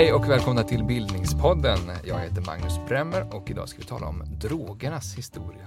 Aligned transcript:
Hej 0.00 0.12
och 0.12 0.30
välkomna 0.30 0.62
till 0.62 0.84
Bildningspodden. 0.84 1.78
Jag 2.04 2.18
heter 2.18 2.42
Magnus 2.46 2.78
Bremmer 2.88 3.34
och 3.34 3.50
idag 3.50 3.68
ska 3.68 3.78
vi 3.78 3.84
tala 3.84 4.06
om 4.06 4.22
drogernas 4.40 5.14
historia. 5.14 5.66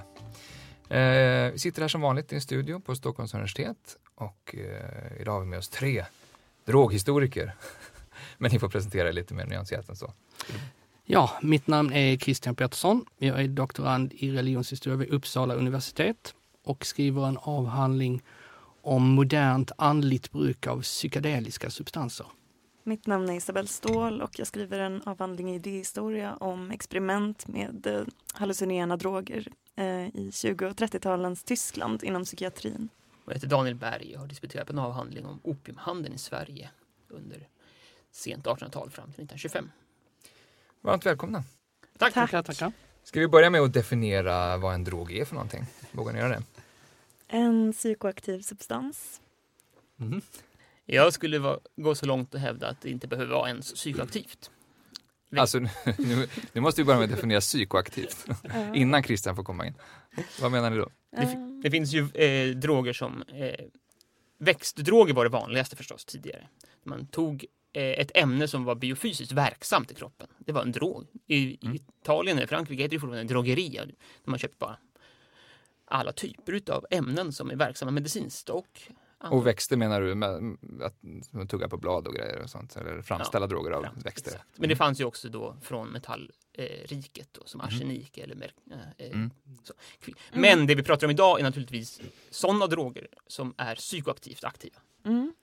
Eh, 0.90 1.52
vi 1.52 1.60
sitter 1.60 1.82
här 1.82 1.88
som 1.88 2.02
vanligt 2.02 2.32
i 2.32 2.36
en 2.36 2.42
studio 2.42 2.80
på 2.80 2.96
Stockholms 2.96 3.34
universitet 3.34 3.98
och 4.16 4.56
eh, 4.56 5.22
idag 5.22 5.32
har 5.32 5.40
vi 5.40 5.46
med 5.46 5.60
oss 5.60 5.70
tre 5.70 6.06
droghistoriker. 6.66 7.56
Men 8.38 8.52
ni 8.52 8.60
får 8.60 8.70
presentera 8.70 9.10
er 9.10 9.14
lite 9.14 9.34
mer 9.34 9.46
nyanserat 9.46 9.90
än 9.90 9.96
så. 9.96 10.14
Ja, 11.06 11.32
mitt 11.42 11.68
namn 11.68 11.94
är 11.94 12.18
Christian 12.18 12.56
Pettersson. 12.56 13.06
Jag 13.18 13.42
är 13.42 13.48
doktorand 13.48 14.14
i 14.14 14.32
religionshistoria 14.32 14.98
vid 14.98 15.10
Uppsala 15.10 15.54
universitet 15.54 16.34
och 16.64 16.86
skriver 16.86 17.28
en 17.28 17.38
avhandling 17.38 18.22
om 18.82 19.04
modernt 19.04 19.72
andligt 19.78 20.32
bruk 20.32 20.68
av 20.68 20.82
psykedeliska 20.82 21.70
substanser. 21.70 22.26
Mitt 22.86 23.08
namn 23.08 23.30
är 23.30 23.34
Isabelle 23.34 23.68
Ståhl 23.68 24.22
och 24.22 24.40
jag 24.40 24.48
skriver 24.48 24.80
en 24.80 25.02
avhandling 25.02 25.52
i 25.52 25.56
idéhistoria 25.56 26.36
om 26.36 26.72
experiment 26.72 27.48
med 27.48 27.88
eh, 27.88 28.04
hallucinogena 28.34 28.98
droger 28.98 29.48
eh, 29.76 30.08
i 30.08 30.30
20 30.34 30.66
och 30.66 30.72
30-talens 30.76 31.44
Tyskland 31.44 32.04
inom 32.04 32.24
psykiatrin. 32.24 32.90
Jag 33.26 33.34
heter 33.34 33.48
Daniel 33.48 33.76
Berg 33.76 34.14
och 34.14 34.20
har 34.20 34.28
disputerat 34.28 34.68
på 34.68 34.74
en 34.74 34.80
avhandling 34.80 35.26
om 35.26 35.40
opiumhandeln 35.44 36.16
i 36.16 36.18
Sverige 36.18 36.70
under 37.10 37.48
sent 38.12 38.46
1800-tal 38.46 38.90
fram 38.90 39.06
till 39.06 39.24
1925. 39.24 39.72
Varmt 40.82 41.06
välkomna. 41.06 41.44
Tack! 41.98 42.14
Tack. 42.14 42.32
Tackar, 42.32 42.44
tackar. 42.44 42.72
Ska 43.04 43.20
vi 43.20 43.28
börja 43.28 43.50
med 43.50 43.62
att 43.62 43.74
definiera 43.74 44.58
vad 44.58 44.74
en 44.74 44.84
drog 44.84 45.12
är 45.12 45.26
för 45.26 45.36
någonting? 45.36 45.66
Vågar 45.92 46.14
ni 46.14 46.20
göra 46.20 46.30
det? 46.30 46.44
En 47.28 47.74
psykoaktiv 47.74 48.42
substans. 48.42 49.22
Mhm. 49.96 50.22
Jag 50.86 51.14
skulle 51.14 51.40
va- 51.40 51.60
gå 51.76 51.96
så 51.96 52.06
långt 52.06 52.34
och 52.34 52.40
hävda 52.40 52.68
att 52.68 52.82
det 52.82 52.90
inte 52.90 53.08
behöver 53.08 53.34
vara 53.36 53.50
ens 53.50 53.74
psykoaktivt. 53.74 54.52
Vi- 55.30 55.40
Alltså, 55.40 55.60
nu, 55.98 56.28
nu 56.54 56.62
måste 56.62 56.82
vi 56.82 56.86
börja 56.86 57.00
med 57.00 57.06
att 57.10 57.16
definiera 57.16 57.42
psykoaktivt 57.42 58.26
innan 58.74 59.04
Christian 59.04 59.36
får 59.36 59.44
komma 59.44 59.68
in. 59.68 59.74
Vad 60.42 60.52
menar 60.52 60.70
ni 60.70 60.78
då? 60.78 60.90
Det, 61.12 61.60
det 61.64 61.72
finns 61.72 61.94
ju 61.94 62.10
eh, 62.24 62.56
droger 62.56 62.94
som... 62.94 63.22
Eh, 63.22 63.66
växtdroger 64.38 65.14
var 65.14 65.24
det 65.24 65.30
vanligaste 65.30 65.76
förstås 65.76 66.06
tidigare. 66.06 66.48
Man 66.84 67.08
tog 67.08 67.46
eh, 67.74 67.84
ett 67.84 68.12
ämne 68.18 68.48
som 68.48 68.64
var 68.64 68.76
biofysiskt 68.76 69.32
verksamt 69.32 69.92
i 69.92 69.96
kroppen. 69.96 70.28
Det 70.38 70.52
var 70.52 70.62
en 70.62 70.72
drog. 70.72 71.08
I, 71.28 71.36
i 71.38 71.60
Mm. 71.62 71.76
Italien 72.02 72.38
eller 72.38 72.48
Frankrike 72.48 72.82
heter 72.84 72.96
det 72.96 73.00
fortfarande 73.00 73.22
en 73.22 73.28
drogeria. 73.28 73.86
Där 73.86 73.96
man 74.26 74.40
köper 74.40 74.56
bara 74.60 74.78
alla 75.86 76.12
typer 76.12 76.62
av 76.72 76.86
ämnen 76.92 77.34
som 77.34 77.52
är 77.52 77.56
verksamma 77.56 77.92
medicinskt 77.92 78.50
och. 78.50 78.82
Och 79.32 79.48
växter 79.48 79.78
menar 79.78 80.02
du 80.02 80.16
med 80.16 80.58
att 80.82 80.96
man 81.32 81.48
tuggar 81.48 81.68
på 81.68 81.78
blad 81.78 82.08
och 82.08 82.14
grejer 82.16 82.40
och 82.42 82.50
sånt? 82.50 82.76
Eller 82.76 83.02
framställa 83.02 83.48
droger 83.48 83.72
av 83.72 83.84
Fram- 83.84 83.96
växter? 84.04 84.32
exakt. 84.32 84.50
Men 84.56 84.70
det 84.70 84.76
fanns 84.76 85.00
ju 85.02 85.06
också 85.06 85.30
då 85.30 85.58
från 85.62 85.88
metallriket 85.90 86.38
eh, 86.58 86.88
riket 86.88 87.28
då, 87.32 87.42
som 87.46 87.58
Mhm. 87.62 87.68
arsenik 87.68 88.18
eller 88.18 88.36
mer, 88.36 88.54
eh, 88.98 89.08
Mm. 89.08 89.32
så. 89.64 89.74
Men 90.34 90.68
det 90.68 90.76
vi 90.76 90.84
pratar 90.84 91.08
om 91.08 91.12
idag 91.12 91.40
är 91.40 91.44
naturligtvis 91.44 92.02
sådana 92.30 92.68
droger 92.68 93.08
som 93.28 93.54
är 93.58 93.76
psykoaktivt 93.76 94.44
aktiva. 94.44 94.76
Mm. 95.06 95.34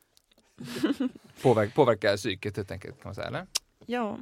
Påverka, 1.43 1.73
påverka 1.75 2.17
psyket 2.17 2.57
helt 2.57 2.71
enkelt 2.71 2.95
kan 3.03 3.09
man 3.09 3.15
säga, 3.15 3.27
eller? 3.27 3.47
Ja, 3.87 4.19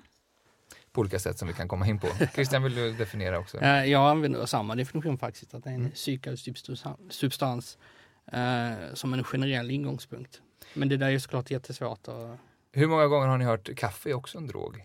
På 0.93 1.01
olika 1.01 1.19
sätt 1.19 1.39
som 1.39 1.49
vi 1.49 1.55
kan 1.55 1.69
komma 1.69 1.87
in 1.87 1.99
på. 2.01 2.07
Christian, 2.35 2.63
vill 2.63 2.75
du 2.75 2.93
definiera 2.93 3.39
också? 3.39 3.59
Eh, 3.59 3.85
Jag 3.85 4.11
använder 4.11 4.47
samma 4.47 4.75
definition 4.75 5.19
faktiskt, 5.19 5.55
att 5.55 5.65
det 5.65 5.71
är 5.71 5.75
en 5.75 5.81
Mm. 5.81 5.93
psykad 5.93 6.35
substan- 6.39 7.11
substans 7.11 7.79
eh, 8.33 8.95
som 8.95 9.15
en 9.15 9.25
generell 9.25 9.71
ingångspunkt. 9.71 10.43
Men 10.75 10.89
det 10.89 10.97
där 10.97 11.07
är 11.07 11.11
ju 11.11 11.21
såklart 11.21 11.51
jättesvårt 11.51 12.09
att... 12.09 12.39
Hur 12.73 12.87
många 12.87 13.07
gånger 13.07 13.27
har 13.27 13.39
ni 13.39 13.45
hört 13.45 13.77
kaffe 13.77 14.11
är 14.11 14.15
också 14.15 14.39
en 14.39 14.47
drog? 14.47 14.85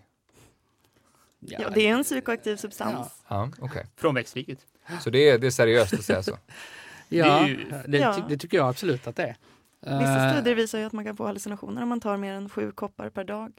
ja, 1.40 1.70
det 1.70 1.86
är 1.88 1.94
en 1.94 2.02
psykoaktiv 2.04 2.56
substans. 2.56 3.22
Ja, 3.28 3.50
okej. 3.58 3.86
Från 3.96 4.14
växtriket. 4.14 4.58
Så 5.00 5.10
det 5.10 5.28
är, 5.28 5.38
det 5.38 5.46
är 5.46 5.50
seriöst 5.50 5.94
att 5.94 6.04
säga 6.04 6.22
så? 6.22 6.38
Ja, 7.08 7.40
Det 7.40 7.48
ju- 7.48 7.70
det, 7.88 7.98
Ja. 7.98 8.14
ty- 8.14 8.22
det 8.28 8.38
tycker 8.38 8.56
jag 8.56 8.68
absolut 8.68 9.06
att 9.06 9.16
det 9.16 9.22
är. 9.22 9.36
Vissa 9.80 10.26
Eh, 10.26 10.32
studier 10.32 10.54
visar 10.54 10.78
ju 10.78 10.84
att 10.84 10.92
man 10.92 11.04
kan 11.04 11.16
få 11.16 11.26
hallucinationer 11.26 11.82
om 11.82 11.88
man 11.88 12.00
tar 12.00 12.16
mer 12.16 12.32
än 12.34 12.48
sju 12.48 12.72
koppar 12.72 13.10
per 13.10 13.24
dag. 13.24 13.52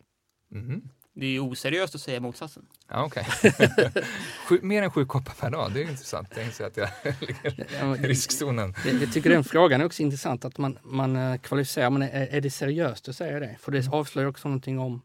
Mhm. 0.50 0.90
Det 1.18 1.26
är 1.26 1.30
ju 1.30 1.40
oseriöst 1.40 1.96
att 1.96 2.02
säga 2.02 2.20
motsatsen. 2.20 2.66
Ja, 2.88 3.04
okej. 3.06 3.26
Sju- 4.50 4.60
Mer 4.62 4.84
än 4.84 4.92
sju 4.92 5.06
koppar 5.06 5.34
per 5.34 5.50
dag, 5.50 5.72
det 5.74 5.80
är 5.80 5.90
intressant. 5.90 6.30
Jag 6.36 6.46
inser 6.46 6.66
att 6.68 6.78
jag 6.78 6.90
ligger 7.20 7.68
ja, 7.80 7.96
i 7.96 8.00
riskzonen. 8.00 8.74
Jag, 8.86 8.96
jag 9.02 9.14
tycker 9.14 9.30
den 9.30 9.44
frågan 9.44 9.82
är 9.82 9.86
också 9.86 10.02
intressant, 10.02 10.46
att 10.46 10.58
man, 10.58 10.80
man 10.84 11.16
eh, 11.16 11.38
kvalificerar, 11.38 11.90
men 11.90 12.02
är, 12.02 12.28
är 12.28 12.42
det 12.42 12.50
seriöst 12.50 13.10
att 13.10 13.16
säga 13.16 13.40
det? 13.40 13.56
För 13.60 13.72
det 13.72 13.88
avslöjar 13.92 14.30
också 14.30 14.48
någonting 14.48 14.80
om 14.80 15.02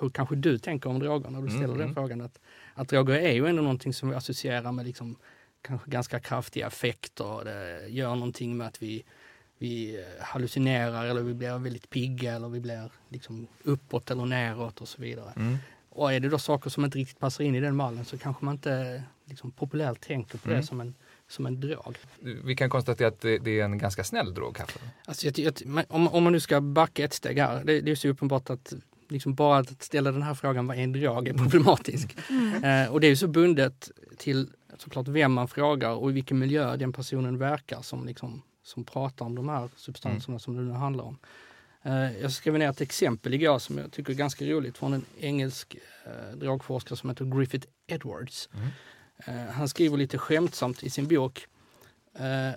hur 0.00 0.10
kanske 0.10 0.36
du 0.36 0.58
tänker 0.58 0.90
om 0.90 0.98
droger 0.98 1.30
när 1.30 1.42
du 1.42 1.48
ställer 1.48 1.64
Mm, 1.64 1.78
den 1.78 1.82
mm. 1.82 1.94
frågan. 1.94 2.08
frågan. 2.18 2.20
Att, 2.20 2.38
att 2.74 2.88
droger 2.88 3.14
är 3.14 3.32
ju 3.32 3.46
ändå 3.46 3.62
någonting 3.62 3.94
som 3.94 4.08
vi 4.08 4.14
associerar 4.14 4.72
med 4.72 4.86
liksom, 4.86 5.16
kanske 5.62 5.90
ganska 5.90 6.20
kraftiga 6.20 6.66
effekter. 6.66 7.44
Det 7.44 7.88
gör 7.88 8.14
någonting 8.14 8.56
med 8.56 8.66
att 8.66 8.82
vi, 8.82 9.04
vi 9.58 9.96
eh, 9.96 10.24
hallucinerar 10.24 11.04
eller 11.06 11.22
vi 11.22 11.34
blir 11.34 11.58
väldigt 11.58 11.90
pigga 11.90 12.34
eller 12.34 12.48
vi 12.48 12.60
blir 12.60 12.90
liksom 13.08 13.46
uppåt 13.62 14.10
eller 14.10 14.24
neråt 14.26 14.80
och 14.80 14.88
så 14.88 15.02
vidare. 15.02 15.32
Mm. 15.36 15.56
Och 15.88 16.12
är 16.12 16.20
det 16.20 16.28
då 16.28 16.38
saker 16.38 16.70
som 16.70 16.84
inte 16.84 16.98
riktigt 16.98 17.18
passar 17.18 17.44
in 17.44 17.54
i 17.54 17.60
den 17.60 17.76
mallen 17.76 18.04
så 18.04 18.18
kanske 18.18 18.44
man 18.44 18.54
inte 18.54 19.02
liksom, 19.24 19.50
populärt 19.50 20.00
tänker 20.00 20.38
på 20.38 20.48
Mm. 20.48 20.60
det 20.60 20.66
som 20.66 20.80
en, 20.80 20.94
som 21.28 21.46
en 21.46 21.60
drog. 21.60 21.96
Vi 22.44 22.56
kan 22.56 22.70
konstatera 22.70 23.08
att 23.08 23.20
det, 23.20 23.38
det 23.38 23.60
är 23.60 23.64
en 23.64 23.78
ganska 23.78 24.04
snäll 24.04 24.34
drog, 24.34 24.56
kaffe. 24.56 24.80
Alltså 25.04 25.26
jag, 25.26 25.38
jag, 25.38 25.84
om, 25.88 26.08
om 26.08 26.24
man 26.24 26.32
nu 26.32 26.40
ska 26.40 26.60
backa 26.60 27.04
ett 27.04 27.12
steg 27.12 27.38
här, 27.38 27.64
det, 27.64 27.80
det 27.80 27.90
är 27.90 27.94
så 27.94 28.08
uppenbart 28.08 28.50
att 28.50 28.72
liksom 29.08 29.34
bara 29.34 29.58
att 29.58 29.82
ställa 29.82 30.12
den 30.12 30.22
här 30.22 30.34
frågan 30.34 30.66
vad 30.66 30.76
är 30.76 30.80
en 30.80 30.92
drog 30.92 31.28
är 31.28 31.34
problematisk. 31.34 32.16
Eh, 32.64 32.92
och 32.92 33.00
det 33.00 33.06
är 33.06 33.08
ju 33.08 33.16
så 33.16 33.28
bundet 33.28 33.90
till 34.16 34.50
såklart 34.78 35.08
vem 35.08 35.32
man 35.32 35.48
frågar 35.48 35.90
och 35.90 36.10
i 36.10 36.12
vilken 36.12 36.38
miljö 36.38 36.76
den 36.76 36.92
personen 36.92 37.38
verkar 37.38 37.82
som, 37.82 38.06
liksom, 38.06 38.42
som 38.64 38.84
pratar 38.84 39.24
om 39.24 39.34
de 39.34 39.48
här 39.48 39.68
substanserna 39.76 40.38
som 40.38 40.56
det 40.56 40.62
nu 40.62 40.72
handlar 40.72 41.04
om. 41.04 41.18
Eh, 41.82 42.20
jag 42.20 42.32
skrev 42.32 42.58
ner 42.58 42.70
ett 42.70 42.80
exempel 42.80 43.34
igår 43.34 43.58
som 43.58 43.78
jag 43.78 43.92
tycker 43.92 44.12
är 44.12 44.16
ganska 44.16 44.44
roligt 44.44 44.78
från 44.78 44.92
en 44.92 45.04
engelsk 45.20 45.76
eh, 46.06 46.36
drogforskare 46.36 46.96
som 46.96 47.10
heter 47.10 47.24
Griffith 47.24 47.68
Edwards. 47.86 48.48
Mm. 48.54 48.68
Eh, 49.26 49.52
han 49.52 49.68
skriver 49.68 49.96
lite 49.96 50.18
skämtsamt 50.18 50.82
i 50.82 50.90
sin 50.90 51.08
bok 51.08 51.46
eh, 52.18 52.50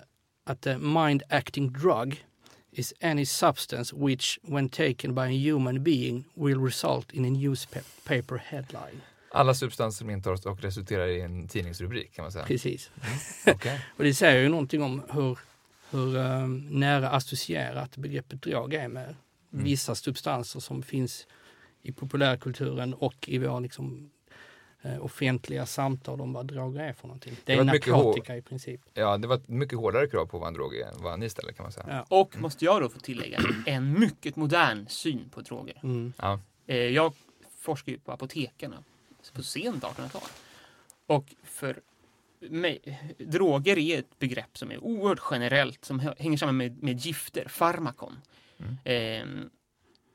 att 0.44 0.66
a 0.66 0.78
mind 0.78 1.22
acting 1.28 1.72
drug 1.72 2.24
is 2.72 2.94
any 3.00 3.26
substance 3.26 3.96
which 3.96 4.38
when 4.42 4.68
taken 4.68 5.14
by 5.14 5.20
a 5.22 5.52
human 5.52 5.82
being 5.82 6.24
will 6.34 6.64
result 6.64 7.12
in 7.12 7.24
a 7.24 7.30
newspaper 7.30 8.36
headline. 8.36 9.00
Alla 9.30 9.54
substanser 9.54 9.98
som 9.98 10.10
intas 10.10 10.46
och 10.46 10.60
resulterar 10.60 11.06
i 11.06 11.20
en 11.20 11.48
tidningsrubrik 11.48 12.12
kan 12.12 12.22
man 12.22 12.32
säga. 12.32 12.44
Precis. 12.44 12.90
Okej. 13.46 13.80
Och 13.96 14.04
det 14.04 14.14
säger 14.14 14.42
ju 14.42 14.48
någonting 14.48 14.82
om 14.82 15.02
hur, 15.10 15.38
hur 15.90 16.16
eh, 16.16 16.46
nära 16.70 17.10
associerat 17.10 17.96
begreppet 17.96 18.42
drog 18.42 18.74
är 18.74 18.88
med 18.88 19.14
Mm. 19.52 19.64
vissa 19.64 19.94
substanser 19.94 20.60
som 20.60 20.82
finns 20.82 21.26
i 21.82 21.92
populärkulturen 21.92 22.94
och 22.94 23.28
i 23.28 23.38
våra 23.38 23.60
liksom, 23.60 24.10
eh, 24.82 25.04
offentliga 25.04 25.66
samtal 25.66 26.20
om 26.20 26.32
vad 26.32 26.46
droger 26.46 26.80
är 26.80 26.92
för 26.92 27.06
någonting. 27.08 27.32
Det 27.34 27.40
Det 27.44 27.52
är 27.52 27.56
var 27.64 27.72
mycket 27.72 27.92
narkotika 27.92 28.36
i 28.36 28.42
princip. 28.42 28.80
Ja, 28.94 29.16
det 29.18 29.28
var 29.28 29.36
ett 29.36 29.48
mycket 29.48 29.78
hårdare 29.78 30.06
krav 30.06 30.26
på 30.26 30.38
vad 30.38 30.48
en 30.48 30.54
drog 30.54 30.74
är 30.76 30.86
än 30.86 31.02
vad 31.02 31.18
ni 31.20 31.30
ställer 31.30 31.52
kan 31.52 31.62
man 31.62 31.72
säga. 31.72 31.86
Ja. 31.88 32.18
Och 32.20 32.38
måste 32.40 32.64
jag 32.64 32.82
då 32.82 32.88
få 32.88 32.98
tillägga, 33.00 33.40
en 33.66 34.00
mycket 34.00 34.36
modern 34.36 34.86
syn 34.88 35.28
på 35.28 35.40
droger. 35.40 35.80
Mm. 35.82 36.12
Ja. 36.18 36.40
Eh, 36.66 36.76
jag 36.76 37.12
forskar 37.58 37.92
ju 37.92 37.98
på 37.98 38.12
apotekarna 38.12 38.84
på 39.34 39.42
sent 39.42 39.84
1800-tal. 39.84 40.22
Och 41.06 41.34
för 41.44 41.80
droger 43.18 43.78
är 43.78 43.98
ett 43.98 44.18
begrepp 44.18 44.58
som 44.58 44.70
är 44.70 44.84
oerhört 44.84 45.20
generellt, 45.30 45.84
som 45.84 46.00
hä- 46.00 46.14
hänger 46.18 46.36
samman 46.36 46.56
med, 46.56 46.82
med 46.82 46.98
gifter, 47.00 47.48
farmakon. 47.48 48.16
Eh, 48.84 49.26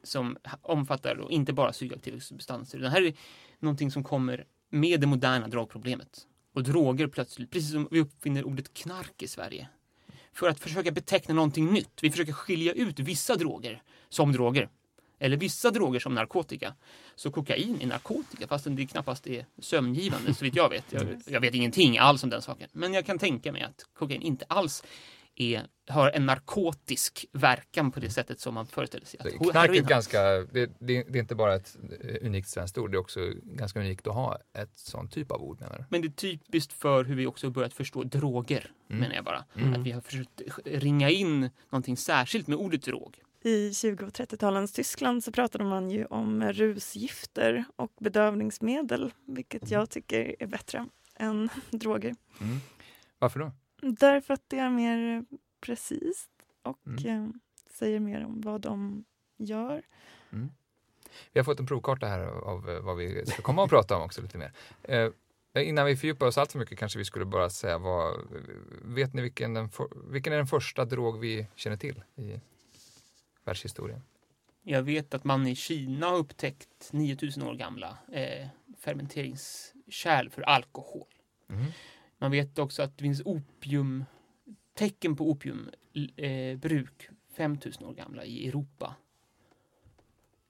som 0.03 0.37
omfattar 0.61 1.15
då 1.15 1.31
inte 1.31 1.53
bara 1.53 1.71
psykoaktiva 1.71 2.19
substanser. 2.19 2.79
Det 2.79 2.89
här 2.89 3.01
är 3.01 3.13
någonting 3.59 3.91
som 3.91 4.03
kommer 4.03 4.45
med 4.69 4.99
det 5.01 5.07
moderna 5.07 5.47
drogproblemet. 5.47 6.27
Och 6.53 6.63
droger 6.63 7.07
plötsligt, 7.07 7.51
precis 7.51 7.71
som 7.71 7.87
vi 7.91 7.99
uppfinner 7.99 8.43
ordet 8.43 8.73
knark 8.73 9.21
i 9.21 9.27
Sverige. 9.27 9.67
För 10.33 10.49
att 10.49 10.59
försöka 10.59 10.91
beteckna 10.91 11.33
någonting 11.35 11.71
nytt. 11.71 11.99
Vi 12.01 12.11
försöker 12.11 12.33
skilja 12.33 12.73
ut 12.73 12.99
vissa 12.99 13.35
droger 13.35 13.81
som 14.09 14.31
droger. 14.31 14.69
Eller 15.23 15.37
vissa 15.37 15.71
droger 15.71 15.99
som 15.99 16.15
narkotika. 16.15 16.73
Så 17.15 17.31
kokain 17.31 17.81
är 17.81 17.87
narkotika 17.87 18.47
fastän 18.47 18.75
det 18.75 18.85
knappast 18.85 19.27
är 19.27 19.45
sömngivande 19.59 20.33
så 20.33 20.45
vitt 20.45 20.55
jag 20.55 20.69
vet. 20.69 20.85
Jag, 20.89 21.21
jag 21.25 21.41
vet 21.41 21.53
ingenting 21.53 21.97
alls 21.97 22.23
om 22.23 22.29
den 22.29 22.41
saken. 22.41 22.69
Men 22.73 22.93
jag 22.93 23.05
kan 23.05 23.19
tänka 23.19 23.51
mig 23.51 23.61
att 23.61 23.85
kokain 23.93 24.21
inte 24.21 24.45
alls 24.47 24.83
är, 25.35 25.67
har 25.87 26.11
en 26.11 26.25
narkotisk 26.25 27.25
verkan 27.31 27.91
på 27.91 27.99
det 27.99 28.09
sättet 28.09 28.39
som 28.39 28.53
man 28.53 28.65
föreställer 28.67 29.05
sig. 29.05 29.19
Att 29.19 29.51
Knark 29.51 29.69
är 29.69 29.81
ganska, 29.81 30.21
det, 30.21 30.71
det, 30.79 30.97
är 30.97 31.17
inte 31.17 31.35
bara 31.35 31.55
ett 31.55 31.77
eh, 32.01 32.27
unikt 32.27 32.49
svenskt 32.49 32.77
ord, 32.77 32.91
det 32.91 32.95
är 32.95 32.99
också 32.99 33.19
ganska 33.43 33.79
unikt 33.79 34.07
att 34.07 34.13
ha 34.13 34.37
ett 34.53 34.77
sån 34.77 35.09
typ 35.09 35.31
av 35.31 35.41
ord 35.41 35.59
menar 35.59 35.77
du? 35.77 35.85
Men 35.89 36.01
det 36.01 36.07
är 36.07 36.11
typiskt 36.11 36.73
för 36.73 37.03
hur 37.03 37.15
vi 37.15 37.25
också 37.25 37.49
börjat 37.49 37.73
förstå 37.73 38.03
droger, 38.03 38.71
Mm. 38.89 39.01
menar 39.01 39.15
jag 39.15 39.25
bara. 39.25 39.45
Mm. 39.55 39.73
Att 39.73 39.87
vi 39.87 39.91
har 39.91 40.01
försökt 40.01 40.41
ringa 40.65 41.09
in 41.09 41.49
någonting 41.69 41.97
särskilt 41.97 42.47
med 42.47 42.57
ordet 42.57 42.83
drog. 42.83 43.19
I 43.45 43.73
20 43.73 44.05
och 44.05 44.11
30-talens 44.11 44.73
Tyskland 44.75 45.23
så 45.23 45.31
pratade 45.31 45.63
man 45.63 45.89
ju 45.89 46.05
om 46.05 46.43
rusgifter 46.43 47.65
och 47.75 47.91
bedövningsmedel, 47.99 49.13
vilket 49.25 49.71
jag 49.71 49.89
tycker 49.89 50.35
är 50.39 50.47
bättre 50.47 50.87
än 51.15 51.49
droger. 51.71 52.15
Mm. 52.41 52.57
Varför 53.19 53.39
då? 53.39 53.51
Därför 53.81 54.33
att 54.33 54.43
det 54.47 54.59
är 54.59 54.69
mer 54.69 55.25
precis 55.61 56.29
och 56.61 56.79
Mm. 56.87 57.23
eh, 57.23 57.29
säger 57.69 57.99
mer 57.99 58.25
om 58.25 58.41
vad 58.41 58.61
de 58.61 59.05
gör. 59.37 59.81
Vi 61.33 61.39
har 61.39 61.43
fått 61.43 61.59
en 61.59 61.65
provkarta 61.67 62.07
här 62.07 62.19
av 62.25 62.69
eh, 62.69 62.79
vad 62.79 62.97
vi 62.97 63.25
ska 63.25 63.41
komma 63.41 63.63
och 63.63 63.69
prata 63.69 63.95
om 63.97 64.03
också 64.03 64.21
lite 64.21 64.37
mer. 64.37 64.51
Eh, 64.83 65.09
innan 65.55 65.85
vi 65.85 65.95
fördjupar 65.97 66.25
oss 66.27 66.37
allt 66.37 66.51
för 66.51 66.59
mycket 66.59 66.79
kanske 66.79 66.99
vi 66.99 67.05
skulle 67.05 67.25
bara 67.25 67.49
säga 67.49 67.77
vad, 67.77 68.19
vet 68.81 69.13
ni 69.13 69.21
vilken, 69.21 69.53
den, 69.53 69.69
vilken 70.11 70.33
är 70.33 70.37
den 70.37 70.47
första 70.47 70.85
drog 70.85 71.19
vi 71.19 71.47
känner 71.55 71.77
till 71.77 72.03
i 72.15 72.41
världshistorien? 73.43 74.01
Jag 74.63 74.83
vet 74.83 75.13
att 75.13 75.23
man 75.23 75.47
i 75.47 75.55
Kina 75.55 76.07
har 76.07 76.17
upptäckt 76.17 76.89
9000 76.91 77.43
år 77.43 77.53
gamla 77.53 77.97
eh, 78.11 78.47
fermenteringskärl 78.77 80.29
för 80.29 80.41
alkohol. 80.41 81.07
Mm. 81.49 81.65
Man 82.17 82.31
vet 82.31 82.59
också 82.59 82.83
att 82.83 82.97
det 82.97 83.01
finns 83.01 83.21
opium, 83.25 84.05
tecken 84.73 85.15
på 85.15 85.31
opiumbruk 85.31 86.19
eh, 86.19 86.57
bruk 86.57 87.09
5000 87.35 87.85
år 87.85 87.93
gamla 87.93 88.25
i 88.25 88.47
Europa. 88.47 88.95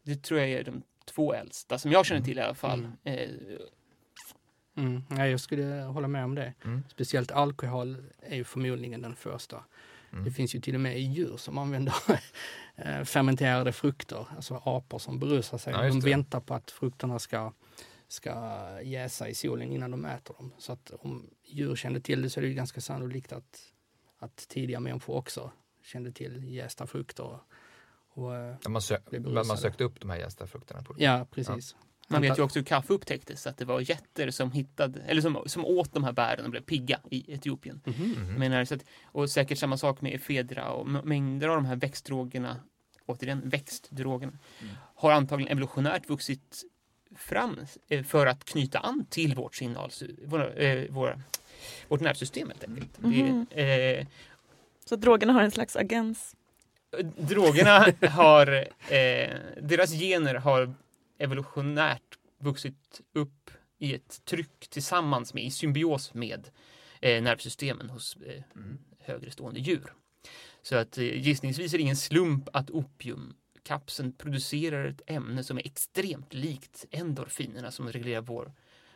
Det 0.03 0.23
tror 0.23 0.39
jag 0.39 0.49
är 0.49 0.63
de 0.63 0.83
två 1.05 1.33
äldsta, 1.33 1.77
som 1.77 1.91
jag 1.91 2.05
känner 2.05 2.21
till 2.21 2.37
i 2.37 2.41
alla 2.41 2.55
fall. 2.55 2.87
Mm. 3.03 3.19
Eh, 3.19 3.57
Mm. 4.75 5.03
Ja, 5.09 5.27
jag 5.27 5.39
skulle 5.39 5.65
hålla 5.65 6.07
med 6.07 6.23
om 6.25 6.35
det. 6.35 6.53
Mm. 6.65 6.83
Speciellt 6.89 7.31
alkohol 7.31 8.03
är 8.19 8.35
ju 8.35 8.43
förmodligen 8.43 9.01
den 9.01 9.15
första. 9.15 9.63
Mm. 10.13 10.25
Det 10.25 10.31
finns 10.31 10.55
ju 10.55 10.59
till 10.59 10.75
och 10.75 10.81
med 10.81 11.01
djur 11.01 11.37
som 11.37 11.57
använder 11.57 11.93
eh, 12.75 13.03
fermenterade 13.03 13.71
frukter, 13.71 14.27
alltså 14.35 14.61
apor 14.65 14.99
som 14.99 15.19
berusar 15.19 15.57
sig. 15.57 15.73
Ja, 15.73 15.87
de 15.87 15.99
väntar 15.99 16.39
på 16.39 16.53
att 16.53 16.71
frukterna 16.71 17.19
ska, 17.19 17.53
ska 18.07 18.33
jäsa 18.83 19.29
i 19.29 19.35
solen 19.35 19.71
innan 19.71 19.91
de 19.91 20.05
äter 20.05 20.33
dem. 20.33 20.51
Så 20.57 20.73
att 20.73 20.91
om 20.99 21.29
djur 21.45 21.75
kände 21.75 22.01
till 22.01 22.21
det 22.21 22.29
så 22.29 22.39
är 22.39 22.41
det 22.41 22.47
ju 22.47 22.53
ganska 22.53 22.81
sannolikt 22.81 23.33
att, 23.33 23.73
att 24.19 24.35
tidiga 24.35 24.79
människor 24.79 25.15
också 25.15 25.51
kände 25.83 26.11
till 26.11 26.43
jästa 26.43 26.87
frukter. 26.87 27.23
Och, 27.23 27.39
och, 28.09 28.35
eh, 28.35 28.55
Ja, 28.63 28.69
Man, 28.69 28.81
sö 28.81 28.97
Det 29.09 29.19
beror 29.19 29.43
man 29.43 29.57
sökte 29.57 29.83
upp 29.83 29.99
de 29.99 30.09
här 30.09 30.17
jästa 30.17 30.47
frukterna. 30.47 30.83
På 30.83 30.95
ja, 30.97 31.27
precis. 31.31 31.75
Man 32.13 32.21
vet 32.21 32.37
ju 32.39 32.43
också 32.43 32.59
hur 32.59 32.65
kaffe 32.65 32.93
upptäcktes, 32.93 33.47
att 33.47 33.57
det 33.57 33.65
var 33.65 33.79
getter 33.81 34.31
som 34.31 34.51
hittade, 34.51 35.01
eller 35.07 35.21
som, 35.21 35.43
som 35.45 35.65
åt 35.65 35.93
de 35.93 36.03
här 36.03 36.11
bären 36.11 36.45
och 36.45 36.51
blev 36.51 36.61
pigga 36.61 36.99
i 37.11 37.33
Etiopien. 37.33 37.81
Mhm. 37.85 37.95
Mhm. 38.11 38.29
Jag 38.29 38.39
Menar, 38.39 38.65
så 38.65 38.75
att, 38.75 38.85
och 39.05 39.29
säkert 39.29 39.57
samma 39.57 39.77
sak 39.77 40.01
med 40.01 40.13
efedra 40.15 40.71
och 40.71 40.87
mängder 40.87 41.47
av 41.47 41.55
de 41.55 41.65
här 41.65 41.75
växtdrogerna, 41.75 42.57
återigen 43.05 43.41
växtdrogerna, 43.49 44.33
Mm. 44.61 44.75
har 44.95 45.11
antagligen 45.11 45.51
evolutionärt 45.51 46.09
vuxit 46.09 46.63
fram 47.17 47.59
eh, 47.89 48.03
för 48.03 48.25
att 48.27 48.45
knyta 48.45 48.79
an 48.79 49.05
till 49.09 49.35
vårt 49.35 49.55
signal, 49.55 49.91
våra, 50.25 50.53
eh, 50.53 50.91
våra, 50.91 51.21
vårt 51.87 52.01
nervsystem 52.01 52.47
helt 52.49 52.63
enkelt. 52.63 53.01
Mhm. 53.01 53.45
Det, 53.55 53.99
eh, 53.99 54.05
Så 54.85 54.95
drogerna 54.95 55.33
har 55.33 55.41
en 55.41 55.51
slags 55.51 55.75
agens. 55.75 56.35
drogerna 57.17 57.85
har, 58.09 58.47
eh, 58.93 59.29
deras 59.61 59.91
gener 59.91 60.35
har 60.35 60.73
evolutionärt 61.17 62.17
vuxit 62.39 63.01
upp 63.13 63.51
i 63.77 63.93
ett 63.95 64.25
tryck 64.25 64.67
tillsammans 64.69 65.33
med, 65.33 65.43
i 65.43 65.51
symbios 65.51 66.13
med 66.13 66.49
eh, 67.01 67.23
nervsystemen 67.23 67.89
hos 67.89 68.15
eh, 68.25 68.43
Mm. 68.55 68.77
högre 68.99 69.31
stående 69.31 69.59
djur. 69.59 69.93
Så 70.61 70.75
att 70.75 70.97
eh, 70.97 71.03
gissningsvis 71.03 71.73
är 71.73 71.77
det 71.77 71.81
ingen 71.81 71.95
slump 71.95 72.49
att 72.53 72.69
opiumkapseln 72.69 74.13
producerar 74.13 74.85
ett 74.85 75.01
ämne 75.07 75.43
som 75.43 75.57
är 75.57 75.65
extremt 75.65 76.33
likt 76.33 76.85
endorfinerna 76.91 77.71
som 77.71 77.91
reglerar 77.91 78.21
vår, 78.21 78.51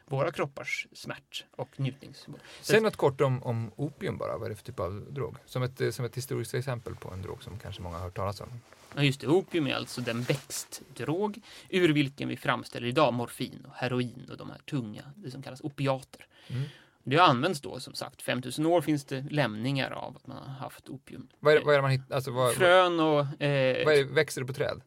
våra 0.05 0.31
kroppars 0.31 0.87
smärt 0.93 1.45
och 1.51 1.79
njutningshormon. 1.79 2.39
Säg 2.61 2.81
något 2.81 2.95
kort 2.95 3.21
om, 3.21 3.43
om 3.43 3.71
opium 3.75 4.17
bara, 4.17 4.37
vad 4.37 4.45
är 4.45 4.49
det 4.49 4.55
för 4.55 4.63
typ 4.65 4.79
av 4.79 5.13
drog? 5.13 5.35
Som 5.45 5.63
ett, 5.63 5.81
eh, 5.81 5.89
som 5.91 6.05
ett 6.05 6.17
historiskt 6.17 6.53
exempel 6.53 6.95
på 6.95 7.11
en 7.11 7.21
drog 7.21 7.43
som 7.43 7.59
kanske 7.59 7.81
många 7.81 7.97
har 7.97 8.03
hört 8.03 8.15
talas 8.15 8.41
om. 8.41 8.49
Ja, 8.97 9.03
just 9.03 9.21
det. 9.21 9.27
Opium 9.27 9.67
är 9.67 9.75
alltså 9.75 10.01
den 10.01 10.21
växtdrog 10.21 11.39
ur 11.69 11.89
vilken 11.89 12.29
vi 12.29 12.37
framställer 12.37 12.87
idag 12.87 13.13
morfin 13.13 13.65
och 13.67 13.73
heroin 13.73 14.27
och 14.31 14.37
de 14.37 14.49
här 14.49 14.57
tunga, 14.57 15.01
det 15.15 15.31
som 15.31 15.41
kallas 15.41 15.61
opiater. 15.61 16.25
Mm. 16.47 16.63
Det 17.03 17.17
har 17.17 17.27
använts 17.27 17.61
då 17.61 17.79
som 17.79 17.93
sagt 17.93 18.21
5000 18.21 18.65
år 18.65 18.81
finns 18.81 19.05
det 19.05 19.25
lämningar 19.29 19.91
av 19.91 20.15
att 20.15 20.27
man 20.27 20.37
har 20.37 20.53
haft 20.53 20.89
opium. 20.89 21.27
Vad 21.39 21.53
är, 21.53 21.61
vad 21.61 21.73
är 21.73 21.77
det 21.77 21.81
man 21.81 21.91
hittar? 21.91 22.15
Alltså, 22.15 22.31
vad, 22.31 22.53
Frön 22.53 22.99
och... 22.99 23.41
Eh, 23.41 23.85
vad 23.85 23.95
är, 23.95 24.13
växer 24.13 24.41
det 24.41 24.47
på 24.47 24.53
träd? 24.53 24.81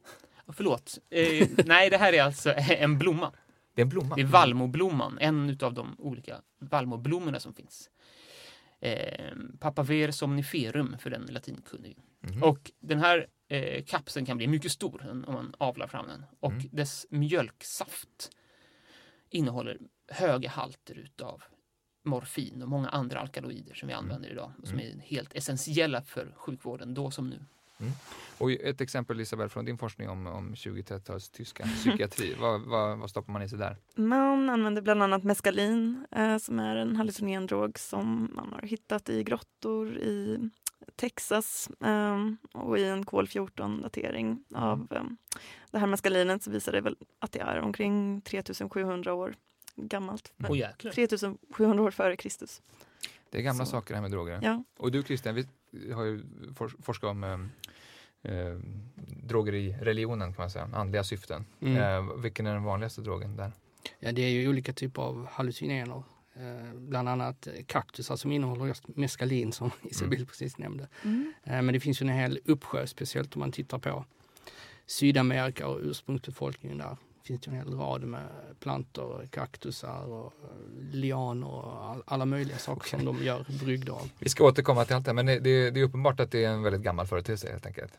Förlåt. 0.48 0.98
Eh, 1.10 1.48
nej, 1.64 1.90
det 1.90 1.96
här 1.96 2.12
är 2.12 2.22
alltså 2.22 2.54
en 2.56 2.98
blomma. 2.98 3.32
Det 3.74 3.82
är 3.82 3.84
en 3.84 3.88
blomma. 3.88 4.14
Det 4.14 4.22
är 4.22 4.26
vallmoblomman, 4.26 5.18
en 5.20 5.58
av 5.62 5.74
de 5.74 5.96
olika 5.98 6.40
vallmoblommorna 6.58 7.40
som 7.40 7.54
finns. 7.54 7.90
Eh, 8.80 9.34
Papaver 9.58 10.10
somniferum 10.10 10.96
för 10.98 11.10
den 11.10 11.26
latinkunniga. 11.30 11.96
Mhm. 12.20 12.42
Och 12.42 12.70
den 12.80 12.98
här 12.98 13.26
eh, 13.50 13.84
kapseln 13.84 14.26
kan 14.26 14.36
bli 14.36 14.46
mycket 14.46 14.72
stor 14.72 15.24
om 15.26 15.34
man 15.34 15.54
avlar 15.58 15.86
fram 15.86 16.06
den. 16.08 16.24
Och 16.40 16.52
Mm. 16.52 16.68
dess 16.72 17.06
mjölksaft 17.10 18.30
innehåller 19.30 19.78
höga 20.08 20.48
halter 20.50 20.94
utav 20.98 21.42
morfin 22.04 22.62
och 22.62 22.68
många 22.68 22.88
andra 22.88 23.20
alkaloider 23.20 23.74
som 23.74 23.86
vi 23.88 23.92
Mm. 23.94 24.04
använder 24.04 24.30
idag 24.30 24.52
och 24.62 24.68
som 24.68 24.80
är 24.80 24.98
helt 25.04 25.34
essentiella 25.34 26.02
för 26.02 26.32
sjukvården 26.36 26.94
då 26.94 27.10
som 27.10 27.28
nu. 27.30 27.38
Och 28.38 28.52
ett 28.52 28.80
exempel 28.80 29.20
Isabel 29.20 29.48
från 29.48 29.64
din 29.64 29.78
forskning 29.78 30.08
om, 30.08 30.26
om 30.26 30.54
20-30-talets 30.54 31.30
tyska 31.30 31.64
psykiatri. 31.64 32.34
vad, 32.40 32.60
vad, 32.60 32.98
vad 32.98 33.10
stoppar 33.10 33.32
man 33.32 33.42
i 33.42 33.48
sig 33.48 33.58
där? 33.58 33.76
Man 33.94 34.50
använder 34.50 34.82
bland 34.82 35.02
annat 35.02 35.24
meskalin 35.24 36.06
eh, 36.10 36.38
som 36.38 36.58
är 36.58 36.76
en 36.76 36.96
hallucinogen 36.96 37.46
drog 37.46 37.78
som 37.78 38.30
man 38.34 38.52
har 38.52 38.62
hittat 38.62 39.08
i 39.08 39.22
grottor 39.22 39.96
i 39.98 40.50
Texas 40.96 41.70
eh, 41.80 42.18
och 42.52 42.78
i 42.78 42.84
en 42.84 43.04
kol-14-datering 43.06 44.44
av 44.54 44.86
eh, 44.90 45.02
det 45.70 45.78
här 45.78 45.86
meskalinet 45.86 46.42
så 46.42 46.50
visar 46.50 46.72
det 46.72 46.80
väl 46.80 46.96
att 47.18 47.32
det 47.32 47.40
är 47.40 47.60
omkring 47.60 48.20
3700 48.20 49.14
år 49.14 49.34
gammalt. 49.76 50.32
Mm. 50.38 50.50
Åh 50.50 50.58
jäklar. 50.58 50.92
3700 50.92 51.82
år 51.84 51.90
före 51.90 52.16
Kristus. 52.16 52.62
Det 53.30 53.38
är 53.38 53.42
gamla 53.42 53.64
Så. 53.64 53.70
saker 53.70 53.88
det 53.88 53.96
här 53.96 54.02
med 54.02 54.10
droger. 54.10 54.40
Ja. 54.42 54.64
Och 54.78 54.90
du 54.92 55.02
Christian, 55.02 55.34
vi 55.34 55.46
har 55.92 56.04
ju 56.04 56.22
for- 56.56 56.82
forskat 56.82 57.10
om 57.10 57.24
eh, 58.22 58.32
droger 59.22 59.54
i 59.54 59.72
religionen 59.80 60.32
kan 60.34 60.42
man 60.42 60.50
säga, 60.50 60.68
andliga 60.74 61.04
syften. 61.04 61.46
Mm. 61.60 61.76
Eh, 62.08 62.14
vilken 62.16 62.46
är 62.46 62.54
den 62.54 62.64
vanligaste 62.64 63.00
drogen 63.00 63.36
där? 63.36 63.52
Ja, 63.98 64.12
det 64.12 64.22
är 64.22 64.28
ju 64.28 64.48
olika 64.48 64.72
typer 64.72 65.02
av 65.02 65.26
hallucinogener. 65.30 66.02
Eh, 66.40 66.74
bland 66.74 67.08
annat 67.08 67.46
eh, 67.46 67.52
kaktusar 67.66 68.16
som 68.16 68.32
innehåller 68.32 68.66
just 68.66 68.88
meskalin 68.88 69.52
som 69.52 69.70
Isabel 69.82 70.26
precis 70.26 70.58
nämnde. 70.58 70.88
Mm. 71.02 71.32
Eh, 71.44 71.62
men 71.62 71.72
det 71.72 71.80
finns 71.80 72.02
ju 72.02 72.06
en 72.06 72.12
hel 72.12 72.40
uppsjö, 72.44 72.86
speciellt 72.86 73.36
om 73.36 73.40
man 73.40 73.52
tittar 73.52 73.78
på 73.78 74.04
Sydamerika 74.86 75.68
och 75.68 75.80
ursprungsbefolkningen 75.82 76.78
där. 76.78 76.96
finns 77.24 77.40
det 77.40 77.50
ju 77.50 77.56
en 77.56 77.64
hel 77.64 77.74
rad 77.74 78.02
med 78.02 78.28
plantor, 78.60 79.28
kaktusar 79.30 80.06
och 80.06 80.32
lianer 80.92 81.46
och 81.46 81.84
all, 81.84 82.02
alla 82.06 82.24
möjliga 82.24 82.58
saker 82.58 82.88
som 82.88 83.04
de 83.04 83.24
gör 83.24 83.46
brygder 83.60 83.92
av. 83.92 84.10
Vi 84.18 84.28
ska 84.28 84.44
återkomma 84.44 84.84
till 84.84 84.94
allt 84.96 85.04
det 85.04 85.10
här, 85.10 85.14
men 85.14 85.26
det, 85.26 85.38
det, 85.38 85.70
det 85.70 85.80
är 85.80 85.84
uppenbart 85.84 86.20
att 86.20 86.30
det 86.30 86.44
är 86.44 86.48
en 86.48 86.62
väldigt 86.62 86.82
gammal 86.82 87.06
företeelse 87.06 87.50
helt 87.50 87.66
enkelt. 87.66 87.92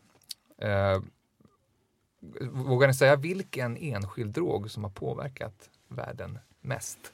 Eh, 0.57 1.01
vågar 2.51 2.87
ni 2.87 2.93
säga 2.93 3.15
vilken 3.15 3.77
enskild 3.77 4.33
drog 4.33 4.71
som 4.71 4.83
har 4.83 4.91
påverkat 4.91 5.69
världen 5.87 6.39
mest? 6.61 7.13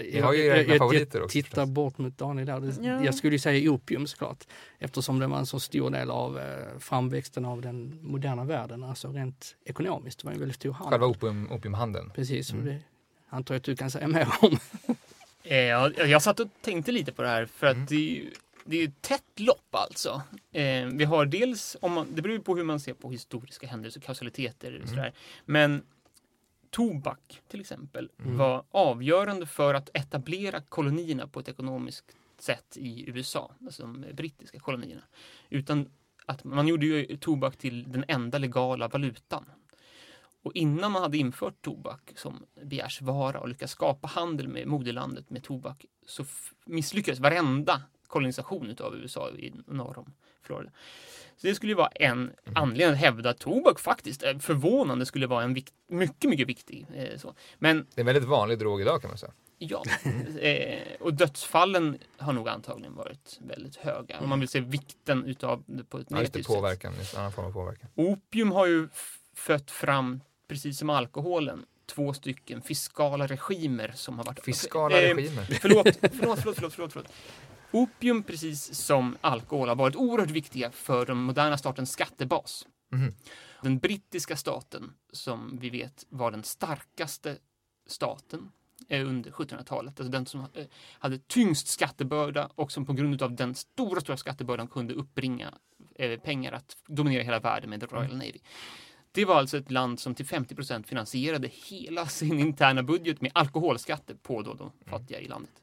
Vi 0.00 0.20
har 0.20 0.32
ju 0.32 0.46
egna 0.58 0.78
favoriter 0.78 1.22
också, 1.22 1.32
tittar 1.32 1.48
förstås. 1.50 1.70
bort 1.70 1.98
mot 1.98 2.18
Daniel 2.18 2.46
där. 2.46 2.74
Ja. 2.86 3.04
Jag 3.04 3.14
skulle 3.14 3.32
ju 3.34 3.38
säga 3.38 3.70
opium 3.70 4.06
såklart. 4.06 4.44
Eftersom 4.78 5.18
det 5.18 5.26
var 5.26 5.38
en 5.38 5.46
så 5.46 5.60
stor 5.60 5.90
del 5.90 6.10
av 6.10 6.38
eh, 6.38 6.78
framväxten 6.78 7.44
av 7.44 7.60
den 7.62 7.98
moderna 8.02 8.44
världen. 8.44 8.84
Alltså 8.84 9.08
rent 9.12 9.56
ekonomiskt. 9.64 10.18
Det 10.20 10.26
var 10.26 10.32
en 10.32 10.38
väldigt 10.38 10.56
stor 10.56 10.72
handel. 10.72 10.90
Själva 10.90 11.06
opium, 11.06 11.52
opiumhandeln. 11.52 12.10
Precis, 12.10 12.52
Mm. 12.52 12.66
det 12.66 12.78
antar 13.28 13.54
jag 13.54 13.58
att 13.58 13.64
du 13.64 13.76
kan 13.76 13.90
säga 13.90 14.08
mer 14.08 14.28
om. 14.40 14.58
Eh, 15.44 15.56
jag, 15.58 15.98
jag 16.08 16.22
satt 16.22 16.40
och 16.40 16.48
tänkte 16.60 16.92
lite 16.92 17.12
på 17.12 17.22
det 17.22 17.28
här 17.28 17.46
för 17.46 17.66
att 17.66 17.74
Mm. 17.76 17.86
det 17.88 17.94
är 17.96 18.14
ju 18.14 18.30
det 18.64 18.76
är 18.76 18.84
ett 18.88 19.02
tätt 19.02 19.22
lopp 19.40 19.68
alltså. 19.74 20.22
Eh, 20.52 20.86
vi 20.86 21.04
har 21.04 21.26
dels, 21.26 21.76
om 21.80 21.92
man, 21.92 22.06
det 22.14 22.22
beror 22.22 22.36
ju 22.36 22.42
på 22.42 22.56
hur 22.56 22.64
man 22.64 22.80
ser 22.80 22.94
på 22.94 23.10
historiska 23.10 23.66
händelser, 23.66 24.00
kausaliteter 24.00 24.68
och 24.70 24.76
Mm. 24.76 24.88
sådär. 24.88 25.12
Men 25.44 25.82
tobak 26.72 27.40
till 27.48 27.60
exempel 27.60 28.10
Mm. 28.18 28.36
var 28.38 28.64
avgörande 28.70 29.46
för 29.46 29.74
att 29.74 29.90
etablera 29.94 30.60
kolonierna 30.60 31.26
på 31.26 31.40
ett 31.40 31.48
ekonomiskt 31.48 32.16
sätt 32.38 32.76
i 32.76 33.10
USA, 33.10 33.54
alltså 33.64 33.82
de 33.82 34.04
brittiska 34.12 34.58
kolonierna. 34.58 35.02
Utan 35.50 35.88
att 36.26 36.44
man 36.44 36.68
gjorde 36.68 36.86
ju 36.86 37.16
tobak 37.16 37.56
till 37.56 37.92
den 37.92 38.04
enda 38.08 38.38
legala 38.38 38.88
valutan. 38.88 39.44
Och 40.42 40.52
innan 40.54 40.92
man 40.92 41.02
hade 41.02 41.18
infört 41.18 41.62
tobak 41.62 42.12
som 42.16 42.44
begärsvara 42.62 43.40
och 43.40 43.48
lyckats 43.48 43.72
skapa 43.72 44.08
handel 44.08 44.48
med 44.48 44.66
moderlandet 44.66 45.30
med 45.30 45.42
tobak 45.42 45.84
så 46.06 46.24
misslyckades 46.66 47.20
varenda 47.20 47.82
kolonisation 48.06 48.76
av 48.80 48.96
USA 48.96 49.30
i 49.30 49.52
norr 49.66 49.98
om 49.98 50.12
Florida. 50.42 50.70
Så 51.36 51.46
det 51.46 51.54
skulle 51.54 51.72
ju 51.72 51.76
vara 51.76 51.88
en 51.88 52.30
anledning 52.54 52.94
att 52.94 53.00
hävda 53.00 53.30
att 53.30 53.38
tobak 53.38 53.80
faktiskt 53.80 54.22
är 54.22 54.38
förvånande 54.38 55.06
skulle 55.06 55.26
vara 55.26 55.44
en 55.44 55.54
vikt, 55.54 55.74
mycket, 55.88 56.30
mycket 56.30 56.48
viktig. 56.48 56.86
Eh, 56.94 57.18
så. 57.18 57.34
Men, 57.58 57.76
det 57.76 57.98
är 57.98 58.02
en 58.02 58.06
väldigt 58.06 58.24
vanlig 58.24 58.58
drog 58.58 58.80
idag 58.80 59.00
kan 59.00 59.10
man 59.10 59.18
säga. 59.18 59.32
Ja, 59.58 59.82
eh, 60.40 60.82
och 61.00 61.14
dödsfallen 61.14 61.98
har 62.16 62.32
nog 62.32 62.48
antagligen 62.48 62.94
varit 62.94 63.38
väldigt 63.40 63.76
höga. 63.76 64.20
Om 64.20 64.28
man 64.28 64.40
vill 64.40 64.48
se 64.48 64.60
vikten 64.60 65.24
utav 65.24 65.62
det 65.66 65.84
på 65.84 65.98
ett 65.98 66.06
ja, 66.10 66.16
negativt 66.16 66.46
sätt. 66.46 66.54
Påverkan, 66.54 66.92
annan 67.16 67.32
form 67.32 67.46
av 67.46 67.52
påverkan. 67.52 67.90
Opium 67.94 68.52
har 68.52 68.66
ju 68.66 68.88
fött 69.34 69.70
fram, 69.70 70.20
precis 70.48 70.78
som 70.78 70.90
alkoholen, 70.90 71.64
två 71.86 72.12
stycken 72.12 72.62
fiskala 72.62 73.26
regimer 73.26 73.92
som 73.94 74.18
har 74.18 74.24
varit... 74.24 74.44
Fiskala 74.44 75.00
eh, 75.00 75.14
regimer? 75.14 75.44
Förlåt, 75.60 75.88
förlåt, 76.00 76.38
förlåt, 76.40 76.54
förlåt, 76.54 76.74
förlåt, 76.74 76.92
förlåt. 76.92 77.12
Opium, 77.72 78.22
precis 78.22 78.74
som 78.74 79.16
alkohol, 79.20 79.68
har 79.68 79.76
varit 79.76 79.96
oerhört 79.96 80.30
viktiga 80.30 80.70
för 80.70 81.06
den 81.06 81.16
moderna 81.16 81.58
statens 81.58 81.92
skattebas. 81.92 82.66
Mm. 82.92 83.14
Den 83.62 83.78
brittiska 83.78 84.36
staten, 84.36 84.92
som 85.12 85.58
vi 85.60 85.70
vet 85.70 86.06
var 86.08 86.30
den 86.30 86.42
starkaste 86.42 87.36
staten 87.86 88.52
eh, 88.88 89.08
under 89.08 89.30
1700-talet, 89.30 90.00
alltså 90.00 90.12
den 90.12 90.26
som 90.26 90.40
eh, 90.40 90.66
hade 90.98 91.18
tyngst 91.18 91.68
skattebörda 91.68 92.50
och 92.54 92.72
som 92.72 92.86
på 92.86 92.92
grund 92.92 93.22
av 93.22 93.36
den 93.36 93.54
stora, 93.54 94.00
stora 94.00 94.16
skattebördan 94.16 94.68
kunde 94.68 94.94
uppbringa 94.94 95.54
eh, 95.94 96.20
pengar 96.20 96.52
att 96.52 96.76
dominera 96.86 97.22
hela 97.22 97.40
världen 97.40 97.70
med 97.70 97.80
The 97.80 97.86
Royal 97.86 98.04
mm. 98.04 98.18
Navy. 98.18 98.38
Det 99.12 99.24
var 99.24 99.34
alltså 99.34 99.56
ett 99.56 99.70
land 99.70 100.00
som 100.00 100.14
till 100.14 100.26
50 100.26 100.54
procent 100.54 100.88
finansierade 100.88 101.48
hela 101.52 102.06
sin 102.06 102.38
interna 102.38 102.82
budget 102.82 103.20
med 103.20 103.30
alkoholskatter 103.34 104.14
på 104.14 104.42
då 104.42 104.54
de 104.54 104.62
mm. 104.62 104.72
fattiga 104.86 105.20
i 105.20 105.28
landet. 105.28 105.62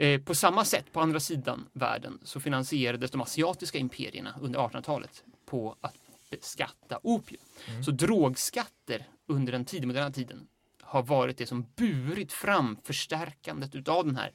Eh, 0.00 0.20
på 0.20 0.34
samma 0.34 0.64
sätt, 0.64 0.92
på 0.92 1.00
andra 1.00 1.20
sidan 1.20 1.68
världen, 1.72 2.18
så 2.22 2.40
finansierades 2.40 3.10
de 3.10 3.20
asiatiska 3.20 3.78
imperierna 3.78 4.34
under 4.40 4.60
1800-talet 4.60 5.24
på 5.46 5.76
att 5.80 5.94
beskatta 6.30 6.98
opium. 7.02 7.40
Mm. 7.68 7.84
Så 7.84 7.90
drogskatter 7.90 9.06
under 9.26 9.52
den 9.52 9.64
tidig, 9.64 9.86
moderna 9.86 10.10
tiden 10.10 10.48
har 10.82 11.02
varit 11.02 11.38
det 11.38 11.46
som 11.46 11.66
burit 11.76 12.32
fram 12.32 12.76
förstärkandet 12.84 13.74
utav 13.74 14.06
den 14.06 14.16
här 14.16 14.32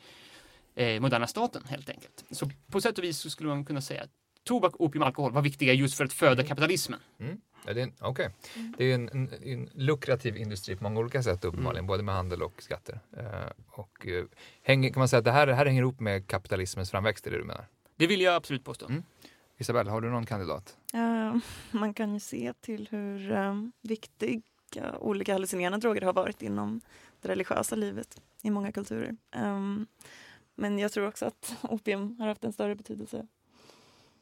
eh, 0.75 1.01
moderna 1.01 1.27
staten 1.27 1.63
helt 1.65 1.89
enkelt. 1.89 2.23
Så 2.31 2.49
på 2.71 2.81
sätt 2.81 2.97
och 2.97 3.03
vis 3.03 3.17
så 3.17 3.29
skulle 3.29 3.49
man 3.49 3.65
kunna 3.65 3.81
säga 3.81 4.03
att 4.03 4.11
tobak, 4.43 4.73
opium, 4.79 5.03
alkohol 5.03 5.31
var 5.31 5.41
viktiga 5.41 5.73
just 5.73 5.97
för 5.97 6.05
att 6.05 6.13
föda 6.13 6.41
mm. 6.41 6.47
kapitalismen. 6.47 6.99
Mm. 7.19 7.41
Ja, 7.65 7.73
det 7.73 7.81
är, 7.81 7.91
okay. 8.09 8.29
mm. 8.55 8.73
det 8.77 8.91
är 8.91 8.95
en, 8.95 9.09
en, 9.09 9.29
en, 9.43 9.69
lukrativ 9.73 10.37
industri 10.37 10.75
på 10.75 10.83
många 10.83 10.99
olika 10.99 11.23
sätt 11.23 11.45
uppenbarligen, 11.45 11.79
mm. 11.79 11.87
både 11.87 12.03
med 12.03 12.15
handel 12.15 12.41
och 12.43 12.63
skatter. 12.63 12.99
Uh, 13.17 13.51
och 13.67 14.05
uh, 14.07 14.25
hänger, 14.63 14.89
kan 14.89 14.99
man 14.99 15.07
säga 15.07 15.17
att 15.17 15.25
det 15.25 15.31
här, 15.31 15.47
det 15.47 15.53
här 15.53 15.65
hänger 15.65 15.81
ihop 15.81 15.99
med 15.99 16.27
kapitalismens 16.27 16.91
framväxt, 16.91 17.27
är 17.27 17.31
det 17.31 17.37
du 17.37 17.43
menar? 17.43 17.65
Det 17.95 18.07
vill 18.07 18.21
jag 18.21 18.35
absolut 18.35 18.63
påstå. 18.63 18.85
Mm. 18.85 19.03
Isabelle, 19.57 19.91
har 19.91 20.01
du 20.01 20.09
någon 20.09 20.25
kandidat? 20.25 20.77
Uh, 20.95 21.35
man 21.71 21.93
kan 21.93 22.13
ju 22.13 22.19
se 22.19 22.53
till 22.61 22.87
hur 22.91 23.31
um, 23.31 23.71
viktiga 23.81 24.97
olika 24.99 25.33
hallucinerande 25.33 25.77
droger 25.77 26.01
har 26.01 26.13
varit 26.13 26.41
inom 26.41 26.81
det 27.21 27.27
religiösa 27.29 27.75
livet 27.75 28.21
i 28.41 28.49
många 28.49 28.71
kulturer. 28.71 29.15
Um, 29.35 29.87
men 30.55 30.79
jag 30.79 30.91
tror 30.91 31.07
också 31.07 31.25
att 31.25 31.55
opium 31.61 32.19
har 32.19 32.27
haft 32.27 32.43
en 32.43 32.53
större 32.53 32.75
betydelse 32.75 33.27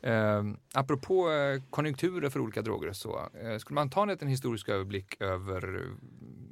Eh, 0.04 0.44
apropå 0.74 1.32
eh, 1.32 1.62
konjunkturer 1.70 2.30
för 2.30 2.40
olika 2.40 2.62
droger 2.62 2.94
så, 2.94 3.30
eh, 3.34 3.58
skulle 3.58 3.76
man 3.76 3.90
ta 3.90 4.02
en 4.02 4.10
liten 4.10 4.28
historisk 4.28 4.70
överblick 4.70 5.22
över 5.22 5.86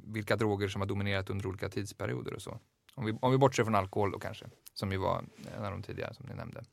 vilka 0.06 0.36
droger 0.36 0.68
som 0.68 0.80
har 0.80 0.88
dominerat 0.88 1.30
under 1.30 1.46
olika 1.46 1.68
tidsperioder 1.68 2.34
och 2.34 2.42
så? 2.42 2.60
Om 2.94 3.06
vi, 3.06 3.18
om 3.20 3.32
vi 3.32 3.38
bortser 3.38 3.64
från 3.64 3.74
alkohol 3.74 4.10
då 4.10 4.18
kanske, 4.18 4.46
som 4.74 4.92
ju 4.92 4.98
var 4.98 5.24
en 5.56 5.64
av 5.64 5.70
de 5.70 5.82
tidigare 5.82 6.14
som 6.14 6.26
ni 6.26 6.34
nämnde. 6.34 6.64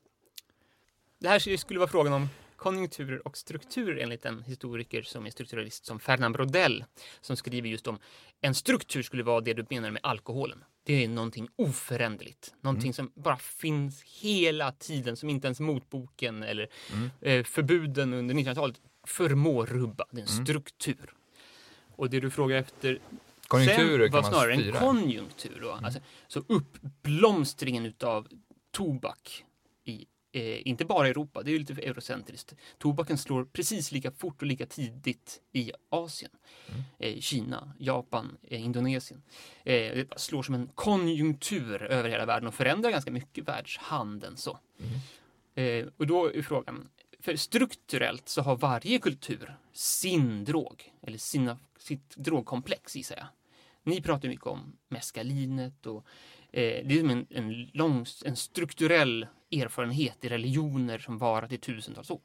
Det 1.19 1.27
här 1.27 1.57
skulle 1.57 1.79
vara 1.79 1.89
frågan 1.89 2.13
om 2.13 2.29
konjunkturer 2.57 3.27
och 3.27 3.37
strukturer 3.37 3.97
enligt 3.97 4.25
en 4.25 4.43
historiker 4.43 5.01
som 5.01 5.25
är 5.25 5.29
strukturalist 5.29 5.85
som 5.85 5.99
Ferdinand 5.99 6.35
Brodell 6.35 6.85
som 7.21 7.37
skriver 7.37 7.69
just 7.69 7.87
om 7.87 7.99
en 8.41 8.55
struktur 8.55 9.01
skulle 9.01 9.23
vara 9.23 9.41
det 9.41 9.53
du 9.53 9.65
menar 9.69 9.91
med 9.91 10.01
alkoholen. 10.03 10.63
Det 10.83 11.03
är 11.03 11.07
någonting 11.07 11.49
oföränderligt, 11.55 12.55
någonting 12.61 12.87
mm. 12.87 12.93
som 12.93 13.11
bara 13.15 13.37
finns 13.37 14.03
hela 14.03 14.71
tiden 14.71 15.17
som 15.17 15.29
inte 15.29 15.47
ens 15.47 15.59
motboken 15.59 16.43
eller 16.43 16.67
mm. 16.93 17.09
eh, 17.21 17.43
förbuden 17.43 18.13
under 18.13 18.35
1900-talet 18.35 18.81
förmår 19.07 19.65
rubba. 19.65 20.05
Det 20.11 20.21
är 20.21 20.25
en 20.25 20.33
mm. 20.33 20.45
struktur. 20.45 21.13
Och 21.95 22.09
det 22.09 22.19
du 22.19 22.29
frågar 22.29 22.57
efter 22.57 22.99
Konjunkturer 23.47 24.09
var 24.09 24.23
snarare 24.23 24.53
en 24.53 24.71
konjunktur. 24.73 25.59
Då. 25.61 25.71
Mm. 25.71 25.85
Alltså, 25.85 25.99
så 26.27 26.43
uppblomstringen 26.47 27.85
utav 27.85 28.27
tobak 28.71 29.45
i 29.83 30.05
eh, 30.37 30.67
inte 30.67 30.85
bara 30.85 31.07
Europa, 31.07 31.43
det 31.43 31.51
är 31.51 31.59
lite 31.59 31.75
för 31.75 31.81
eurocentriskt. 31.81 32.55
Tobaken 32.77 33.17
slår 33.17 33.45
precis 33.45 33.91
lika 33.91 34.11
fort 34.11 34.41
och 34.41 34.47
lika 34.47 34.65
tidigt 34.65 35.41
i 35.51 35.71
Asien. 35.89 36.31
Mm. 36.69 36.81
Eh, 36.99 37.19
Kina, 37.19 37.73
Japan, 37.79 38.37
eh, 38.43 38.65
Indonesien. 38.65 39.21
Eh, 39.63 39.73
det 39.73 40.07
slår 40.17 40.43
som 40.43 40.55
en 40.55 40.67
konjunktur 40.67 41.83
över 41.83 42.09
hela 42.09 42.25
världen 42.25 42.47
och 42.47 42.53
förändrar 42.53 42.91
ganska 42.91 43.11
mycket 43.11 43.47
världshandeln. 43.47 44.37
Så. 44.37 44.59
Mm. 44.79 44.99
Eh, 45.55 45.91
och 45.97 46.07
då 46.07 46.33
är 46.33 46.41
frågan, 46.41 46.89
för 47.19 47.35
strukturellt 47.35 48.29
så 48.29 48.41
har 48.41 48.57
varje 48.57 48.99
kultur 48.99 49.55
sin 49.73 50.45
drog, 50.45 50.93
eller 51.01 51.17
sina, 51.17 51.59
sitt 51.79 52.15
drogkomplex 52.15 52.95
gissar 52.95 53.15
jag. 53.15 53.27
Ni 53.83 54.01
pratar 54.01 54.27
mycket 54.27 54.47
om 54.47 54.77
mescalinet 54.89 55.85
och 55.85 56.05
det 56.51 56.93
är 56.93 56.99
som 56.99 57.09
en, 57.09 57.27
en, 57.29 57.69
lång, 57.73 58.05
en 58.25 58.35
strukturell 58.35 59.27
erfarenhet 59.51 60.25
i 60.25 60.29
religioner 60.29 60.99
som 60.99 61.17
varat 61.17 61.51
i 61.51 61.57
tusentals 61.57 62.11
år. 62.11 62.21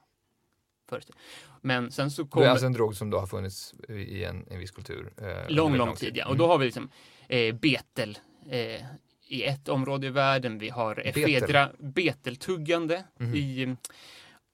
Men 1.60 1.90
sen 1.90 2.10
så 2.10 2.26
kommer... 2.26 2.44
Det 2.44 2.48
är 2.48 2.50
alltså 2.50 2.66
en 2.66 2.72
drog 2.72 2.96
som 2.96 3.10
då 3.10 3.18
har 3.18 3.26
funnits 3.26 3.74
i 3.88 4.24
en, 4.24 4.46
en 4.50 4.58
viss 4.58 4.70
kultur? 4.70 5.12
Eh, 5.16 5.50
lång, 5.50 5.76
lång 5.76 5.94
tid, 5.94 6.16
ja. 6.16 6.28
Och 6.28 6.36
då 6.36 6.44
mm. 6.44 6.50
har 6.50 6.58
vi 6.58 6.64
liksom 6.64 6.90
eh, 7.28 7.54
betel 7.54 8.18
eh, 8.50 8.80
i 9.28 9.44
ett 9.44 9.68
område 9.68 10.06
i 10.06 10.10
världen. 10.10 10.58
Vi 10.58 10.68
har 10.68 11.00
efedra, 11.06 11.70
beteltuggande 11.78 13.04
mm. 13.18 13.34
i 13.34 13.62
mm, 13.62 13.76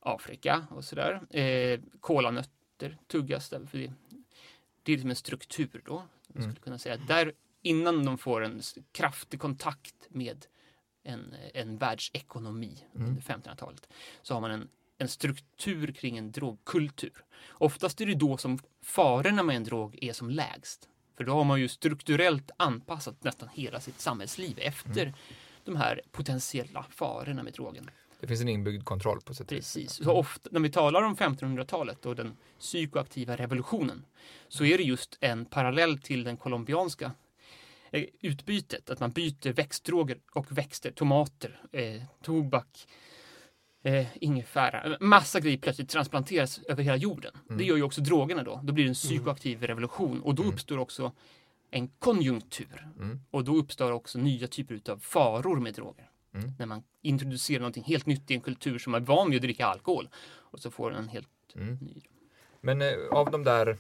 Afrika 0.01 0.67
och 0.71 0.85
sådär. 0.85 1.21
Eh, 1.31 1.81
kolanötter 2.01 2.99
tuggas 3.07 3.49
där. 3.49 3.67
För 3.71 3.79
det, 3.79 3.93
det 4.83 4.93
är 4.93 4.97
liksom 4.97 5.11
en 5.11 5.17
struktur 5.17 5.83
då. 5.85 6.03
Man 6.29 6.43
skulle 6.43 6.61
kunna 6.61 6.79
säga. 6.79 6.97
Där 6.97 7.33
innan 7.63 8.05
de 8.05 8.19
får 8.19 8.45
en 8.45 8.63
kraftig 8.93 9.41
kontakt 9.41 9.95
med 10.09 10.47
en, 11.05 11.35
en 11.55 11.79
världsekonomi 11.79 12.85
mm. 12.95 13.09
under 13.09 13.23
1500-talet 13.23 13.89
så 14.23 14.35
har 14.35 14.41
man 14.41 14.51
en, 14.51 14.69
en 14.99 15.09
struktur 15.09 15.93
kring 15.93 16.19
en 16.19 16.33
drogkultur. 16.33 17.25
Oftast 17.51 18.01
är 18.01 18.07
det 18.07 18.15
då 18.15 18.37
som 18.37 18.59
farorna 18.83 19.43
med 19.43 19.57
en 19.57 19.65
drog 19.65 19.99
är 20.03 20.13
som 20.13 20.31
lägst. 20.31 20.89
För 21.17 21.25
då 21.25 21.33
har 21.33 21.45
man 21.45 21.61
ju 21.61 21.69
strukturellt 21.69 22.51
anpassat 22.57 23.25
nästan 23.25 23.49
hela 23.49 23.81
sitt 23.81 24.01
samhällsliv 24.01 24.59
efter 24.59 25.03
mm. 25.03 25.15
de 25.65 25.77
här 25.77 26.01
potentiella 26.13 26.87
farorna 26.91 27.43
med 27.43 27.53
drogen. 27.53 27.91
Det 28.21 28.27
finns 28.27 28.41
en 28.41 28.49
inbyggd 28.49 28.85
kontroll 28.85 29.21
på 29.21 29.35
sätt 29.35 29.49
Precis. 29.49 29.93
Så 29.93 30.13
ofta, 30.13 30.49
när 30.53 30.61
vi 30.61 30.71
talar 30.71 31.03
om 31.03 31.17
1500-talet 31.17 32.07
och 32.07 32.17
den 32.17 32.37
psykoaktiva 32.59 33.37
revolutionen 33.37 34.05
så 34.49 34.65
är 34.65 34.79
det 34.79 34.85
just 34.85 35.19
en 35.21 35.45
parallell 35.45 35.99
till 35.99 36.25
den 36.25 36.37
colombianska 36.37 37.13
utbytet, 38.21 38.91
att 38.91 39.01
man 39.01 39.11
byter 39.11 39.53
växtdroger 39.53 40.19
och 40.35 40.59
växter, 40.59 40.91
tomater, 40.91 41.61
eh, 41.73 42.03
tobak, 42.23 42.87
eh, 43.83 44.07
ingefära, 44.21 44.97
massa 45.01 45.41
grejer 45.41 45.59
plötsligt 45.59 45.89
transplanteras 45.89 46.59
över 46.59 46.83
hela 46.83 46.97
jorden. 46.97 47.33
Mm. 47.47 47.59
Det 47.59 47.65
gör 47.65 47.77
ju 47.77 47.83
också 47.83 48.01
drogerna 48.01 48.43
då. 48.43 48.61
Då 48.65 48.73
blir 48.73 48.85
det 48.85 48.89
en 48.89 48.91
mm. 48.91 48.95
psykoaktiv 48.95 49.57
mm. 49.57 49.67
revolution 49.67 50.21
och 50.21 50.35
då 50.35 50.43
mm. 50.43 50.55
uppstår 50.55 50.79
också 50.79 51.13
en 51.71 51.89
konjunktur 51.89 52.89
mm. 52.97 53.21
och 53.31 53.45
då 53.45 53.57
uppstår 53.57 53.93
också 53.93 54.19
nya 54.19 54.47
typer 54.47 54.91
av 54.91 54.99
faror 54.99 55.61
med 55.61 55.75
droger. 55.75 56.11
Mm. 56.35 56.53
När 56.59 56.67
man 56.67 56.83
introducerar 57.03 57.61
någonting 57.61 57.85
helt 57.85 58.07
nytt 58.07 58.31
i 58.31 58.35
en 58.35 58.41
kultur 58.41 58.79
som 58.79 58.95
är 58.95 59.01
van 59.01 59.31
vid 59.31 59.37
att 59.37 59.43
dricka 59.43 59.67
alkohol 59.67 60.09
och 60.29 60.61
så 60.61 60.71
får 60.71 60.91
den 60.91 60.99
en 60.99 61.09
helt 61.09 61.29
ny. 61.81 62.03
Men 62.61 62.83
eh, 62.83 62.89
av 63.11 63.31
de 63.31 63.45
där 63.45 63.79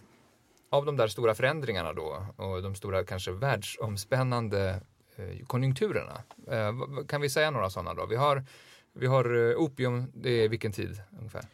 av 0.71 0.85
de 0.87 0.97
där 0.97 1.09
stora 1.09 1.35
förändringarna 1.35 1.93
då 1.93 2.27
och 2.37 2.63
de 2.63 2.75
stora 2.75 3.05
kanske 3.05 3.31
världsomspännande 3.33 4.81
eh, 5.17 5.47
konjunkturerna. 5.47 6.23
Eh, 6.51 7.05
kan 7.09 7.21
vi 7.21 7.31
säga 7.31 7.51
några 7.51 7.71
sådana 7.71 7.95
då? 7.95 8.07
Vi 8.07 8.17
har, 8.17 8.45
vi 8.93 9.07
har 9.07 9.51
eh, 9.51 9.57
opium, 9.57 10.13
det 10.15 10.31
är 10.31 10.49
vilken 10.49 10.73
tid 10.73 11.01
ungefär? 11.19 11.45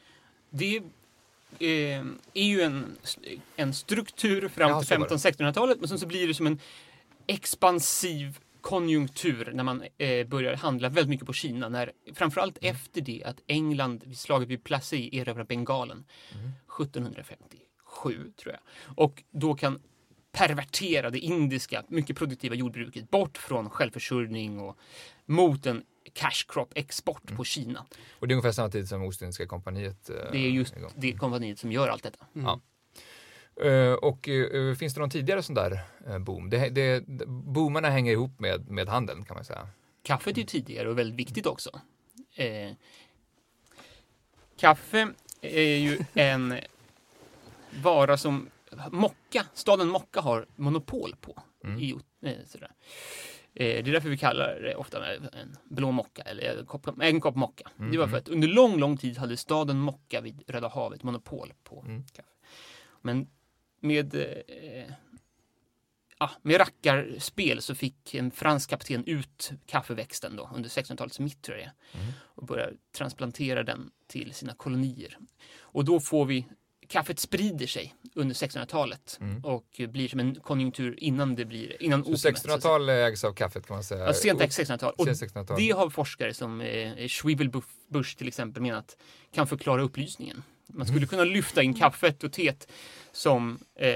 Det 0.50 0.83
är 2.35 2.44
ju 2.44 2.61
en, 2.61 2.97
en 3.56 3.75
struktur 3.75 4.49
fram 4.49 4.85
till 4.85 4.97
15-1600-talet 4.97 5.80
men 5.80 5.88
sen 5.88 5.99
så 5.99 6.06
blir 6.06 6.28
det 6.28 6.35
som 6.35 6.47
en 6.47 6.59
expansiv 7.26 8.38
konjunktur 8.61 9.50
när 9.54 9.64
man 9.64 9.83
eh, 9.99 10.26
börjar 10.26 10.54
handla 10.56 10.88
väldigt 10.88 11.09
mycket 11.09 11.26
på 11.26 11.33
Kina. 11.33 11.68
När, 11.68 11.92
framförallt 12.14 12.59
Mm. 12.62 12.75
efter 12.75 13.00
det 13.00 13.23
att 13.25 13.37
England 13.47 14.02
vid 14.04 14.18
slaget 14.18 14.49
vid 14.49 14.64
Plassey 14.64 15.09
erövrar 15.12 15.44
Bengalen 15.44 16.04
Mm. 16.35 16.50
1757 17.94 18.32
tror 18.36 18.52
jag. 18.54 18.60
Och 19.04 19.22
då 19.30 19.54
kan 19.54 19.80
pervertera 20.32 21.10
det 21.10 21.18
indiska, 21.18 21.82
mycket 21.88 22.16
produktiva 22.16 22.54
jordbruket 22.54 23.10
bort 23.10 23.38
från 23.38 23.70
självförsörjning 23.70 24.60
och 24.60 24.76
mot 25.26 25.66
en 25.66 25.82
cash 26.12 26.44
crop 26.48 26.72
export 26.74 27.22
Mm. 27.26 27.36
på 27.36 27.44
Kina. 27.44 27.86
Och 28.18 28.28
det 28.28 28.32
är 28.32 28.36
ungefär 28.36 28.52
samma 28.52 28.70
tid 28.70 28.88
som 28.88 29.02
Ostindiska 29.02 29.46
kompaniet. 29.46 30.10
eh, 30.10 30.16
Det 30.32 30.38
är 30.38 30.50
just 30.50 30.76
igång. 30.76 30.90
det 30.96 31.12
kompaniet 31.12 31.58
som 31.58 31.72
gör 31.72 31.88
allt 31.88 32.02
detta. 32.02 32.26
Mm. 32.34 32.46
Ja. 32.46 32.60
Eh, 33.64 33.92
och 33.92 34.28
eh, 34.28 34.74
finns 34.74 34.94
det 34.94 35.00
någon 35.00 35.10
tidigare 35.10 35.42
sån 35.42 35.54
där 35.54 35.78
eh, 36.06 36.18
boom? 36.18 36.50
Det, 36.50 36.68
det, 36.68 37.06
boomarna 37.26 37.90
hänger 37.90 38.12
ihop 38.12 38.40
med, 38.40 38.70
med 38.70 38.88
handeln 38.88 39.24
kan 39.24 39.34
man 39.34 39.44
säga. 39.44 39.68
Kaffet 40.02 40.36
är 40.36 40.40
ju 40.40 40.46
tidigare 40.46 40.88
och 40.88 40.98
väldigt 40.98 41.18
viktigt 41.18 41.46
också. 41.46 41.80
Kaffe 44.56 45.08
är 45.40 45.76
ju 45.76 45.98
en 46.14 46.54
vara 47.83 48.16
som 48.16 48.49
Mocka, 48.90 49.47
staden 49.54 49.88
Mocka 49.88 50.21
har 50.21 50.47
monopol 50.57 51.14
på. 51.21 51.43
Mm. 51.64 51.78
I, 51.81 51.95
eh, 52.23 52.33
sådär. 52.47 52.71
Eh, 53.54 53.85
det 53.85 53.90
är 53.90 53.93
därför 53.93 54.09
vi 54.09 54.19
kallar 54.19 54.61
det 54.61 54.75
ofta 54.75 55.14
en 55.14 55.57
blå 55.64 55.90
mocka 55.90 56.23
eller 56.23 56.59
en 56.59 56.66
kopp, 56.66 56.88
en 57.02 57.21
kopp 57.21 57.35
mocka. 57.37 57.71
Mm, 57.78 57.93
Det 57.93 57.99
var 57.99 58.04
för 58.07 58.11
mm. 58.12 58.19
att 58.21 58.28
under 58.28 58.49
lång, 58.49 58.78
lång 58.78 58.97
tid 58.97 59.19
hade 59.19 59.37
staden 59.37 59.78
Mocka 59.78 60.21
vid 60.21 60.43
Röda 60.47 60.69
havet 60.69 61.02
monopol 61.02 61.52
på 61.64 61.81
Mm. 61.87 62.04
kaffe. 62.12 62.28
Men 63.02 63.26
med, 63.81 64.14
eh, 64.14 64.93
ja, 66.19 66.31
med 66.43 66.61
rackarspel 66.61 67.62
så 67.62 67.75
fick 67.75 68.14
en 68.14 68.31
fransk 68.31 68.71
kapten 68.71 69.04
ut 69.07 69.52
kaffeväxten 69.66 70.37
då 70.37 70.50
under 70.54 70.69
1600-talets 70.69 71.21
mitt 71.21 71.43
tror 71.43 71.59
jag 71.59 71.71
Mm. 72.00 72.12
och 72.21 72.47
börjar 72.47 72.73
transplantera 72.97 73.62
den 73.62 73.90
till 74.07 74.35
sina 74.35 74.54
kolonier. 74.54 75.19
Och 75.61 75.85
då 75.85 76.00
får 76.00 76.25
vi 76.26 76.47
Kaffet 76.94 77.18
sprider 77.20 77.66
sig 77.66 77.94
under 78.14 78.34
1600-talet 78.34 79.16
Mm. 79.20 79.44
och 79.44 79.80
blir 79.88 80.08
som 80.08 80.20
en 80.20 80.34
konjunktur 80.34 80.94
innan 80.98 81.34
det 81.34 81.44
blir 81.44 81.82
innan 81.82 82.04
Så 82.04 82.10
opiumet, 82.10 82.20
så 82.20 82.28
att 82.28 82.38
säga. 82.38 82.56
1600-tal 82.56 82.88
ägs 82.88 83.24
av 83.24 83.32
kaffet 83.32 83.66
kan 83.66 83.76
man 83.76 83.84
säga. 83.84 84.06
Ja, 84.06 84.12
sent 84.12 84.40
1600-tal. 84.40 84.92
Och 84.98 85.04
Sent 85.16 85.32
1600-tal. 85.34 85.56
det 85.56 85.70
har 85.70 85.90
forskare 85.90 86.34
som 86.34 86.60
eh, 86.60 87.06
Schwibelbusch 87.08 88.16
till 88.18 88.28
exempel 88.28 88.62
menat 88.62 88.96
kan 89.34 89.46
förklara 89.46 89.82
upplysningen. 89.82 90.42
Man 90.66 90.86
skulle 90.86 91.06
kunna 91.06 91.24
lyfta 91.24 91.62
in 91.62 91.74
kaffet 91.74 92.24
och 92.24 92.32
teet 92.32 92.68
som 93.12 93.58
eh, 93.78 93.88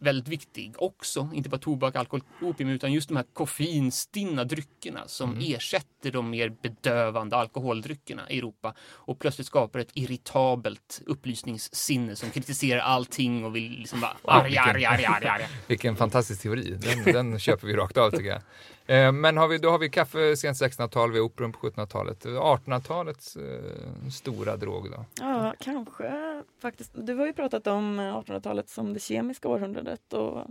väldigt 0.00 0.28
viktig 0.28 0.74
också. 0.78 1.28
Inte 1.34 1.48
bara 1.48 1.58
tobak, 1.58 1.96
alkohol, 1.96 2.22
opium 2.40 2.68
utan 2.70 2.92
just 2.92 3.08
de 3.08 3.16
här 3.16 3.24
koffeinstinna 3.32 4.44
dryckerna 4.44 5.08
som 5.08 5.30
Mm. 5.32 5.54
ersätter 5.54 6.10
de 6.10 6.30
mer 6.30 6.48
bedövande 6.62 7.36
alkoholdryckerna 7.36 8.30
i 8.30 8.38
Europa 8.38 8.74
och 8.92 9.18
plötsligt 9.18 9.46
skapar 9.46 9.78
ett 9.78 9.90
irritabelt 9.94 11.00
upplysningssinne 11.06 12.16
som 12.16 12.30
kritiserar 12.30 12.80
allting 12.80 13.44
och 13.44 13.56
vill 13.56 13.72
liksom 13.78 14.00
bara 14.00 14.16
arg, 14.24 14.56
arg, 14.58 14.84
arg, 14.84 15.04
arg, 15.04 15.26
arg. 15.28 15.46
Vilken 15.66 15.96
fantastisk 15.96 16.42
teori. 16.42 16.70
Den, 16.80 17.04
den 17.04 17.38
köper 17.38 17.66
vi 17.66 17.76
rakt 17.76 17.96
av 17.96 18.10
tycker 18.10 18.30
jag. 18.30 18.42
Eh, 18.86 19.12
Men 19.12 19.36
har 19.36 19.48
vi, 19.48 19.58
då 19.58 19.70
har 19.70 19.78
vi 19.78 19.88
kaffe 19.90 20.36
sent 20.36 20.56
1600-tal, 20.56 21.12
vi 21.12 21.18
har 21.18 21.26
opium 21.26 21.52
på 21.52 21.58
1700-talet. 21.70 22.24
1800-talets 22.24 23.36
eh, 23.36 24.08
stora 24.12 24.56
drog 24.56 24.90
då? 24.90 25.04
Ja, 25.20 25.54
kanske 25.60 26.42
faktiskt. 26.58 26.90
Du 26.94 27.14
har 27.14 27.26
ju 27.26 27.32
pratat 27.32 27.66
om 27.66 28.00
1800-talet 28.00 28.68
som 28.68 28.92
det 28.94 29.00
kemiska 29.00 29.48
århundradet 29.48 30.12
och 30.12 30.46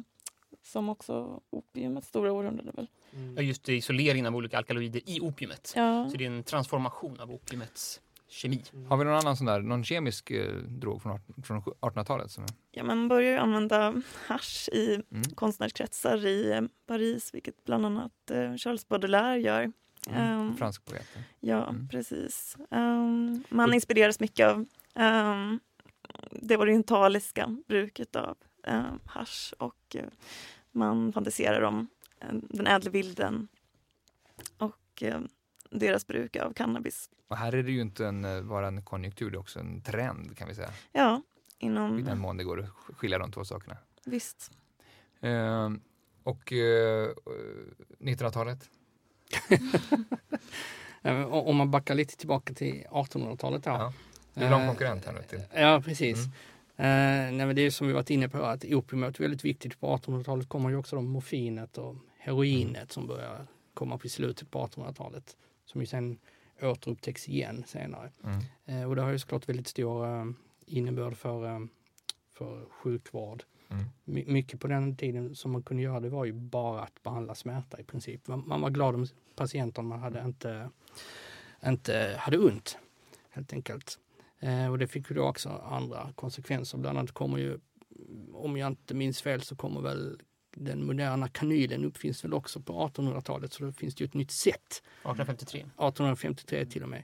som 0.63 0.89
också 0.89 1.41
opiumets 1.49 2.07
stora 2.07 2.31
århundrade 2.31 2.71
väl? 2.75 2.87
Ja, 3.35 3.41
just 3.41 3.63
det, 3.63 3.75
isoleringen 3.75 4.25
av 4.25 4.35
olika 4.35 4.57
alkaloider 4.57 5.01
i 5.09 5.19
opiumet. 5.21 5.73
Ja, 5.75 6.09
Så 6.11 6.17
det 6.17 6.25
är 6.25 6.29
en 6.29 6.43
transformation 6.43 7.19
av 7.19 7.31
opiumets 7.31 8.01
kemi. 8.33 8.63
Har 8.87 8.97
vi 8.97 9.03
någon 9.03 9.13
annan 9.13 9.37
sån 9.37 9.45
där, 9.45 9.61
någon 9.61 9.83
kemisk 9.83 10.31
eh, 10.31 10.55
drog 10.55 11.01
från, 11.01 11.11
18 11.11 11.43
från 11.43 11.61
1800-talet? 11.61 12.31
Som, 12.31 12.45
ja 12.71 12.83
man 12.83 13.07
börjar 13.07 13.31
ju 13.31 13.37
använda 13.37 14.01
hasch 14.27 14.69
i 14.71 14.93
mm. 15.11 15.23
konstnärskretsar 15.35 16.25
i 16.25 16.51
eh, 16.51 16.61
Paris, 16.87 17.33
vilket 17.33 17.63
bland 17.65 17.85
annat 17.85 18.31
eh, 18.31 18.55
Charles 18.55 18.87
Baudelaire 18.87 19.37
gör. 19.39 19.61
Mm. 20.09 20.21
Ehm, 20.21 20.57
Fransk 20.57 20.85
poet. 20.85 21.07
Ja, 21.39 21.67
Mm. 21.69 21.87
precis. 21.87 22.57
Ehm, 22.71 23.43
man 23.49 23.69
Och- 23.69 23.75
inspireras 23.75 24.19
mycket 24.19 24.47
av 24.47 24.65
ehm, 24.95 25.59
det 26.31 26.57
orientaliska 26.57 27.57
bruket 27.67 28.15
av 28.15 28.37
um, 28.67 28.99
hasch 29.05 29.53
och 29.57 29.95
eh, 29.95 30.05
man 30.71 31.13
fantiserar 31.13 31.61
om 31.61 31.87
eh, 32.19 32.27
den 32.31 32.67
ädle 32.67 32.89
vilden 32.89 33.47
och 34.57 35.03
eh, 35.03 35.19
deras 35.73 36.07
bruk 36.07 36.35
av 36.35 36.53
cannabis. 36.53 37.09
Och 37.27 37.37
här 37.37 37.55
är 37.55 37.63
det 37.63 37.71
ju 37.71 37.81
inte 37.81 38.05
en, 38.07 38.25
eh, 38.25 38.41
bara 38.41 38.67
en 38.67 38.81
konjunktur, 38.83 39.31
det 39.31 39.35
är 39.35 39.39
också 39.39 39.59
en 39.59 39.81
trend 39.81 40.37
kan 40.37 40.47
vi 40.47 40.55
säga. 40.55 40.69
Ja, 40.91 41.21
I 41.59 41.65
inom... 41.65 42.03
den 42.03 42.19
mån 42.19 42.37
det 42.37 42.43
går 42.43 42.59
att 42.59 42.95
skilja 42.97 43.17
de 43.17 43.31
två 43.31 43.45
sakerna. 43.45 43.77
Visst. 44.05 44.51
Eh, 45.21 45.69
och 46.23 46.53
eh, 46.53 47.09
1900-talet? 47.99 48.69
Eh, 51.01 51.21
och- 51.23 51.49
Om 51.49 51.55
man 51.55 51.71
backar 51.71 51.95
lite 51.95 52.17
tillbaka 52.17 52.53
till 52.53 52.85
1800-talet 52.91 53.65
här. 53.65 53.73
Ja. 53.79 53.93
Det 54.33 54.45
är 54.45 54.49
någon 54.49 54.61
Eh, 54.61 54.67
konkurrent 54.67 55.05
här 55.05 55.13
nu 55.13 55.21
till. 55.23 55.41
Ja, 55.53 55.81
precis. 55.85 56.17
Mm. 56.77 57.29
Eh, 57.31 57.37
nej, 57.37 57.45
men 57.45 57.55
det 57.55 57.61
är 57.61 57.71
som 57.71 57.87
vi 57.87 57.93
varit 57.93 58.09
inne 58.09 58.29
på 58.29 58.37
att 58.43 58.65
opiumet 58.65 59.17
är 59.19 59.23
väldigt 59.23 59.45
viktigt. 59.45 59.79
På 59.79 59.97
1800-talet 59.97 60.49
kommer 60.49 60.69
ju 60.69 60.75
också 60.75 60.95
de 60.95 61.05
morfinet 61.07 61.77
och 61.77 61.95
heroinet 62.17 62.91
som 62.91 63.07
börjar 63.07 63.47
komma 63.73 63.97
på 63.97 64.09
slutet 64.09 64.51
på 64.51 64.67
1800-talet. 64.67 65.37
Som 65.65 65.81
ju 65.81 65.87
sen 65.87 66.19
återupptäcks 66.61 67.29
igen 67.29 67.63
senare. 67.67 68.11
Mm. 68.23 68.41
Eh, 68.65 68.89
och 68.89 68.95
det 68.95 69.01
har 69.01 69.11
ju 69.11 69.19
såklart 69.19 69.49
väldigt 69.49 69.67
stor 69.67 70.05
eh, 70.05 70.25
innebörd 70.65 71.17
för, 71.17 71.45
eh, 71.45 71.59
för 72.31 72.65
sjukvård. 72.69 73.43
Mm. 73.69 73.85
My- 74.03 74.25
mycket 74.27 74.59
på 74.59 74.67
den 74.67 74.95
tiden 74.97 75.35
som 75.35 75.51
man 75.51 75.63
kunde 75.63 75.83
göra 75.83 75.99
det 75.99 76.09
var 76.09 76.25
ju 76.25 76.33
bara 76.33 76.81
att 76.81 77.03
behandla 77.03 77.35
smärta 77.35 77.79
i 77.79 77.83
princip. 77.83 78.27
Man, 78.27 78.43
man 78.47 78.61
var 78.61 78.69
glad 78.69 78.95
om 78.95 79.07
patienten 79.35 79.85
man 79.85 79.99
hade 79.99 80.21
inte, 80.25 80.69
inte 81.65 82.15
hade 82.19 82.37
ont 82.37 82.77
helt 83.29 83.53
enkelt. 83.53 83.99
Eh, 84.39 84.71
och 84.71 84.77
det 84.77 84.87
fick 84.87 85.09
ju 85.09 85.15
då 85.15 85.23
också 85.23 85.49
andra 85.49 86.13
konsekvenser. 86.15 86.77
Bland 86.77 86.97
annat 86.97 87.11
kommer 87.11 87.37
ju, 87.37 87.59
om 88.33 88.57
jag 88.57 88.67
inte 88.67 88.93
minns 88.93 89.21
fel, 89.21 89.41
så 89.41 89.55
kommer 89.55 89.81
väl 89.81 90.19
den 90.55 90.85
moderna 90.85 91.27
kanylen 91.27 91.85
uppfinns 91.85 92.23
väl 92.23 92.33
också 92.33 92.59
på 92.61 92.87
1800-talet. 92.87 93.53
Så 93.53 93.63
då 93.63 93.71
finns 93.71 93.95
det 93.95 94.03
ju 94.03 94.05
ett 94.05 94.13
nytt 94.13 94.31
sätt 94.31 94.83
1853. 95.01 95.59
1853 95.59 96.65
till 96.65 96.83
och 96.83 96.89
med. 96.89 97.03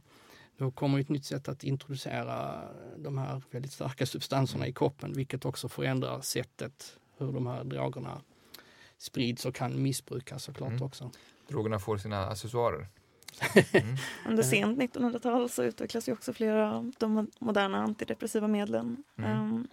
Då 0.57 0.71
kommer 0.71 0.97
ju 0.97 1.01
ett 1.01 1.09
nytt 1.09 1.25
sätt 1.25 1.47
att 1.49 1.63
introducera 1.63 2.63
de 2.97 3.17
här 3.17 3.41
väldigt 3.51 3.71
starka 3.71 4.05
substanserna 4.05 4.67
i 4.67 4.73
kroppen, 4.73 5.13
vilket 5.13 5.45
också 5.45 5.69
förändrar 5.69 6.21
sättet 6.21 6.97
hur 7.17 7.31
de 7.31 7.47
här 7.47 7.63
drogerna 7.63 8.21
sprids 8.97 9.45
och 9.45 9.55
kan 9.55 9.81
missbrukas 9.83 10.43
såklart 10.43 10.69
Mm. 10.71 10.83
också. 10.83 11.11
Drogerna 11.47 11.79
får 11.79 11.97
sina 11.97 12.25
accessoarer. 12.27 12.87
Under 14.27 14.43
Eh. 14.43 14.49
sent 14.49 14.79
1900-tal 14.79 15.49
så 15.49 15.63
utvecklas 15.63 16.09
ju 16.09 16.13
också 16.13 16.33
flera 16.33 16.75
av 16.75 16.91
de 16.97 17.27
moderna 17.39 17.77
antidepressiva 17.83 18.47
medlen. 18.47 19.03
Mm. 19.17 19.67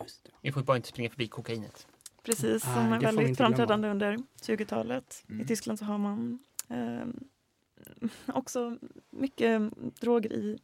Just 0.00 0.24
det. 0.24 0.30
Vi 0.42 0.52
får 0.52 0.62
bara 0.62 0.76
inte 0.76 0.88
springa 0.88 1.10
förbi 1.10 1.28
kokainet. 1.28 1.86
Precis, 2.22 2.64
Ah, 2.66 2.74
som 2.74 2.92
är 2.92 3.00
väldigt 3.00 3.18
glömma. 3.24 3.34
framträdande 3.34 3.88
under 3.88 4.16
20-talet. 4.42 5.24
Mm. 5.28 5.40
I 5.40 5.44
Tyskland 5.46 5.78
så 5.78 5.84
har 5.84 5.98
man 5.98 6.38
ehm, 6.68 7.24
också 8.26 8.76
mycket 9.10 9.62
droger 10.00 10.32
i 10.32 10.58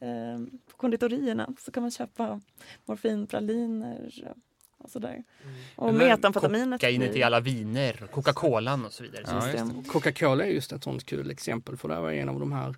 ehm, 0.00 0.50
på 0.70 0.76
konditorierna 0.76 1.48
så 1.58 1.70
kan 1.70 1.82
man 1.82 1.90
köpa 1.90 2.40
morfinpraliner 2.84 4.34
och 4.78 4.90
sådär. 4.90 5.24
Och 5.76 5.86
Men 5.86 5.96
metamfetaminet 6.08 6.80
Kokainet 6.80 7.16
i 7.16 7.22
alla 7.22 7.40
viner, 7.40 7.92
Coca-Colan 8.12 8.84
och 8.86 8.92
så 8.92 9.02
vidare. 9.02 9.24
Ja. 9.56 9.70
Coca-Cola 9.92 10.44
är 10.44 10.50
just 10.50 10.72
ett 10.72 10.84
sånt 10.84 11.04
kul 11.06 11.30
exempel 11.30 11.76
för 11.76 11.88
det 11.88 12.00
var 12.00 12.10
en 12.12 12.28
av 12.28 12.40
de 12.40 12.52
här 12.52 12.76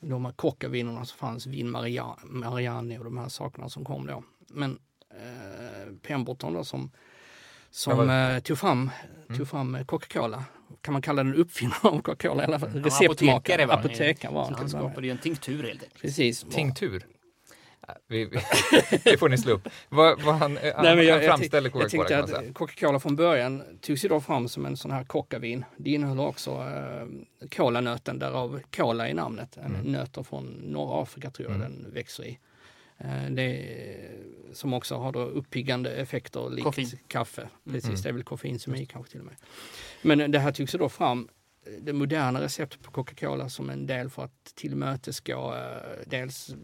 de 0.00 0.24
här 0.24 0.32
kockavinerna 0.32 1.04
som 1.04 1.18
fanns, 1.18 1.46
vin 1.46 1.70
Maria- 1.70 2.18
Mariani 2.24 2.98
och 2.98 3.04
de 3.04 3.18
här 3.18 3.28
sakerna 3.28 3.68
som 3.68 3.84
kom 3.84 4.06
då. 4.06 4.22
Men 4.48 4.78
eh, 5.10 5.92
Pemberton 6.02 6.52
då 6.52 6.64
som, 6.64 6.90
som 7.76 7.96
vad- 7.98 8.34
eh, 8.34 8.38
tog 8.40 8.58
fram, 8.58 8.90
Mm. 9.28 9.38
tog 9.38 9.48
fram 9.48 9.74
eh, 9.74 9.84
Coca-Cola. 9.84 10.44
Kan 10.80 10.92
man 10.92 11.02
kalla 11.02 11.24
den 11.24 11.34
uppfinnare 11.34 11.78
av 11.82 12.00
Coca-Cola? 12.02 12.42
Ja, 12.48 12.58
Receptmakare. 12.74 13.64
apotekare 13.64 13.66
var 13.66 13.74
han. 13.76 13.84
Apotekare 13.84 14.32
var 14.32 14.44
han. 14.44 14.52
Så 14.52 14.58
han 14.58 14.68
skapade 14.68 15.06
ju 15.06 15.10
en 15.10 15.18
tinktur 15.18 15.62
helt 15.62 15.82
enkelt. 15.82 16.00
Precis. 16.02 16.46
Tinktur. 16.50 17.06
Vi, 18.08 18.24
vi, 18.24 18.38
det 19.04 19.18
får 19.18 19.28
ni 19.28 19.38
slå 19.38 19.52
upp. 19.52 19.68
Vad, 19.88 20.22
vad 20.22 20.34
han, 20.34 20.54
Nej, 20.54 20.72
han, 20.76 20.84
men 20.96 21.06
jag, 21.06 21.14
han 21.14 21.24
framställer 21.24 21.70
tänkte- 21.70 21.78
jag 21.78 21.90
Coca-Cola 21.90 22.08
tänkte 22.08 22.12
kan 22.14 22.20
man 22.20 22.28
säga. 22.28 22.50
att 22.50 22.54
Coca-Cola 22.54 23.00
från 23.00 23.16
början 23.16 23.62
togs 23.80 24.04
ju 24.04 24.08
då 24.08 24.20
fram 24.20 24.48
som 24.48 24.66
en 24.66 24.76
sån 24.76 24.90
här 24.90 25.04
kockavin. 25.04 25.64
Det 25.76 25.90
innehöll 25.90 26.20
också 26.20 26.50
eh, 26.50 27.48
kolanöten, 27.56 28.18
därav 28.18 28.60
kola 28.76 29.08
i 29.08 29.14
namnet. 29.14 29.56
En 29.56 29.74
Mm. 29.74 29.92
Nötter 29.92 30.22
från 30.22 30.44
norra 30.46 31.02
Afrika 31.02 31.30
tror 31.30 31.48
jag 31.50 31.56
Mm. 31.56 31.82
den 31.82 31.92
växer 31.94 32.24
i. 32.24 32.38
Eh, 32.98 33.30
det, 33.30 34.10
som 34.52 34.74
också 34.74 34.96
har 34.96 35.12
då 35.12 35.20
uppiggande 35.20 35.90
effekter 35.90 36.50
likt 36.50 36.64
Koffein. 36.64 36.86
kaffe. 37.08 37.48
Precis, 37.64 37.84
Mm. 37.90 38.02
det 38.02 38.08
är 38.08 38.12
väl 38.12 38.22
koffein 38.22 38.58
som 38.58 38.74
är 38.74 38.78
i 38.80 38.86
kanske 38.86 39.10
till 39.12 39.20
och 39.20 39.26
med. 39.26 39.36
Men 40.02 40.30
det 40.30 40.38
här 40.38 40.52
tycks 40.52 40.74
ju 40.74 40.78
då 40.78 40.88
fram 40.88 41.28
eh, 41.66 41.72
det 41.80 41.92
moderna 41.92 42.40
receptet 42.40 42.82
på 42.82 42.90
Coca-Cola 42.90 43.48
som 43.48 43.70
en 43.70 43.86
del 43.86 44.10
för 44.10 44.24
att 44.24 44.44
tillmötesgå 44.54 45.54
eh, 45.54 45.60
dels 46.06 46.54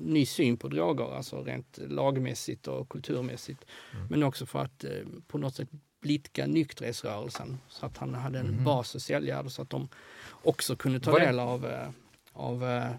ny 0.00 0.26
syn 0.26 0.56
på 0.56 0.68
droger, 0.68 1.16
alltså 1.16 1.42
rent 1.42 1.78
lagmässigt 1.88 2.66
och 2.68 2.88
kulturmässigt. 2.88 3.64
Mm. 3.94 4.06
Men 4.06 4.22
också 4.22 4.46
för 4.46 4.58
att 4.58 4.84
eh, 4.84 4.90
på 5.26 5.38
något 5.38 5.54
sätt 5.54 5.68
blidka 6.02 6.46
nykterhetsrörelsen 6.46 7.58
så 7.68 7.86
att 7.86 7.96
han 7.98 8.14
hade 8.14 8.38
en 8.38 8.46
Mhm. 8.54 8.64
bas 8.64 8.96
att 8.96 9.02
sälja 9.02 9.48
så 9.48 9.62
att 9.62 9.70
de 9.70 9.88
också 10.30 10.76
kunde 10.76 11.00
ta 11.00 11.18
del 11.18 11.38
av, 11.38 11.66
eh, 11.66 11.88
av 12.32 12.64
eh, 12.64 12.90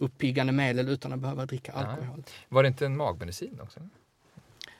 uppiggande 0.00 0.52
medel 0.52 0.88
utan 0.88 1.12
att 1.12 1.18
behöva 1.18 1.46
dricka 1.46 1.72
Ja. 1.74 1.80
alkohol. 1.86 2.22
Var 2.48 2.62
det 2.62 2.66
inte 2.68 2.86
en 2.86 2.96
magmedicin 2.96 3.60
också? 3.62 3.80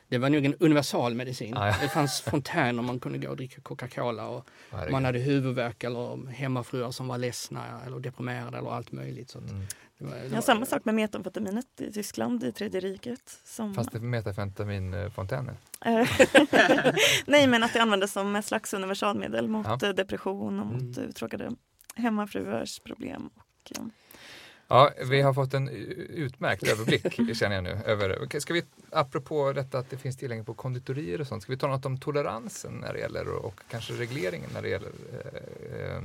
Det 0.08 0.18
var 0.18 0.30
nog 0.30 0.44
en 0.44 0.54
universalmedicin. 0.60 1.56
Ah, 1.56 1.66
ja. 1.66 1.74
Det 1.82 1.88
fanns 1.88 2.20
fontäner 2.30 2.82
man 2.82 3.00
kunde 3.00 3.18
gå 3.18 3.28
och 3.28 3.36
dricka 3.36 3.60
Coca-Cola 3.60 4.28
och 4.28 4.46
Herregud. 4.70 4.92
man 4.92 5.04
hade 5.04 5.18
huvudvärk 5.18 5.84
eller 5.84 6.26
hemmafruar 6.30 6.90
som 6.90 7.08
var 7.08 7.18
ledsna 7.18 7.80
eller 7.86 8.00
deprimerade 8.00 8.58
eller 8.58 8.70
allt 8.70 8.92
möjligt. 8.92 9.30
Så 9.30 9.38
att 9.38 9.50
Mm. 9.50 9.66
det 9.98 10.04
var, 10.04 10.10
det 10.16 10.26
Ja, 10.28 10.34
var- 10.34 10.40
samma 10.40 10.66
sak 10.66 10.84
med 10.84 10.94
metamfetaminet 10.94 11.80
i 11.80 11.92
Tyskland 11.92 12.44
i 12.44 12.52
tredje 12.52 12.80
riket. 12.80 13.38
Som, 13.44 13.74
Fanns 13.74 13.88
det 13.88 14.00
metafentaminfontäner? 14.00 15.54
Eh, 15.84 16.08
Nej, 17.26 17.46
men 17.46 17.62
att 17.62 17.72
det 17.72 17.82
användes 17.82 18.12
som 18.12 18.36
ett 18.36 18.44
slags 18.46 18.74
universalmedel 18.74 19.48
mot 19.48 19.66
Ja. 19.82 19.92
depression 19.92 20.60
och 20.60 20.66
mot 20.66 20.96
Mm. 20.96 21.08
uttråkade 21.08 21.50
hemmafruars 21.94 22.78
problem. 22.80 23.30
Och, 23.34 23.72
ja. 23.74 23.80
Ja, 24.70 24.90
vi 25.10 25.20
har 25.20 25.34
fått 25.34 25.54
en 25.54 25.68
utmärkt 25.68 26.68
överblick 26.68 27.36
känner 27.36 27.54
jag 27.54 27.64
nu. 27.64 27.78
Över, 27.86 28.38
ska 28.38 28.54
vi, 28.54 28.62
apropå 28.90 29.52
detta 29.52 29.78
att 29.78 29.90
det 29.90 29.96
finns 29.96 30.16
tillgängligt 30.16 30.46
på 30.46 30.54
konditorier 30.54 31.20
och 31.20 31.26
sånt, 31.26 31.42
ska 31.42 31.52
vi 31.52 31.58
ta 31.58 31.66
något 31.66 31.86
om 31.86 31.98
toleransen 31.98 32.72
när 32.72 32.92
det 32.92 32.98
gäller 32.98 33.28
och, 33.28 33.60
kanske 33.70 33.92
regleringen 33.92 34.50
när 34.54 34.62
det 34.62 34.68
gäller 34.68 34.90
eh, 35.12 35.96
eh, 35.96 36.02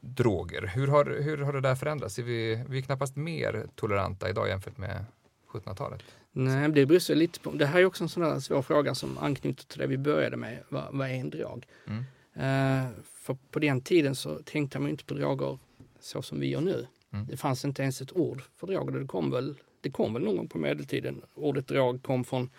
droger? 0.00 0.72
Hur 0.74 0.88
har, 0.88 1.04
hur 1.04 1.38
har 1.38 1.52
det 1.52 1.60
där 1.60 1.74
förändrats? 1.74 2.18
Är 2.18 2.22
vi, 2.22 2.64
vi 2.68 2.78
är 2.78 2.82
knappast 2.82 3.16
mer 3.16 3.66
toleranta 3.74 4.30
idag 4.30 4.48
jämfört 4.48 4.78
med 4.78 5.04
1700-talet. 5.52 6.02
Nej, 6.32 6.68
det 6.68 6.86
beror 6.86 7.14
lite 7.14 7.40
på. 7.40 7.50
Det 7.50 7.66
här 7.66 7.80
är 7.80 7.84
också 7.84 8.04
en 8.04 8.08
sån 8.08 8.22
där 8.22 8.40
svår 8.40 8.62
fråga 8.62 8.94
som 8.94 9.18
anknyter 9.18 9.64
till 9.64 9.78
det 9.78 9.86
vi 9.86 9.98
började 9.98 10.36
med. 10.36 10.58
Vad, 10.68 10.84
vad 10.90 11.08
är 11.08 11.14
en 11.14 11.30
drog? 11.30 11.66
Mm. 11.86 12.04
Eh, 12.34 12.90
för 13.14 13.36
på 13.50 13.58
den 13.58 13.80
tiden 13.80 14.14
så 14.14 14.38
tänkte 14.44 14.78
man 14.78 14.90
inte 14.90 15.04
på 15.04 15.14
droger 15.14 15.58
så 16.00 16.22
som 16.22 16.40
vi 16.40 16.46
gör 16.46 16.60
nu. 16.60 16.86
Mm. 17.12 17.26
Det 17.26 17.36
fanns 17.36 17.64
inte 17.64 17.82
ens 17.82 18.00
ett 18.00 18.12
ord 18.16 18.42
för 18.56 18.66
droger. 18.66 18.98
Det 18.98 19.06
kom 19.06 19.30
väl, 19.30 19.54
det 19.80 19.90
kom 19.90 20.14
väl 20.14 20.22
någon 20.22 20.36
gång 20.36 20.48
på 20.48 20.58
medeltiden. 20.58 21.22
Ordet 21.34 21.68
drog 21.68 22.02
kom 22.02 22.24
från, 22.24 22.50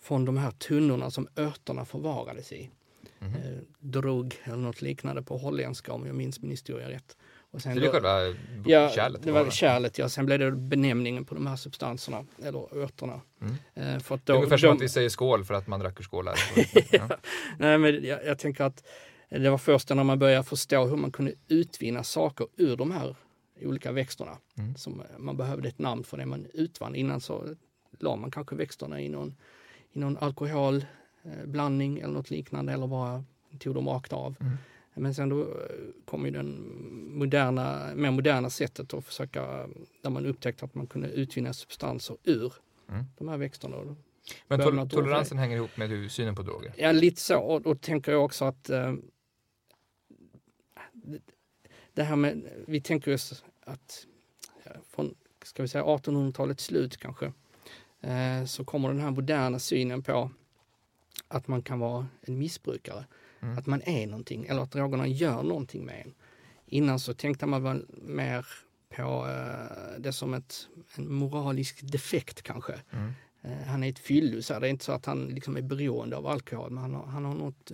från 0.00 0.24
de 0.24 0.36
här 0.36 0.50
tunnorna 0.50 1.10
som 1.10 1.28
örterna 1.36 1.84
förvarades 1.84 2.52
i. 2.52 2.70
Mhm. 3.18 3.34
Eh, 3.34 3.58
drog 3.78 4.34
eller 4.44 4.56
något 4.56 4.82
liknande 4.82 5.22
på 5.22 5.36
holländska 5.36 5.92
om 5.92 6.06
jag 6.06 6.14
minns 6.16 6.40
min 6.40 6.50
historia 6.50 6.90
rätt. 6.90 7.16
Och 7.50 7.62
sen 7.62 7.74
Så 7.74 7.80
det 7.80 7.86
är 7.86 7.92
då- 7.92 7.92
själva 7.92 8.38
Ja, 8.66 8.90
kärlet? 8.94 9.22
det 9.22 9.32
var 9.32 9.50
kärlet, 9.50 9.98
ja. 9.98 10.08
Sen 10.08 10.26
blev 10.26 10.38
det 10.38 10.52
benämningen 10.52 11.24
på 11.24 11.34
de 11.34 11.46
här 11.46 11.56
substanserna, 11.56 12.24
eller 12.42 12.76
örterna. 12.78 13.20
Mm. 13.40 13.54
Eh, 13.74 13.98
för 14.02 14.14
att 14.14 14.26
Det 14.26 14.30
är 14.32 14.34
då, 14.34 14.38
ungefär 14.38 14.56
som 14.56 14.68
de- 14.68 14.76
att 14.76 14.82
vi 14.82 14.88
säger 14.88 15.08
skål 15.08 15.44
för 15.44 15.54
att 15.54 15.66
man 15.66 15.80
drack 15.80 16.00
ur 16.00 16.04
skålar. 16.04 16.34
Ja. 16.90 17.08
Nej, 17.58 17.78
men 17.78 18.04
jag, 18.04 18.26
jag 18.26 18.38
tänker 18.38 18.64
att 18.64 18.84
det 19.30 19.50
var 19.50 19.58
först 19.58 19.88
när 19.88 20.04
man 20.04 20.18
började 20.18 20.44
förstå 20.44 20.84
hur 20.86 20.96
man 20.96 21.12
kunde 21.12 21.32
utvinna 21.48 22.02
saker 22.04 22.46
ur 22.56 22.76
de 22.76 22.90
här 22.90 23.16
olika 23.66 23.92
växterna 23.92 24.38
Mm. 24.58 24.74
som 24.76 25.02
man 25.18 25.36
behövde 25.36 25.68
ett 25.68 25.78
namn 25.78 26.04
för 26.04 26.16
det 26.16 26.26
man 26.26 26.46
utvann. 26.54 26.94
Innan 26.94 27.20
så 27.20 27.54
la 27.98 28.16
man 28.16 28.30
kanske 28.30 28.56
växterna 28.56 29.00
i 29.00 29.08
någon, 29.08 29.34
i 29.92 29.98
någon 29.98 30.16
alkoholblandning 30.16 31.98
eller 31.98 32.12
något 32.14 32.30
liknande 32.30 32.72
eller 32.72 32.86
bara 32.86 33.24
tog 33.58 33.74
dem 33.74 33.88
rakt 33.88 34.12
av. 34.12 34.36
Mm. 34.40 34.52
Men 34.94 35.14
sen 35.14 35.28
då 35.28 35.40
eh, 35.40 35.46
kom 36.04 36.24
ju 36.24 36.30
den 36.30 36.48
moderna, 37.18 37.90
mer 37.94 38.10
moderna 38.10 38.50
sättet 38.50 38.94
att 38.94 39.04
försöka, 39.04 39.68
där 40.02 40.10
man 40.10 40.26
upptäckte 40.26 40.64
att 40.64 40.74
man 40.74 40.86
kunde 40.86 41.08
utvinna 41.08 41.52
substanser 41.52 42.16
ur 42.24 42.52
Mm. 42.88 43.04
de 43.18 43.28
här 43.28 43.36
växterna. 43.36 43.96
Men 44.48 44.60
tol- 44.60 44.88
toleransen 44.88 45.38
hänger 45.38 45.56
ihop 45.56 45.76
med 45.76 45.88
hur, 45.88 46.08
synen 46.08 46.34
på 46.34 46.42
droger? 46.42 46.72
Ja, 46.76 46.92
lite 46.92 47.20
så. 47.20 47.38
Och 47.38 47.62
då 47.62 47.74
tänker 47.74 48.12
jag 48.12 48.24
också 48.24 48.44
att 48.44 48.70
eh, 48.70 48.94
det 51.94 52.02
här 52.02 52.16
med, 52.16 52.42
vi 52.66 52.80
tänker 52.80 53.14
oss 53.14 53.44
att 53.64 54.06
från, 54.90 55.14
ska 55.42 55.62
vi 55.62 55.68
säga 55.68 55.84
1800-talets 55.84 56.64
slut 56.64 56.96
kanske, 56.96 57.32
eh, 58.00 58.44
så 58.44 58.64
kommer 58.64 58.88
den 58.88 59.00
här 59.00 59.10
moderna 59.10 59.58
synen 59.58 60.02
på 60.02 60.30
att 61.28 61.48
man 61.48 61.62
kan 61.62 61.78
vara 61.78 62.06
en 62.20 62.38
missbrukare. 62.38 63.04
Mm. 63.40 63.58
Att 63.58 63.66
man 63.66 63.82
är 63.82 64.06
någonting 64.06 64.46
eller 64.46 64.62
att 64.62 64.72
drogerna 64.72 65.06
gör 65.06 65.42
någonting 65.42 65.84
med 65.84 66.02
en. 66.06 66.14
Innan 66.66 67.00
så 67.00 67.14
tänkte 67.14 67.46
man 67.46 67.62
väl 67.62 67.86
mer 68.02 68.46
på 68.96 69.28
eh, 69.28 70.00
det 70.00 70.12
som 70.12 70.34
ett, 70.34 70.68
en 70.96 71.12
moralisk 71.12 71.80
defekt 71.92 72.42
kanske. 72.42 72.80
Mm. 72.90 73.12
Eh, 73.42 73.66
han 73.66 73.84
är 73.84 73.88
ett 73.88 73.98
fyllo, 73.98 74.40
det 74.48 74.54
är 74.54 74.64
inte 74.64 74.84
så 74.84 74.92
att 74.92 75.06
han 75.06 75.26
liksom 75.26 75.56
är 75.56 75.62
beroende 75.62 76.16
av 76.16 76.26
alkohol, 76.26 76.70
men 76.70 76.82
han 76.82 76.94
har, 76.94 77.06
han 77.06 77.24
har 77.24 77.34
något 77.34 77.70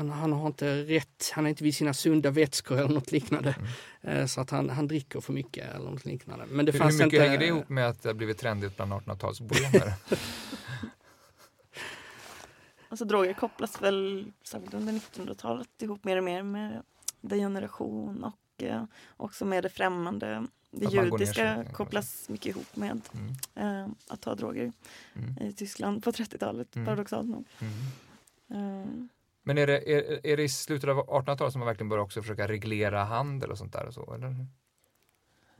han, 0.00 0.10
han 0.10 0.32
har 0.32 0.46
inte 0.46 0.82
rätt, 0.84 1.30
han 1.34 1.46
är 1.46 1.50
inte 1.50 1.64
vid 1.64 1.74
sina 1.74 1.94
sunda 1.94 2.30
vätskor 2.30 2.78
eller 2.78 2.88
något 2.94 3.12
liknande. 3.12 3.54
Eh, 4.00 4.26
Så 4.26 4.40
att 4.40 4.50
han, 4.50 4.70
han 4.70 4.88
dricker 4.88 5.20
för 5.20 5.32
mycket 5.32 5.74
eller 5.74 5.90
något 5.90 6.04
liknande. 6.04 6.46
Men 6.50 6.66
det 6.66 6.72
Hur, 6.72 6.78
fanns 6.78 6.94
hur 6.94 6.98
mycket 7.04 7.12
inte... 7.12 7.24
hänger 7.26 7.38
det 7.38 7.46
ihop 7.46 7.68
med 7.68 7.88
att 7.88 8.02
det 8.02 8.08
har 8.08 8.14
blivit 8.14 8.38
trendigt 8.38 8.76
bland 8.76 8.92
1800-talsbohemer? 8.92 9.92
Alltså, 12.88 13.04
droger 13.04 13.32
kopplas 13.34 13.82
väl 13.82 14.32
särskilt 14.42 14.74
under 14.74 14.92
1900-talet 14.92 15.68
ihop 15.82 16.04
mer 16.04 16.16
och 16.16 16.24
mer 16.24 16.42
med 16.42 16.82
degeneration 17.20 18.24
och 18.24 18.62
eh, 18.62 18.84
också 19.16 19.44
med 19.44 19.62
det 19.62 19.68
främmande. 19.68 20.46
Det 20.70 20.86
Att 20.86 20.92
judiska 20.92 21.64
kopplas 21.72 22.28
mycket 22.28 22.46
ihop 22.46 22.76
med 22.76 23.00
Mm. 23.54 23.84
eh, 23.84 23.90
att 24.08 24.20
ta 24.20 24.34
droger 24.34 24.72
Mm. 25.14 25.48
i 25.48 25.52
Tyskland 25.52 26.02
på 26.04 26.12
30-talet, 26.12 26.76
Mm. 26.76 26.86
paradoxalt 26.86 27.28
nog. 27.28 27.44
Mm. 27.58 27.72
Eh, 28.80 28.86
Men 29.42 29.58
är 29.58 29.66
det, 29.66 29.92
är, 29.92 30.26
är 30.26 30.36
det 30.36 30.42
i 30.42 30.48
slutet 30.48 30.90
av 30.90 30.96
1800-talet 31.06 31.52
som 31.52 31.58
man 31.58 31.66
verkligen 31.66 31.88
börjar 31.88 32.04
också 32.04 32.22
försöka 32.22 32.48
reglera 32.48 33.04
handel 33.04 33.50
och 33.50 33.58
sånt 33.58 33.72
där 33.72 33.86
och 33.86 33.94
så? 33.94 34.14
Eller? 34.14 34.46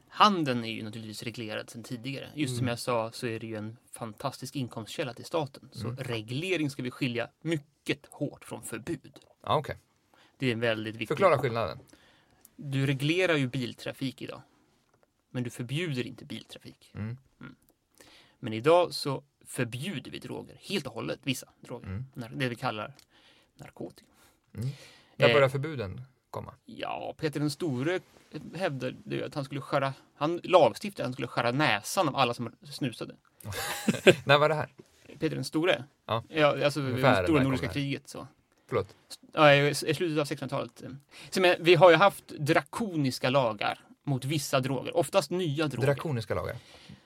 Handeln 0.09 0.65
är 0.65 0.71
ju 0.71 0.83
naturligtvis 0.83 1.23
reglerad 1.23 1.71
sedan 1.71 1.83
tidigare. 1.83 2.31
Just 2.35 2.57
som 2.57 2.65
Mm. 2.65 2.69
jag 2.69 2.79
sa 2.79 3.13
så 3.13 3.27
är 3.27 3.41
det 3.41 3.47
ju 3.47 3.57
en 3.57 3.77
fantastisk 3.93 4.57
inkomstkälla 4.57 5.15
till 5.15 5.25
staten. 5.25 5.69
Så 5.73 5.89
Mm. 5.89 5.97
reglering 5.97 6.71
ska 6.71 6.83
vi 6.83 6.91
skilja 6.91 7.29
mycket 7.41 8.07
hårt 8.11 8.45
från 8.45 8.63
förbud. 8.63 9.19
Ja, 9.43 9.57
okej. 9.59 9.77
Det 10.39 10.47
är 10.47 10.53
en 10.53 10.61
väldigt 10.61 10.95
viktig... 10.95 11.09
Förklara 11.09 11.39
skillnaden. 11.39 11.79
Du 12.57 12.87
reglerar 12.87 13.37
ju 13.37 13.49
biltrafik 13.49 14.23
idag. 14.23 14.43
Men 15.31 15.43
du 15.43 15.51
förbjuder 15.51 16.07
inte 16.07 16.25
biltrafik. 16.25 16.93
Mm. 16.95 17.17
Men 18.39 18.53
idag 18.53 18.95
så 18.95 19.23
förbjuder 19.45 20.11
vi 20.11 20.19
droger 20.19 20.57
helt 20.61 20.87
och 20.87 20.93
hållet, 20.93 21.21
vissa 21.23 21.49
droger. 21.61 21.87
Mm. 21.87 22.39
Det 22.39 22.49
vi 22.49 22.55
kallar 22.55 22.95
narkotika. 23.61 24.11
Mm. 24.55 24.69
Eh, 25.17 25.33
börjar 25.33 25.49
förbuden 25.49 26.03
komma? 26.31 26.55
Ja, 26.65 27.15
Peter 27.19 27.41
den 27.41 27.51
store 27.51 28.01
hävdade 28.55 29.27
att 29.27 29.35
han 29.35 29.45
skulle 29.45 29.61
skära, 29.61 29.95
han 30.15 30.41
lagstiftade 30.45 31.03
att 31.03 31.07
han 31.07 31.13
skulle 31.13 31.29
skära 31.29 31.53
näsan 31.53 32.09
av 32.09 32.17
alla 32.17 32.35
som 32.35 32.53
snusade. 32.71 33.15
När 34.25 34.39
var 34.39 34.49
det 34.49 34.55
här? 34.55 34.69
Peter 35.19 35.35
den 35.35 35.45
store? 35.45 35.85
Ja. 36.07 36.23
ja 36.29 36.65
alltså 36.65 36.81
Ungefär 36.81 37.23
det 37.23 37.29
stora 37.29 37.43
nordiska 37.43 37.69
kriget. 37.69 38.09
Så. 38.09 38.27
Förlåt. 38.69 38.97
Ja, 39.33 39.55
i 39.55 39.75
slutet 39.75 40.19
av 40.19 40.25
1600-talet. 40.25 40.83
Så 41.31 41.41
men, 41.41 41.57
vi 41.61 41.75
har 41.75 41.91
ju 41.91 41.97
haft 41.97 42.29
drakoniska 42.29 43.31
lagar 43.31 43.81
mot 44.03 44.25
vissa 44.25 44.61
droger, 44.61 44.97
oftast 44.97 45.31
nya 45.31 45.67
droger. 45.67 45.87
Drakoniska 45.87 46.35
lagar. 46.35 46.57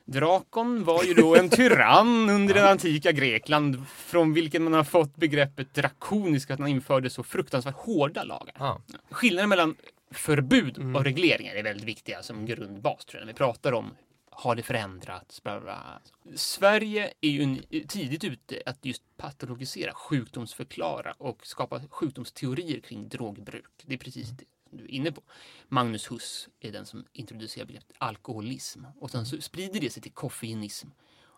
Drakon 0.07 0.85
var 0.85 1.05
ju 1.05 1.15
då 1.15 1.37
en 1.37 1.51
tyrann 1.51 2.31
under 2.31 2.55
det 2.55 2.71
antika 2.71 3.13
Grekland 3.13 3.87
från 3.89 4.33
vilken 4.33 4.65
man 4.65 4.73
har 4.73 4.85
fått 4.85 5.17
begreppet 5.17 5.75
drakonisk, 5.75 6.51
att 6.51 6.59
man 6.59 6.69
införde 6.69 7.11
så 7.11 7.23
fruktansvärt 7.23 7.75
hårda 7.77 8.25
lagar. 8.25 8.55
Ja. 8.59 8.81
Skillnaden 9.11 9.49
mellan 9.49 9.77
förbud 10.11 10.79
Mm. 10.79 10.97
och 10.97 11.05
regleringar 11.05 11.55
är 11.55 11.63
väldigt 11.63 11.85
viktiga 11.89 12.23
som 12.23 12.47
grundbas 12.47 13.05
tror 13.05 13.21
jag, 13.21 13.27
när 13.27 13.33
vi 13.33 13.37
pratar 13.37 13.73
om 13.73 13.91
har 14.31 14.55
det 14.55 14.63
förändrats? 14.63 15.43
Bla 15.43 15.61
bla. 15.61 16.01
Sverige 16.35 17.13
är 17.21 17.29
ju 17.29 17.57
tidigt 17.89 18.25
ute 18.25 18.63
att 18.67 18.85
just 18.85 19.03
patologisera, 19.17 19.93
sjukdomsförklara 19.95 21.13
och 21.19 21.47
skapa 21.47 21.81
sjukdomsteorier 21.91 22.81
kring 22.81 23.09
drogbruk. 23.09 23.71
Det 23.87 23.95
är 23.95 23.99
precis 23.99 24.29
det 24.31 24.45
som 24.45 24.47
du 24.77 24.85
är 24.85 24.91
inne 24.91 25.13
på. 25.13 25.23
Magnus 25.69 26.13
Huss 26.13 26.49
är 26.61 26.73
den 26.73 26.87
som 26.87 27.05
introducerar 27.13 27.67
begreppet 27.67 27.97
alkoholism 27.99 28.85
och 29.01 29.11
sen 29.11 29.27
så 29.27 29.41
sprider 29.41 29.81
det 29.81 29.91
sig 29.91 30.03
till 30.03 30.13
koffeinism 30.13 30.89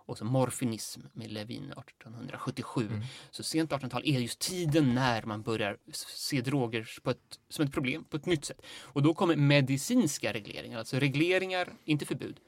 och 0.06 0.18
så 0.18 0.24
morfinism 0.24 1.00
med 1.12 1.32
Levin 1.32 1.72
1877. 1.72 2.86
Mm. 2.86 3.02
Så 3.30 3.42
sent 3.42 3.70
1800-tal 3.70 4.02
är 4.04 4.18
just 4.20 4.38
tiden 4.38 4.94
när 4.94 5.22
man 5.22 5.42
börjar 5.42 5.78
se 5.92 6.40
droger 6.40 6.88
ett, 7.10 7.38
som 7.48 7.64
ett 7.64 7.72
problem 7.72 8.04
på 8.04 8.16
ett 8.16 8.26
nytt 8.26 8.44
sätt. 8.44 8.62
Och 8.80 9.02
då 9.02 9.14
kommer 9.14 9.36
medicinska 9.36 10.32
regleringar, 10.32 10.78
alltså 10.78 10.98
regleringar, 10.98 11.72
inte 11.84 12.06
förbud, 12.06 12.40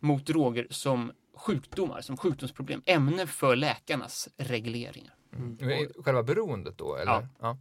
mot 0.00 0.26
droger 0.26 0.66
som 0.70 1.12
sjukdomar, 1.34 2.00
som 2.00 2.16
sjukdomsproblem, 2.16 2.82
ämne 2.86 3.26
för 3.26 3.56
läkarnas 3.56 4.28
regleringar. 4.36 5.14
Mm. 5.32 5.58
Själva 5.98 6.22
beroendet 6.22 6.78
då? 6.78 6.96
Eller? 6.96 7.12
Ja. 7.12 7.28
ja. 7.40 7.58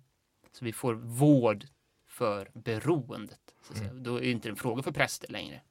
Så 0.51 0.65
vi 0.65 0.73
får 0.73 0.93
vård 0.93 1.65
för 2.13 2.49
beroendet. 2.53 3.39
Så 3.67 3.71
att 3.73 3.77
säga. 3.77 3.89
Mm. 3.89 4.03
Då 4.03 4.15
är 4.17 4.21
det 4.21 4.31
inte 4.31 4.49
en 4.49 4.55
fråga 4.55 4.83
för 4.83 4.91
präster 4.91 5.31
längre. 5.31 5.61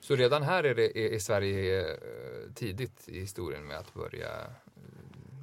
Så 0.00 0.16
redan 0.16 0.42
här 0.42 0.64
är, 0.64 0.74
det, 0.74 1.14
är 1.14 1.18
Sverige 1.18 1.80
eh, 1.80 2.52
tidigt 2.54 3.08
i 3.08 3.20
historien 3.20 3.66
med 3.66 3.78
att 3.78 3.94
börja 3.94 4.28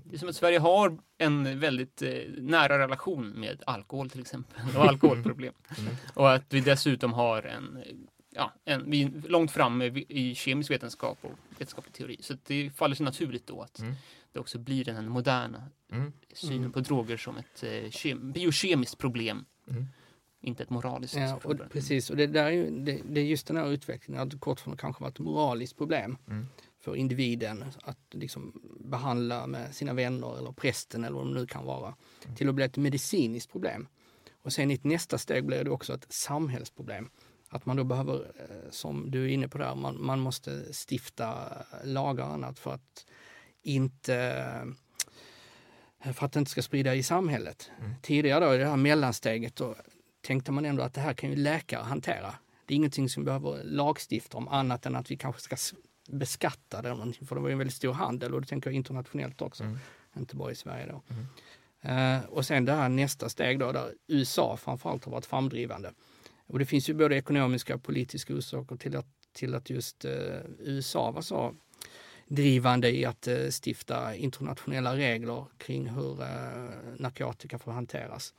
Det 0.03 0.15
är 0.15 0.19
som 0.19 0.29
att 0.29 0.35
Sverige 0.35 0.59
har 0.59 0.97
en 1.17 1.59
väldigt 1.59 2.01
eh, 2.01 2.11
nära 2.37 2.79
relation 2.79 3.29
med 3.29 3.63
alkohol 3.65 4.09
till 4.09 4.21
exempel 4.21 4.61
och 4.77 4.83
alkoholproblem. 4.85 5.53
Mm. 5.79 5.93
Och 6.13 6.31
att 6.33 6.53
vi 6.53 6.59
dessutom 6.61 7.13
har 7.13 7.43
en, 7.43 7.77
eh, 7.77 7.95
ja, 8.29 8.53
en, 8.65 8.91
vi 8.91 9.03
är 9.03 9.29
långt 9.29 9.51
framme 9.51 9.85
i 10.09 10.35
kemisk 10.35 10.71
vetenskap 10.71 11.17
och 11.21 11.31
vetenskaplig 11.49 11.93
teori. 11.93 12.17
Så 12.21 12.33
det 12.47 12.69
faller 12.75 12.95
sig 12.95 13.03
naturligt 13.03 13.47
då 13.47 13.61
att 13.61 13.79
Mm. 13.79 13.93
det 14.31 14.39
också 14.39 14.59
blir 14.59 14.85
den 14.85 14.95
här 14.95 15.01
moderna 15.03 15.63
Mm. 15.91 16.13
synen 16.33 16.57
Mm. 16.57 16.71
på 16.71 16.79
droger 16.79 17.17
som 17.17 17.37
ett 17.37 17.63
eh, 17.63 17.89
kem, 17.89 18.31
biokemiskt 18.31 18.97
problem, 18.97 19.45
Mm. 19.69 19.85
Inte 20.41 20.63
ett 20.63 20.69
moraliskt 20.69 21.15
Ja, 21.15 21.35
och 21.35 21.41
problem. 21.41 21.69
precis, 21.69 22.09
och 22.09 22.17
det, 22.17 22.27
där 22.27 22.45
är 22.45 22.49
ju, 22.51 22.69
det, 22.85 23.01
det 23.09 23.21
är 23.21 23.25
just 23.25 23.47
den 23.47 23.57
här 23.57 23.71
utvecklingen, 23.71 24.21
att 24.27 24.39
kort 24.39 24.59
från 24.59 24.77
kanske 24.77 25.01
var 25.03 25.09
ett 25.09 25.19
moraliskt 25.19 25.77
problem 25.77 26.17
Mm. 26.27 26.47
för 26.79 26.95
individen 26.95 27.63
att 27.83 27.97
liksom 28.11 28.61
behandla 28.79 29.47
med 29.47 29.75
sina 29.75 29.93
vänner 29.93 30.37
eller 30.37 30.51
prästen 30.51 31.03
eller 31.03 31.15
vad 31.17 31.27
det 31.27 31.33
nu 31.33 31.45
kan 31.47 31.65
vara, 31.65 31.95
Mm. 32.25 32.35
till 32.35 32.49
att 32.49 32.55
bli 32.55 32.65
ett 32.65 32.77
medicinskt 32.77 33.51
problem. 33.51 33.87
Och 34.43 34.53
sen 34.53 34.71
i 34.71 34.73
ett 34.73 34.83
nästa 34.83 35.17
steg 35.17 35.45
blir 35.45 35.63
det 35.63 35.69
också 35.71 35.93
ett 35.93 36.05
samhällsproblem. 36.13 37.09
Att 37.49 37.65
man 37.65 37.77
då 37.77 37.83
behöver, 37.83 38.13
eh, 38.15 38.69
som 38.71 39.11
du 39.11 39.23
är 39.23 39.27
inne 39.27 39.47
på 39.47 39.57
där, 39.57 39.75
man, 39.75 40.03
man 40.05 40.19
måste 40.19 40.73
stifta 40.89 41.33
lagar 41.83 42.25
och 42.27 42.33
annat 42.33 42.59
för 42.59 42.73
att 42.73 43.05
inte 43.63 44.15
eh, 46.03 46.11
för 46.13 46.25
att 46.25 46.31
det 46.33 46.39
inte 46.39 46.51
ska 46.51 46.61
sprida 46.61 46.95
i 46.95 47.03
samhället. 47.03 47.71
Mm. 47.79 47.91
Tidigare 48.01 48.45
då 48.45 48.55
i 48.55 48.57
det 48.57 48.65
här 48.65 48.77
mellansteget 48.77 49.55
då 49.55 49.75
tänkte 50.21 50.51
man 50.51 50.65
ändå 50.65 50.83
att 50.83 50.93
det 50.93 51.01
här 51.01 51.13
kan 51.13 51.29
ju 51.29 51.35
läkare 51.35 51.83
hantera. 51.83 52.35
Det 52.65 52.73
är 52.73 52.75
ingenting 52.75 53.09
som 53.09 53.23
vi 53.23 53.25
behöver 53.25 53.63
lagstifta 53.63 54.37
om 54.37 54.47
annat 54.47 54.85
än 54.85 54.95
att 54.95 55.11
vi 55.11 55.17
kanske 55.17 55.41
ska 55.41 55.55
beskatta 56.09 56.81
det 56.81 56.87
eller 56.89 56.97
någonting, 56.97 57.27
för 57.27 57.35
det 57.35 57.41
var 57.41 57.49
ju 57.49 57.51
en 57.51 57.57
väldigt 57.57 57.75
stor 57.75 57.93
handel 57.93 58.33
och 58.33 58.41
det 58.41 58.47
tänker 58.47 58.69
jag 58.69 58.75
internationellt 58.75 59.41
också, 59.41 59.63
Mm. 59.63 59.77
inte 60.17 60.35
bara 60.35 60.51
i 60.51 60.55
Sverige 60.55 60.85
då. 60.85 61.01
Mm. 61.13 61.25
Eh, 62.19 62.25
och 62.25 62.45
sen 62.45 62.65
det 62.65 62.73
här 62.73 62.89
nästa 62.89 63.29
steg 63.29 63.59
då 63.59 63.71
där 63.71 63.93
USA 64.07 64.57
framförallt 64.57 65.05
har 65.05 65.11
varit 65.11 65.25
framdrivande. 65.25 65.93
Och 66.47 66.59
det 66.59 66.65
finns 66.65 66.89
ju 66.89 66.93
både 66.93 67.15
ekonomiska 67.15 67.75
och 67.75 67.83
politiska 67.83 68.33
orsaker 68.33 68.75
till 68.75 68.95
att, 68.95 69.07
till 69.33 69.55
att 69.55 69.69
just 69.69 70.05
eh, 70.05 70.11
USA 70.59 71.11
var 71.11 71.21
så 71.21 71.55
drivande 72.27 72.95
i 72.95 73.05
att 73.05 73.27
eh, 73.27 73.47
stifta 73.63 74.15
internationella 74.15 74.95
regler 74.95 75.45
kring 75.57 75.89
hur 75.89 76.15
narkotika 77.01 77.59
får 77.59 77.71
hanteras. 77.71 78.33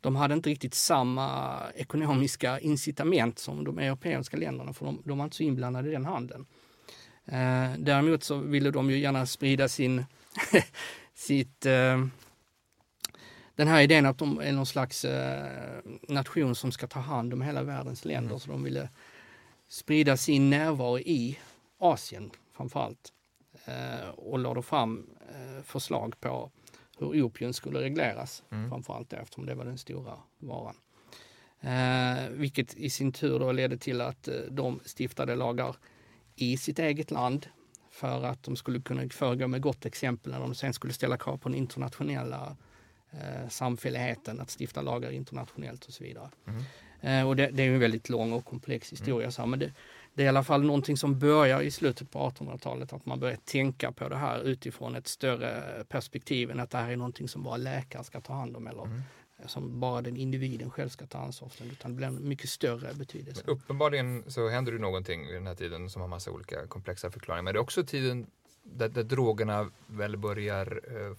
De 0.00 0.16
hade 0.16 0.34
inte 0.34 0.50
riktigt 0.50 0.74
samma 0.74 1.60
ekonomiska 1.74 2.60
incitament 2.60 3.38
som 3.38 3.64
de 3.64 3.78
europeiska 3.78 4.36
länderna 4.36 4.72
för 4.72 4.86
de, 4.86 5.02
de 5.04 5.18
var 5.18 5.24
inte 5.24 5.36
så 5.36 5.42
inblandade 5.42 5.88
i 5.88 5.92
den 5.92 6.04
handeln. 6.04 6.46
Eh, 7.24 7.72
däremot 7.78 8.24
så 8.24 8.38
ville 8.38 8.70
de 8.70 8.90
ju 8.90 8.98
gärna 8.98 9.26
sprida 9.26 9.68
sin, 9.68 10.04
sitt, 11.14 11.66
eh, 11.66 12.06
den 13.54 13.68
här 13.68 13.80
idén 13.80 14.06
att 14.06 14.18
de 14.18 14.40
är 14.40 14.52
någon 14.52 14.66
slags 14.66 15.04
eh, 15.04 15.80
nation 16.08 16.54
som 16.54 16.72
ska 16.72 16.86
ta 16.86 17.00
hand 17.00 17.32
om 17.32 17.42
hela 17.42 17.62
världens 17.62 18.04
länder. 18.04 18.30
Mm. 18.30 18.40
Så 18.40 18.50
de 18.50 18.62
ville 18.62 18.88
sprida 19.68 20.16
sin 20.16 20.50
närvaro 20.50 20.98
i 20.98 21.38
Asien 21.78 22.30
framförallt. 22.56 23.12
Eh, 23.64 24.08
och 24.08 24.38
lade 24.38 24.62
fram 24.62 25.06
eh, 25.30 25.62
förslag 25.62 26.20
på 26.20 26.50
hur 26.98 27.22
opium 27.22 27.52
skulle 27.52 27.80
regleras, 27.80 28.42
Mm. 28.50 28.70
framförallt 28.70 29.10
det, 29.10 29.16
eftersom 29.16 29.46
det 29.46 29.54
var 29.54 29.64
den 29.64 29.78
stora 29.78 30.18
varan. 30.38 30.76
Eh, 31.60 32.28
vilket 32.30 32.74
i 32.74 32.90
sin 32.90 33.12
tur 33.12 33.38
då 33.38 33.52
ledde 33.52 33.78
till 33.78 34.00
att 34.00 34.28
eh, 34.28 34.34
de 34.50 34.80
stiftade 34.84 35.34
lagar 35.34 35.76
i 36.34 36.56
sitt 36.56 36.78
eget 36.78 37.10
land 37.10 37.46
för 37.90 38.24
att 38.24 38.42
de 38.42 38.56
skulle 38.56 38.80
kunna 38.80 39.08
föregå 39.08 39.46
med 39.48 39.60
gott 39.60 39.86
exempel 39.86 40.32
när 40.32 40.40
de 40.40 40.54
sen 40.54 40.72
skulle 40.72 40.92
ställa 40.92 41.16
krav 41.16 41.36
på 41.36 41.48
den 41.48 41.58
internationella 41.58 42.56
eh, 43.10 43.48
samfälligheten 43.48 44.40
att 44.40 44.50
stifta 44.60 44.82
lagar 44.82 45.10
internationellt 45.10 45.84
och 45.84 45.92
så 45.92 46.04
vidare. 46.04 46.30
Mm. 46.46 46.62
Eh, 47.00 47.28
och 47.28 47.36
det, 47.36 47.46
det 47.50 47.62
är 47.62 47.70
en 47.70 47.80
väldigt 47.80 48.08
lång 48.08 48.32
och 48.32 48.44
komplex 48.44 48.92
historia. 48.92 49.30
Så 49.30 49.42
här, 49.42 49.46
men 49.46 49.58
det, 49.58 49.72
det 50.16 50.22
är 50.22 50.26
i 50.26 50.28
alla 50.28 50.44
fall 50.44 50.62
någonting 50.62 50.96
som 50.96 51.18
börjar 51.18 51.60
i 51.62 51.70
slutet 51.70 52.10
på 52.10 52.18
1800-talet, 52.30 52.92
att 52.92 53.06
man 53.06 53.20
börjar 53.20 53.36
tänka 53.44 53.92
på 53.92 54.08
det 54.08 54.16
här 54.16 54.40
utifrån 54.42 54.94
ett 54.94 55.06
större 55.08 55.84
perspektiv 55.88 56.50
än 56.50 56.60
att 56.60 56.70
det 56.70 56.78
här 56.78 56.90
är 56.90 56.96
någonting 56.96 57.28
som 57.28 57.42
bara 57.42 57.56
läkare 57.56 58.04
ska 58.04 58.20
ta 58.20 58.32
hand 58.32 58.56
om 58.56 58.66
eller 58.66 58.82
Mm. 58.82 59.02
som 59.46 59.80
bara 59.80 60.02
den 60.02 60.16
individen 60.16 60.70
själv 60.70 60.88
ska 60.88 61.06
ta 61.06 61.18
ansvar 61.18 61.48
för, 61.48 61.64
utan 61.64 61.90
det 61.90 61.96
blir 61.96 62.06
en 62.06 62.28
mycket 62.28 62.50
större 62.50 62.94
betydelse. 62.94 63.42
Men 63.46 63.54
uppenbarligen 63.54 64.24
så 64.26 64.48
händer 64.48 64.72
det 64.72 64.78
någonting 64.78 65.26
vid 65.26 65.34
den 65.34 65.46
här 65.46 65.54
tiden 65.54 65.90
som 65.90 66.02
har 66.02 66.08
massa 66.08 66.30
olika 66.30 66.66
komplexa 66.66 67.10
förklaringar. 67.10 67.42
Men 67.42 67.54
det 67.54 67.58
är 67.58 67.62
också 67.62 67.84
tiden 67.84 68.26
där, 68.62 68.88
där 68.88 69.02
drogerna 69.02 69.70
väl 69.86 70.16
börjar 70.16 70.80
eh, 70.88 71.16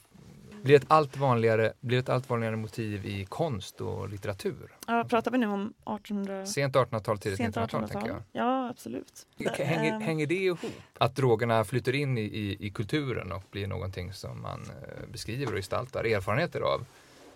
bli 0.67 0.75
ett 0.75 0.86
allt 0.88 1.17
vanligare, 1.17 1.73
blir 1.80 1.99
ett 1.99 2.10
allt 2.10 2.30
vanligare 2.30 2.56
motiv 2.56 3.06
i 3.06 3.25
konst 3.25 3.82
och 3.82 4.10
litteratur. 4.10 4.75
Ja, 4.88 5.06
pratar 5.10 5.32
vi 5.32 5.38
nu 5.38 5.47
om 5.47 5.73
1800 5.97 6.45
Sent 6.45 6.75
1800-tal, 6.75 7.17
tidigt 7.17 7.38
sent 7.38 7.56
1900-tal 7.56 7.89
tänker 7.89 7.97
1800-tal? 7.97 8.23
jag. 8.32 8.43
Ja, 8.45 8.69
absolut. 8.69 9.27
Hänger, 9.58 9.93
Ehm, 9.93 10.01
hänger 10.01 10.27
det 10.27 10.36
ihop? 10.36 10.60
Att 10.97 11.15
drogerna 11.15 11.63
flyter 11.63 11.95
in 11.95 12.17
i, 12.17 12.21
i, 12.21 12.58
i 12.67 12.69
kulturen 12.69 13.32
och 13.32 13.43
blir 13.51 13.67
någonting 13.67 14.13
som 14.13 14.41
man 14.41 14.62
eh, 14.62 15.08
beskriver 15.12 15.51
och 15.51 15.58
gestaltar 15.58 16.03
erfarenheter 16.03 16.62
av. 16.62 16.86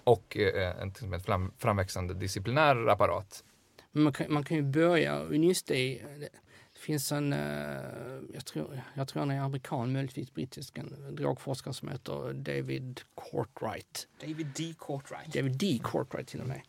Och 0.04 0.38
eh, 0.38 0.82
en, 0.82 1.22
fram, 1.22 1.52
framväxande 1.58 2.14
disciplinär 2.14 2.88
apparat. 2.88 3.44
Man 3.92 4.14
kan, 4.14 4.34
man 4.34 4.44
kan 4.44 4.58
ju 4.58 4.64
börja 4.64 5.24
just 5.32 5.68
det. 5.68 6.02
Det 6.82 6.86
finns 6.86 7.12
en, 7.12 7.34
eh, 7.34 7.40
jag 8.34 8.46
tror, 8.46 8.82
jag 8.94 9.08
tror 9.08 9.20
han 9.20 9.32
är 9.32 9.40
amerikan, 9.40 9.92
möjligtvis 9.92 10.34
brittisk, 10.34 10.78
en 10.78 11.16
drogforskare 11.16 11.74
som 11.74 11.90
heter 11.90 12.34
David 12.34 13.02
Courtwright. 13.16 14.08
David 14.22 14.48
D. 14.48 14.74
Courtwright. 14.80 15.34
David 15.34 15.58
D. 15.58 15.80
Courtwright 15.84 16.28
till 16.28 16.42
och 16.42 16.48
med. 16.48 16.62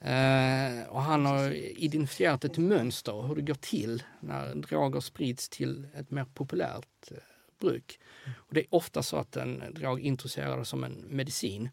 Eh, 0.00 0.88
och 0.88 1.02
han 1.02 1.26
har 1.26 1.50
identifierat 1.82 2.44
ett 2.44 2.58
mönster 2.58 3.22
hur 3.22 3.34
det 3.34 3.42
går 3.42 3.54
till 3.54 4.02
när 4.20 4.54
droger 4.54 5.00
sprids 5.00 5.48
till 5.48 5.86
ett 5.94 6.10
mer 6.10 6.24
populärt 6.24 7.10
eh, 7.10 7.16
bruk. 7.60 8.00
Och 8.36 8.54
det 8.54 8.60
är 8.60 8.66
ofta 8.70 9.02
så 9.02 9.16
att 9.16 9.36
en 9.36 9.62
drog 9.74 10.00
introduceras 10.00 10.68
som 10.68 10.84
en 10.84 11.04
medicin. 11.08 11.68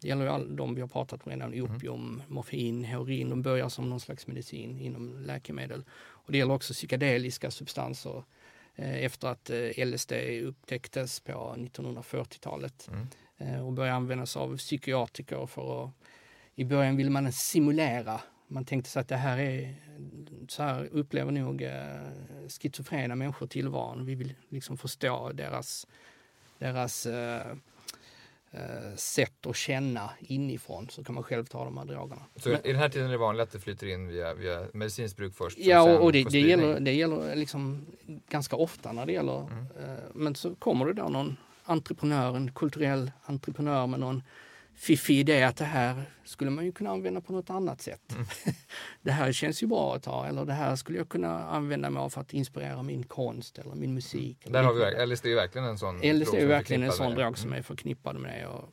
Det 0.00 0.08
gäller 0.08 0.24
ju 0.24 0.30
all 0.30 0.56
de 0.56 0.74
vi 0.74 0.80
har 0.80 0.88
pratat 0.88 1.26
om 1.26 1.30
redan, 1.30 1.60
opium, 1.60 2.22
morfin, 2.28 2.84
heroin, 2.84 3.30
de 3.30 3.42
börjar 3.42 3.68
som 3.68 3.90
någon 3.90 4.00
slags 4.00 4.26
medicin 4.26 4.78
inom 4.78 5.22
läkemedel. 5.22 5.84
Och 6.26 6.32
det 6.32 6.38
gäller 6.38 6.54
också 6.54 6.72
psykedeliska 6.72 7.50
substanser 7.50 8.22
eh, 8.74 9.04
efter 9.04 9.28
att 9.28 9.50
eh, 9.50 9.86
LSD 9.86 10.12
upptäcktes 10.42 11.20
på 11.20 11.54
1940-talet 11.58 12.88
Mm. 12.88 13.06
eh, 13.38 13.66
och 13.66 13.72
började 13.72 13.96
användas 13.96 14.36
av 14.36 14.56
psykiatriker 14.56 15.46
för 15.46 15.84
att 15.84 15.90
i 16.54 16.64
början 16.64 16.96
ville 16.96 17.10
man 17.10 17.32
simulera. 17.32 18.20
Man 18.48 18.64
tänkte 18.64 18.90
sig 18.90 19.00
att 19.00 19.08
det 19.08 19.16
här 19.16 19.38
är, 19.38 19.74
så 20.48 20.62
här 20.62 20.88
upplever 20.92 21.32
nog 21.32 21.66
schizofrena 22.48 23.14
människor 23.14 23.46
tillvaron. 23.46 24.06
Vi 24.06 24.14
vill 24.14 24.34
liksom 24.48 24.78
förstå 24.78 25.32
deras, 25.32 25.86
deras 26.58 27.06
sätt 28.96 29.46
att 29.46 29.56
känna 29.56 30.10
inifrån 30.20 30.88
så 30.90 31.04
kan 31.04 31.14
man 31.14 31.24
själv 31.24 31.44
ta 31.44 31.64
de 31.64 31.78
här 31.78 31.84
drogerna. 31.84 32.22
Så 32.36 32.48
Men- 32.48 32.66
i 32.66 32.72
den 32.72 32.76
här 32.80 32.88
tiden 32.88 33.06
är 33.06 33.12
det 33.12 33.18
vanligt 33.18 33.42
att 33.42 33.50
det 33.52 33.60
flyter 33.60 33.86
in 33.86 34.08
via, 34.08 34.34
via 34.34 34.66
medicinskt 34.72 35.16
bruk 35.16 35.34
först. 35.34 35.58
Ja, 35.58 35.82
och, 35.82 36.04
och 36.04 36.12
det, 36.12 36.24
det, 36.30 36.40
gäller, 36.40 36.80
det 36.80 36.92
gäller 36.92 37.36
liksom 37.36 37.86
ganska 38.28 38.56
ofta 38.56 38.92
när 38.92 39.06
det 39.06 39.12
gäller, 39.12 39.40
Mm. 39.40 39.66
eh, 39.84 39.98
men 40.14 40.34
så 40.34 40.54
kommer 40.54 40.86
det 40.86 40.92
då 40.92 41.08
någon 41.08 41.36
entreprenör, 41.64 42.36
en 42.36 42.52
kulturell 42.52 43.10
entreprenör 43.24 43.86
med 43.86 44.00
någon 44.00 44.22
fiffig 44.76 45.18
idé 45.18 45.42
att 45.42 45.56
det 45.56 45.64
här 45.64 46.02
skulle 46.24 46.50
man 46.50 46.64
ju 46.64 46.72
kunna 46.72 46.90
använda 46.90 47.20
på 47.20 47.32
något 47.32 47.50
annat 47.50 47.80
sätt. 47.80 48.12
Mm. 48.12 48.26
det 49.02 49.10
här 49.10 49.32
känns 49.32 49.62
ju 49.62 49.66
bra 49.66 49.94
att 49.96 50.04
ha 50.04 50.26
eller 50.26 50.44
det 50.44 50.52
här 50.52 50.76
skulle 50.76 50.98
jag 50.98 51.08
kunna 51.08 51.44
använda 51.48 51.90
mig 51.90 52.00
av 52.00 52.10
för 52.10 52.20
att 52.20 52.32
inspirera 52.34 52.82
min 52.82 53.02
konst 53.02 53.58
eller 53.58 53.74
min 53.74 53.94
musik. 53.94 54.46
eller 54.46 54.52
Där 54.62 54.62
har 54.66 54.74
vi, 55.06 55.06
LSD 55.06 55.26
är 55.26 55.34
verkligen 55.34 55.66
en 55.68 55.78
sån 55.78 55.96
LSD 55.96 56.34
är 56.34 56.46
verkligen 56.46 56.82
en 56.82 56.92
sån 56.92 57.14
drog 57.14 57.38
som 57.38 57.48
Mm. 57.48 57.58
är 57.58 57.62
förknippad 57.62 58.16
med 58.16 58.38
det. 58.40 58.46
Och, 58.46 58.72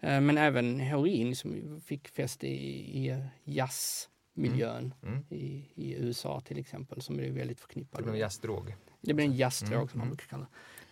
eh, 0.00 0.20
men 0.20 0.38
även 0.38 0.80
heroin 0.80 1.36
som 1.36 1.80
fick 1.86 2.08
fäste 2.08 2.46
i, 2.46 3.06
i 3.08 3.24
jazzmiljön 3.44 4.94
Mm. 5.02 5.18
i, 5.28 5.64
i 5.74 5.94
USA 5.98 6.40
till 6.40 6.58
exempel 6.58 7.02
som 7.02 7.20
är 7.20 7.30
väldigt 7.30 7.60
förknippad 7.60 8.00
Det 8.00 8.04
blir 8.04 8.12
en 8.14 8.18
jazzdrog. 8.20 8.74
det 9.00 9.14
blir 9.14 9.24
en 9.26 9.36
jazzdrog 9.36 9.74
Mm, 9.76 9.88
som 9.88 9.98
man 9.98 10.06
mm. 10.06 10.16
brukar 10.16 10.28
kalla 10.30 10.46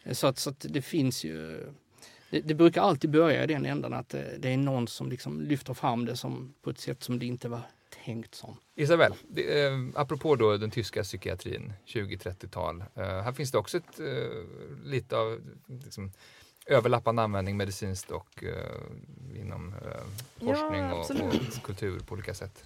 det. 0.04 0.14
Så 0.14 0.26
att, 0.26 0.38
så 0.38 0.50
att 0.50 0.66
det 0.68 0.82
finns 0.82 1.24
ju 1.24 1.66
det, 2.30 2.40
det 2.40 2.54
brukar 2.54 2.82
alltid 2.82 3.10
börja 3.10 3.44
i 3.44 3.46
den 3.46 3.66
ändan 3.66 3.92
att 3.92 4.08
det, 4.08 4.36
det 4.38 4.48
är 4.48 4.56
någon 4.56 4.88
som 4.88 5.10
liksom 5.10 5.40
lyfter 5.40 5.74
fram 5.74 6.04
det 6.04 6.16
som 6.16 6.54
på 6.62 6.70
ett 6.70 6.78
sätt 6.78 7.02
som 7.02 7.18
det 7.18 7.26
inte 7.26 7.48
var 7.48 7.62
tänkt 8.04 8.34
som. 8.34 8.56
Isabel, 8.74 9.14
det, 9.28 9.64
eh, 9.64 9.72
apropå 9.94 10.36
då 10.36 10.56
den 10.56 10.70
tyska 10.70 11.02
psykiatrin, 11.02 11.72
20-30-tal. 11.86 12.84
Eh, 12.94 13.04
här 13.04 13.32
finns 13.32 13.50
det 13.50 13.58
också 13.58 13.76
ett, 13.76 14.00
eh, 14.00 14.84
lite 14.84 15.16
av 15.16 15.40
liksom, 15.66 16.12
överlappande 16.66 17.22
användning 17.22 17.56
medicinskt 17.56 18.10
och 18.10 18.44
eh, 18.44 19.40
inom 19.40 19.74
eh, 19.74 20.46
forskning 20.46 20.80
Ja, 20.80 20.94
och, 20.94 21.10
och 21.10 21.62
kultur 21.62 22.00
på 22.00 22.14
olika 22.14 22.34
sätt. 22.34 22.64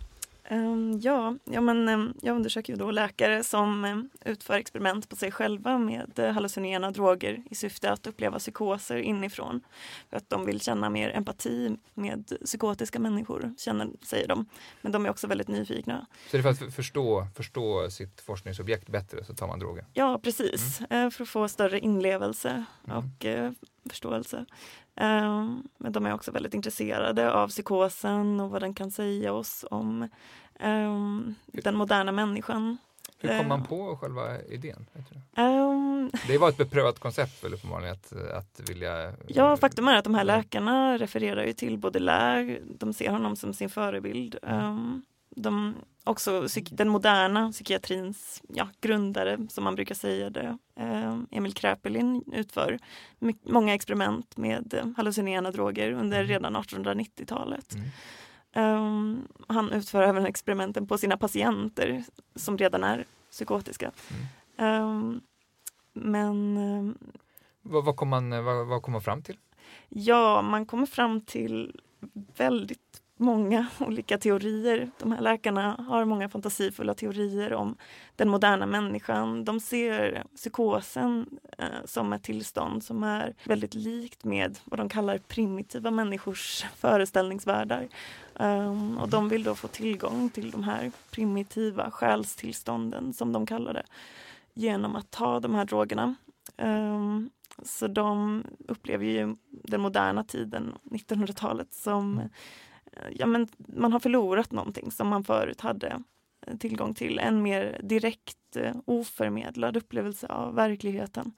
Ehm, 0.49 1.01
ja, 1.03 1.37
ja 1.45 1.61
men, 1.61 1.89
ehm, 1.89 2.15
jag 2.23 2.37
undersöker 2.37 2.73
ju 2.73 2.77
då 2.79 2.91
läkare 2.91 3.45
som 3.45 3.85
ehm, 3.85 4.09
utför 4.25 4.55
experiment 4.55 5.09
på 5.09 5.17
sig 5.17 5.31
själva 5.31 5.79
med 5.79 6.19
hallucinogena 6.35 6.91
droger 6.91 7.43
i 7.51 7.55
syfte 7.55 7.91
att 7.93 8.07
uppleva 8.07 8.39
psykoser 8.39 8.97
inifrån. 8.97 9.61
För 10.11 10.17
att 10.17 10.31
de 10.31 10.47
vill 10.47 10.61
känna 10.61 10.91
mer 10.91 11.11
empati 11.17 11.77
med 11.95 12.33
psykotiska 12.45 12.99
människor, 12.99 13.55
känner, 13.59 13.89
säger 14.03 14.29
de. 14.29 14.47
Men 14.83 14.93
de 14.93 15.07
är 15.07 15.11
också 15.11 15.27
väldigt 15.27 15.49
nyfikna. 15.49 16.07
Så 16.31 16.37
det 16.37 16.39
är 16.39 16.43
för 16.43 16.51
att 16.51 16.59
för- 16.59 16.71
förstå, 16.71 17.27
förstå 17.37 17.91
sitt 17.91 18.21
forskningsobjekt 18.21 18.89
bättre 18.89 19.25
så 19.25 19.35
tar 19.35 19.47
man 19.49 19.59
droger. 19.59 19.85
Ja, 19.93 20.19
precis. 20.23 20.81
Eh, 20.81 21.11
För 21.11 21.23
att 21.23 21.29
få 21.29 21.49
större 21.49 21.79
inlevelse 21.81 22.65
Mm. 22.89 22.97
och 22.99 23.25
eh, 23.25 23.53
förståelse. 23.91 24.47
Ehm, 24.97 25.63
Men 25.79 25.93
de 25.93 26.07
är 26.07 26.15
också 26.15 26.31
väldigt 26.31 26.55
intresserade 26.55 27.33
av 27.33 27.49
psykosen 27.49 28.41
och 28.41 28.51
vad 28.51 28.63
den 28.63 28.75
kan 28.75 28.91
säga 28.91 29.33
oss 29.33 29.65
om 29.71 30.09
ehm, 30.61 31.35
den 31.47 31.77
moderna 31.77 32.13
människan. 32.13 32.79
Hur 33.19 33.39
kom 33.39 33.49
man 33.49 33.61
Eh. 33.61 33.67
på 33.67 33.97
själva 33.97 34.43
idén? 34.43 34.87
Ehm, 35.37 36.11
Det 36.29 36.39
var 36.39 36.49
ett 36.49 36.57
beprövat 36.57 36.99
koncept 36.99 37.45
väl 37.45 37.55
uppenbarligen 37.55 37.93
att, 37.93 38.13
att 38.13 38.71
vilja... 38.71 39.13
Ja, 39.27 39.57
faktum 39.57 39.89
är 39.89 39.95
att 39.97 40.05
de 40.05 40.15
här 40.15 40.25
läkarna 40.25 40.99
refererar 40.99 41.45
ju 41.45 41.53
till 41.53 41.79
Baudelaire. 41.79 42.59
De 42.79 42.93
ser 42.93 43.11
honom 43.11 43.37
som 43.37 43.55
sin 43.55 43.71
förebild. 43.71 44.37
Ehm, 44.43 45.03
De, 45.31 45.75
också 46.05 46.47
den 46.71 46.89
moderna 46.89 47.53
psykiatrins 47.53 48.43
ja, 48.49 48.69
grundare, 48.81 49.39
som 49.49 49.65
man 49.65 49.75
brukar 49.75 49.95
säga 49.95 50.31
det, 50.31 50.59
ehm, 50.77 51.27
Emil 51.31 51.55
Kraepelin 51.55 52.25
utför 52.33 52.79
många 53.43 53.75
experiment 53.75 54.37
med 54.37 54.75
eh, 54.75 54.87
hallucinogena 54.97 55.51
droger 55.51 55.93
under 55.93 56.17
Mm. 56.19 56.29
redan 56.29 56.57
1890-talet. 56.57 57.75
Mm. 57.75 57.89
Ehm, 58.53 59.29
han 59.49 59.73
utför 59.73 60.03
även 60.03 60.27
experimenten 60.27 60.87
på 60.87 60.99
sina 60.99 61.17
patienter 61.17 62.05
som 62.35 62.59
redan 62.59 62.85
är 62.85 63.05
psykotiska. 63.31 63.91
Mm. 64.11 64.27
Ehm, 64.57 65.21
men 65.93 66.57
ehm, 66.57 66.99
Vad, 67.63 67.85
vad, 67.85 67.97
kom 67.97 68.09
man, 68.09 68.31
vad, 68.45 68.67
vad 68.67 68.83
kom 68.83 68.93
man 68.93 69.03
fram 69.03 69.23
till? 69.23 69.39
Ja, 69.89 70.43
man 70.43 70.67
kommer 70.67 70.87
fram 70.87 71.21
till 71.21 71.81
väldigt 72.37 73.01
många 73.17 73.67
olika 73.81 74.19
teorier. 74.19 74.91
De 74.99 75.13
här 75.13 75.21
läkarna 75.21 75.85
har 75.89 76.05
många 76.05 76.29
fantasifulla 76.29 76.95
teorier 76.95 77.53
om 77.53 77.77
den 78.17 78.29
moderna 78.29 78.67
människan. 78.67 79.45
De 79.45 79.61
ser 79.61 80.25
psykosen 80.37 81.27
eh, 81.59 81.67
som 81.85 82.13
ett 82.13 82.23
tillstånd 82.23 82.85
som 82.85 83.03
är 83.03 83.35
väldigt 83.45 83.75
likt 83.75 84.25
med 84.25 84.59
vad 84.65 84.81
de 84.81 84.89
kallar 84.89 85.19
primitiva 85.19 85.91
människors 85.91 86.65
föreställningsvärldar. 86.77 87.89
Um, 88.35 88.47
ehm, 88.47 88.99
och 88.99 89.09
de 89.09 89.29
vill 89.29 89.43
då 89.43 89.55
få 89.55 89.69
tillgång 89.69 90.31
till 90.31 90.51
de 90.51 90.63
här 90.63 90.93
primitiva 91.11 91.91
själstillstånden 91.91 93.13
som 93.13 93.33
de 93.33 93.47
kallar 93.47 93.75
det 93.75 93.85
genom 94.55 94.97
att 94.97 95.11
ta 95.11 95.41
de 95.41 95.55
här 95.55 95.65
drogerna. 95.65 96.15
Um, 96.57 97.31
så 97.63 97.87
de 97.87 98.43
upplever 98.69 99.05
ju 99.05 99.37
den 99.49 99.81
moderna 99.81 100.25
tiden, 100.25 100.75
1900-talet, 100.85 101.75
som 101.75 102.13
mm 102.13 102.29
ja, 103.13 103.27
men 103.27 103.49
man 103.57 103.93
har 103.93 104.01
förlorat 104.01 104.53
någonting 104.53 104.91
som 104.91 105.09
man 105.09 105.25
förut 105.25 105.61
hade 105.61 106.03
eh, 106.47 106.57
tillgång 106.57 106.95
till. 106.95 107.19
En 107.19 107.43
mer 107.43 107.81
direkt 107.83 108.57
eh, 108.57 108.77
oförmedlad 108.85 109.77
upplevelse 109.77 110.27
av 110.27 110.55
verkligheten. 110.55 111.33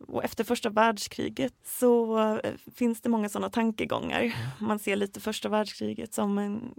Och 0.00 0.24
efter 0.24 0.44
första 0.44 0.70
världskriget 0.70 1.54
så 1.64 2.18
eh, 2.18 2.54
finns 2.74 3.00
det 3.00 3.08
många 3.08 3.28
sådana 3.28 3.50
tankegångar. 3.50 4.34
Man 4.60 4.78
ser 4.78 4.96
lite 4.96 5.20
första 5.20 5.48
världskriget 5.48 6.14
som 6.14 6.38
en, 6.38 6.74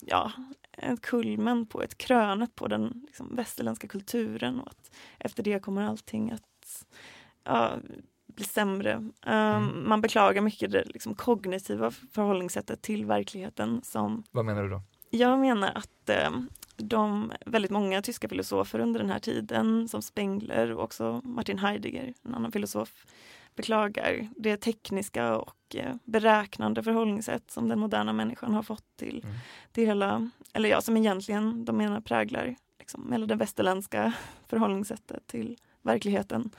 ja, 0.00 0.32
ett 0.72 1.00
kulmen 1.00 1.66
på 1.66 1.82
ett 1.82 1.98
krönet 1.98 2.54
på 2.54 2.68
den 2.68 3.04
liksom, 3.06 3.36
västerländska 3.36 3.88
kulturen 3.88 4.60
och 4.60 4.68
att 4.68 4.90
efter 5.18 5.42
det 5.42 5.58
kommer 5.58 5.82
allting 5.82 6.30
att 6.30 6.84
ja, 7.44 7.72
bli 8.34 8.44
sämre. 8.44 8.94
Um, 8.96 9.12
Mm. 9.26 9.88
Man 9.88 10.00
beklagar 10.00 10.42
mycket 10.42 10.72
det 10.72 10.84
liksom, 10.86 11.14
kognitiva 11.14 11.90
förhållningssättet 11.90 12.82
till 12.82 13.06
verkligheten 13.06 13.80
som 13.84 14.22
Vad 14.30 14.44
menar 14.44 14.62
du 14.62 14.68
då? 14.68 14.82
jag 15.10 15.38
menar 15.38 15.72
att 15.74 16.08
eh, 16.08 16.30
de 16.76 17.32
väldigt 17.46 17.70
många 17.70 18.02
tyska 18.02 18.28
filosofer 18.28 18.78
under 18.78 19.00
den 19.00 19.10
här 19.10 19.18
tiden 19.18 19.88
som 19.88 20.02
Spengler 20.02 20.72
och 20.72 20.84
också 20.84 21.20
Martin 21.24 21.58
Heidegger, 21.58 22.14
en 22.24 22.34
annan 22.34 22.52
filosof, 22.52 23.06
beklagar 23.56 24.28
det 24.36 24.56
tekniska 24.56 25.36
och 25.36 25.76
eh, 25.76 25.94
beräknande 26.04 26.82
förhållningssätt 26.82 27.50
som 27.50 27.68
den 27.68 27.78
moderna 27.78 28.12
människan 28.12 28.54
har 28.54 28.62
fått 28.62 28.84
till 28.96 29.20
Mm. 29.24 29.36
det 29.72 29.84
hela, 29.86 30.30
eller 30.52 30.68
ja, 30.68 30.80
som 30.80 30.96
egentligen 30.96 31.64
de 31.64 31.76
menar 31.76 32.00
präglar 32.00 32.56
liksom, 32.78 33.12
hela 33.12 33.26
det 33.26 33.34
västerländska 33.34 34.12
förhållningssättet 34.48 35.26
till 35.26 35.56
verkligheten. 35.82 36.50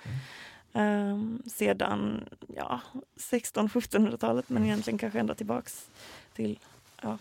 Ehm, 0.73 1.41
sedan 1.45 2.29
ja, 2.55 2.81
1600-1700-talet 3.15 4.49
men 4.49 4.63
egentligen 4.65 4.97
kanske 4.97 5.19
ända 5.19 5.36
tillbaks 5.36 5.89
till 6.33 6.59
ja. 7.01 7.17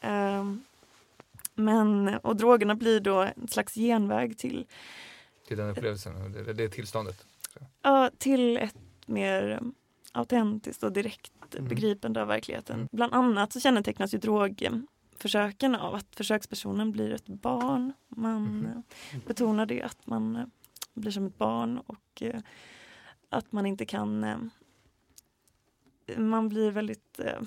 Ehm, 0.00 0.62
men, 1.54 2.08
och 2.08 2.36
drogerna 2.36 2.74
blir 2.74 3.00
då 3.00 3.20
en 3.20 3.48
slags 3.48 3.74
genväg 3.74 4.38
till, 4.38 4.66
Till 5.48 5.56
den 5.56 5.70
upplevelsen, 5.70 6.32
det, 6.32 6.52
det 6.52 6.68
tillståndet? 6.68 7.26
ja, 7.82 8.10
till 8.18 8.56
ett 8.56 8.76
mer 9.06 9.60
autentiskt 10.12 10.82
och 10.82 10.92
direkt 10.92 11.32
Mm. 11.54 11.68
begripande 11.68 12.22
av 12.22 12.28
verkligheten. 12.28 12.76
Mm. 12.76 12.88
Bland 12.92 13.14
annat 13.14 13.52
så 13.52 13.60
kännetecknas 13.60 14.14
ju 14.14 14.18
drogförsöken 14.18 15.74
av 15.74 15.94
att 15.94 16.06
försökspersonen 16.16 16.92
blir 16.92 17.10
ett 17.10 17.26
barn. 17.26 17.92
Man 18.08 18.66
eh, 18.66 19.18
betonar 19.26 19.66
det 19.66 19.82
att 19.82 20.06
man 20.06 20.36
eh, 20.36 20.44
blir 20.94 21.12
som 21.12 21.26
ett 21.26 21.38
barn 21.38 21.78
och 21.86 22.22
eh, 22.22 22.40
att 23.32 23.52
man 23.52 23.66
inte 23.66 23.86
kan... 23.86 24.24
eh, 24.24 24.36
Man 26.18 26.48
blir 26.48 26.70
väldigt... 26.70 27.18
eh, 27.18 27.40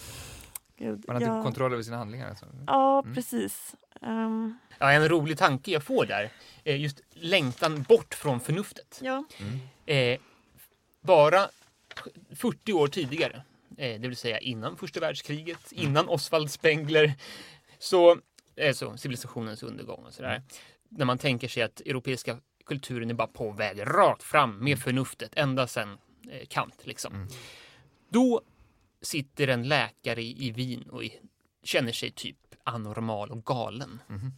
Gud, 0.78 1.04
Man 1.08 1.16
har 1.16 1.22
ja, 1.24 1.36
inte 1.36 1.44
kontroll 1.44 1.74
över 1.74 1.84
sina 1.84 1.98
handlingar? 1.98 2.30
Alltså. 2.30 2.46
Ja, 2.68 3.00
Mm. 3.04 3.16
precis. 3.16 3.76
Ehm, 4.02 4.58
Ja, 4.80 4.92
en 4.92 5.10
rolig 5.10 5.38
tanke 5.38 5.72
jag 5.72 5.84
får 5.84 6.06
där 6.06 6.30
är 6.64 6.76
just 6.76 7.02
längtan 7.12 7.84
bort 7.84 8.14
från 8.14 8.40
förnuftet. 8.40 9.00
ja. 9.04 9.24
Mm. 9.40 9.60
Eh, 9.86 10.20
bara 11.02 11.50
40 12.36 12.74
år 12.74 12.88
tidigare, 12.88 13.42
eh, 13.78 14.00
det 14.02 14.08
vill 14.08 14.18
säga 14.18 14.40
innan 14.40 14.78
första 14.78 15.00
världskriget, 15.00 15.72
innan 15.72 16.08
Oswald 16.10 16.52
Spengler, 16.52 17.14
så, 17.80 18.18
eh, 18.56 18.74
så 18.74 18.98
civilisationens 18.98 19.64
undergång 19.64 20.06
och 20.06 20.14
sådär. 20.14 20.42
När 20.90 21.06
man 21.06 21.18
tänker 21.18 21.48
sig 21.48 21.64
att 21.64 21.82
europeiska 21.82 22.38
kulturen 22.66 23.10
är 23.10 23.14
bara 23.14 23.28
på 23.28 23.52
väg 23.52 23.82
rakt 23.86 24.24
fram 24.24 24.58
med 24.58 24.80
förnuftet 24.80 25.32
ända 25.36 25.68
sedan 25.68 25.98
eh, 26.30 26.48
Kant. 26.48 26.86
Liksom. 26.86 27.16
Mm. 27.16 27.28
Då 28.10 28.42
sitter 29.02 29.48
en 29.48 29.68
läkare 29.68 30.22
i, 30.22 30.48
i 30.48 30.52
Wien 30.52 30.90
och 30.90 31.04
i, 31.04 31.20
känner 31.64 31.92
sig 31.92 32.12
typ 32.12 32.38
anormal 32.64 33.32
och 33.32 33.46
galen. 33.46 34.02
Mhm. 34.08 34.34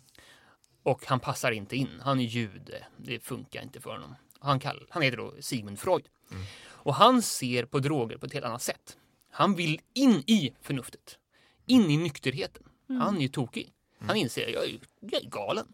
Och 0.84 1.06
han 1.06 1.20
passar 1.20 1.52
inte 1.52 1.76
in. 1.76 2.02
Han 2.02 2.20
är 2.20 2.24
jude. 2.24 2.86
Det 2.98 3.20
funkar 3.20 3.64
inte 3.64 3.82
för 3.82 3.90
honom. 3.90 4.16
Han, 4.40 4.60
kall, 4.60 4.88
han 4.90 5.02
heter 5.02 5.18
då 5.18 5.34
Sigmund 5.40 5.80
Freud. 5.80 6.06
Mm. 6.32 6.44
Och 6.60 6.96
han 6.96 7.22
ser 7.22 7.66
på 7.66 7.80
droger 7.80 8.18
på 8.18 8.26
ett 8.26 8.34
helt 8.34 8.46
annat 8.46 8.62
sätt. 8.62 8.98
Han 9.32 9.56
vill 9.56 9.82
in 9.94 10.24
i 10.28 10.54
förnuftet. 10.62 11.18
In 11.66 11.92
i 11.92 11.98
nykterheten. 11.98 12.64
Han 12.88 13.18
är 13.18 13.22
ju 13.22 13.28
tokig. 13.28 13.74
Han 14.00 14.16
inser 14.16 14.48
jag 14.48 14.66
är, 14.66 14.80
jag 15.00 15.24
är 15.24 15.30
galen. 15.30 15.68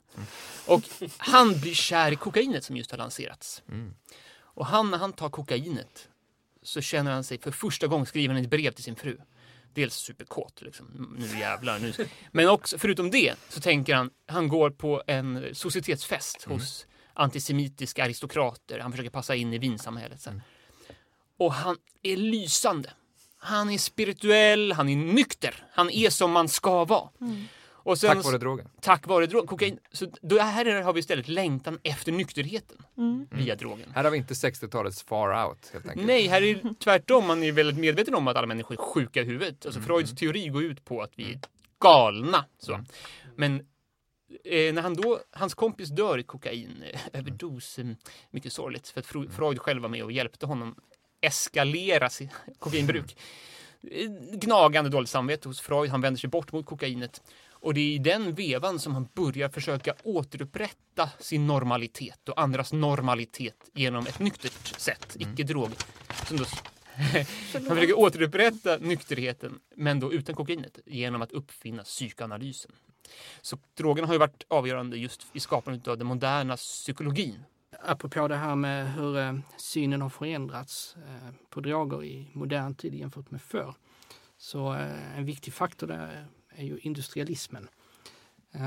Och 0.65 0.81
han 1.17 1.59
blir 1.59 1.73
kär 1.73 2.12
i 2.12 2.15
kokainet 2.15 2.63
som 2.63 2.77
just 2.77 2.91
har 2.91 2.97
lanserats. 2.97 3.63
Mm. 3.69 3.93
Och 4.36 4.65
han, 4.65 4.91
när 4.91 4.97
han 4.97 5.13
tar 5.13 5.29
kokainet 5.29 6.09
så 6.63 6.81
känner 6.81 7.12
han 7.12 7.23
sig 7.23 7.38
för 7.38 7.51
första 7.51 7.88
gången 7.88 8.05
skriver 8.05 8.33
han 8.33 8.43
ett 8.43 8.49
brev 8.49 8.71
till 8.71 8.83
sin 8.83 8.95
fru. 8.95 9.17
Dels 9.73 9.95
superkåt, 9.95 10.62
liksom. 10.62 11.15
nu 11.19 11.39
jävlar. 11.39 11.79
Nu. 11.79 11.93
Men 12.31 12.49
också, 12.49 12.77
förutom 12.77 13.12
det 13.12 13.36
så 13.49 13.62
tänker 13.62 13.95
han, 13.95 14.09
han 14.27 14.47
går 14.47 14.69
på 14.69 15.03
en 15.07 15.55
societetsfest 15.55 16.43
hos 16.43 16.86
antisemitiska 17.13 18.03
aristokrater. 18.03 18.79
Han 18.79 18.91
försöker 18.91 19.09
passa 19.09 19.36
in 19.36 19.53
i 19.53 19.57
vinsamhället. 19.57 20.21
Så. 20.21 20.29
här. 20.29 20.41
Och 21.38 21.53
han 21.53 21.77
är 22.03 22.17
lysande. 22.17 22.93
Han 23.38 23.69
är 23.69 23.78
spirituell, 23.78 24.71
han 24.71 24.89
är 24.89 24.95
nykter. 24.95 25.67
Han 25.71 25.89
är 25.89 26.09
som 26.09 26.32
man 26.32 26.49
ska 26.49 26.86
vara. 26.86 27.09
Och 27.84 27.97
sen, 27.97 28.15
Tack 28.15 28.25
vare 28.25 28.38
drogen. 28.38 28.67
tack 28.81 29.07
vare 29.07 29.25
drog, 29.25 29.47
kokain. 29.47 29.79
Så 29.91 30.07
då 30.21 30.39
här 30.39 30.81
har 30.81 30.93
vi 30.93 30.99
istället 30.99 31.27
längtan 31.27 31.79
efter 31.84 32.11
nykterheten 32.11 32.77
Mm. 32.97 33.27
via 33.31 33.55
drogen. 33.55 33.91
Här 33.95 34.03
har 34.03 34.11
vi 34.11 34.17
inte 34.17 34.34
60-talets 34.34 35.03
far 35.03 35.47
out 35.47 35.69
helt 35.73 35.86
enkelt. 35.88 36.07
Nej, 36.07 36.27
här 36.27 36.41
är 36.41 36.55
det 36.55 36.73
tvärtom. 36.79 37.27
Man 37.27 37.43
är 37.43 37.51
väldigt 37.51 37.77
medveten 37.77 38.15
om 38.15 38.27
att 38.27 38.36
alla 38.38 38.47
människor 38.47 38.73
är 38.75 38.81
sjuka 38.81 39.21
i 39.21 39.23
huvudet. 39.25 39.65
Alltså 39.65 39.81
Freuds 39.81 40.15
teori 40.15 40.47
går 40.47 40.63
ut 40.63 40.86
på 40.86 41.01
att 41.01 41.11
vi 41.15 41.31
är 41.34 41.39
galna. 41.79 42.45
Så. 42.59 42.79
Men 43.36 43.55
eh, 44.45 44.73
när 44.73 44.81
han 44.81 44.93
då, 44.93 45.19
hans 45.31 45.53
kompis 45.53 45.89
dör 45.89 46.17
i 46.17 46.23
kokainöverdos, 46.23 47.79
eh, 47.79 47.86
mycket 48.31 48.53
sorgligt, 48.53 48.88
för 48.88 48.99
att 48.99 49.07
Fro- 49.07 49.29
Freud 49.29 49.59
själv 49.59 49.81
var 49.81 49.89
med 49.89 50.03
och 50.03 50.11
hjälpte 50.11 50.45
honom 50.45 50.75
eskalera 51.21 52.09
sitt 52.09 52.29
kokainbruk. 52.59 53.17
Eh, 53.91 54.09
Gnagande 54.34 54.89
dåligt 54.89 55.09
samvete 55.09 55.49
hos 55.49 55.61
Freud, 55.61 55.89
han 55.91 56.01
vänder 56.01 56.19
sig 56.19 56.29
bort 56.29 56.51
mot 56.51 56.65
kokainet. 56.65 57.21
Och 57.64 57.74
det 57.74 57.82
är 57.82 57.95
i 57.95 57.97
den 57.97 58.34
vevan 58.34 58.80
som 58.80 58.93
han 58.93 59.07
börjar 59.14 59.49
försöka 59.49 59.93
återupprätta 60.03 61.09
sin 61.20 61.47
normalitet 61.47 62.30
och 62.30 62.41
andras 62.41 62.74
normalitet 62.74 63.70
genom 63.74 64.07
ett 64.07 64.20
nyktert 64.20 64.80
sätt, 64.80 65.16
icke 65.20 65.43
drog. 65.43 65.70
Som 66.28 66.38
då 66.38 66.43
han 67.53 67.76
försöker 67.76 67.99
återupprätta 67.99 68.78
nykterheten, 68.78 69.59
men 69.76 69.99
då 69.99 70.14
utan 70.14 70.36
kokainet, 70.36 70.80
genom 70.86 71.22
att 71.22 71.32
uppfinna 71.32 71.84
psykoanalysen. 71.84 72.72
Så 73.41 73.57
drogerna 73.78 74.07
har 74.07 74.14
ju 74.14 74.20
varit 74.20 74.45
avgörande 74.47 74.97
just 74.97 75.26
i 75.34 75.39
skapandet 75.39 75.88
av 75.88 75.97
den 75.97 76.07
moderna 76.07 76.57
psykologin. 76.57 77.43
Apropå 77.86 78.28
det 78.28 78.36
här 78.36 78.55
med 78.55 78.93
hur 78.93 79.18
eh, 79.18 79.34
synen 79.57 80.01
har 80.01 80.09
förändrats 80.09 80.95
eh, 80.95 81.34
på 81.49 81.59
droger 81.61 82.03
i 82.03 82.30
modern 82.34 82.76
tid 82.76 82.95
jämfört 82.95 83.32
med 83.32 83.41
förr. 83.41 83.76
Så 84.38 84.74
eh, 84.74 85.18
en 85.18 85.26
viktig 85.26 85.53
faktor 85.53 85.88
där 85.88 86.28
är 86.56 86.64
ju 86.64 86.80
industrialismen. 86.80 87.68
Eh, 88.51 88.62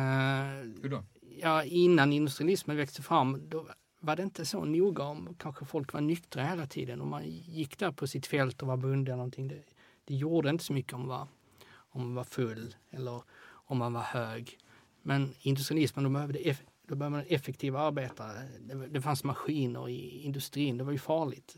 Hur 0.83 0.89
då? 0.89 1.05
ja, 1.41 1.65
innan 1.65 2.13
industrialismen 2.13 2.77
växte 2.77 3.03
fram 3.03 3.49
då 3.49 3.67
var 4.01 4.17
det 4.17 4.23
inte 4.23 4.45
så 4.45 4.65
noga 4.65 5.05
om 5.05 5.35
kanske 5.39 5.65
folk 5.65 5.93
var 5.93 6.01
nyktra 6.01 6.45
hela 6.45 6.67
tiden. 6.67 7.01
Om 7.01 7.09
man 7.09 7.29
gick 7.29 7.79
där 7.79 7.93
på 7.93 8.07
sitt 8.07 8.27
fält 8.27 8.63
och 8.63 8.69
var 8.69 8.77
bunden 8.77 9.07
eller 9.07 9.17
någonting. 9.17 9.49
Det, 9.49 9.63
det 10.05 10.15
gjorde 10.15 10.51
inte 10.51 10.65
så 10.65 10.73
mycket 10.73 10.93
om 10.93 11.01
man, 11.01 11.09
var, 11.09 11.29
om 11.77 12.01
man 12.01 12.15
var 12.15 12.25
full 12.25 12.75
eller 12.91 13.23
om 13.49 13.79
man 13.79 13.93
var 13.93 14.03
hög. 14.03 14.59
Men 15.03 15.35
industrialismen, 15.41 16.05
då 16.05 16.11
behövde, 16.11 16.39
eff, 16.39 16.63
då 16.89 16.95
behövde 16.95 17.19
man 17.19 17.27
effektiva 17.29 17.81
arbetare. 17.81 18.49
Det, 18.61 18.87
det 18.87 19.03
fanns 19.03 19.25
maskiner 19.25 19.89
i 19.89 20.23
industrin, 20.23 20.79
det 20.79 20.85
var 20.85 20.93
ju 20.93 20.99
farligt. 20.99 21.57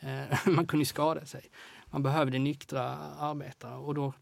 Eh, 0.00 0.38
man 0.46 0.66
kunde 0.66 0.86
skada 0.86 1.26
sig. 1.26 1.50
Man 1.86 2.02
behövde 2.02 2.38
nyktra 2.38 2.82
arbetare 2.98 3.76
och 3.76 3.94
då 3.94 4.12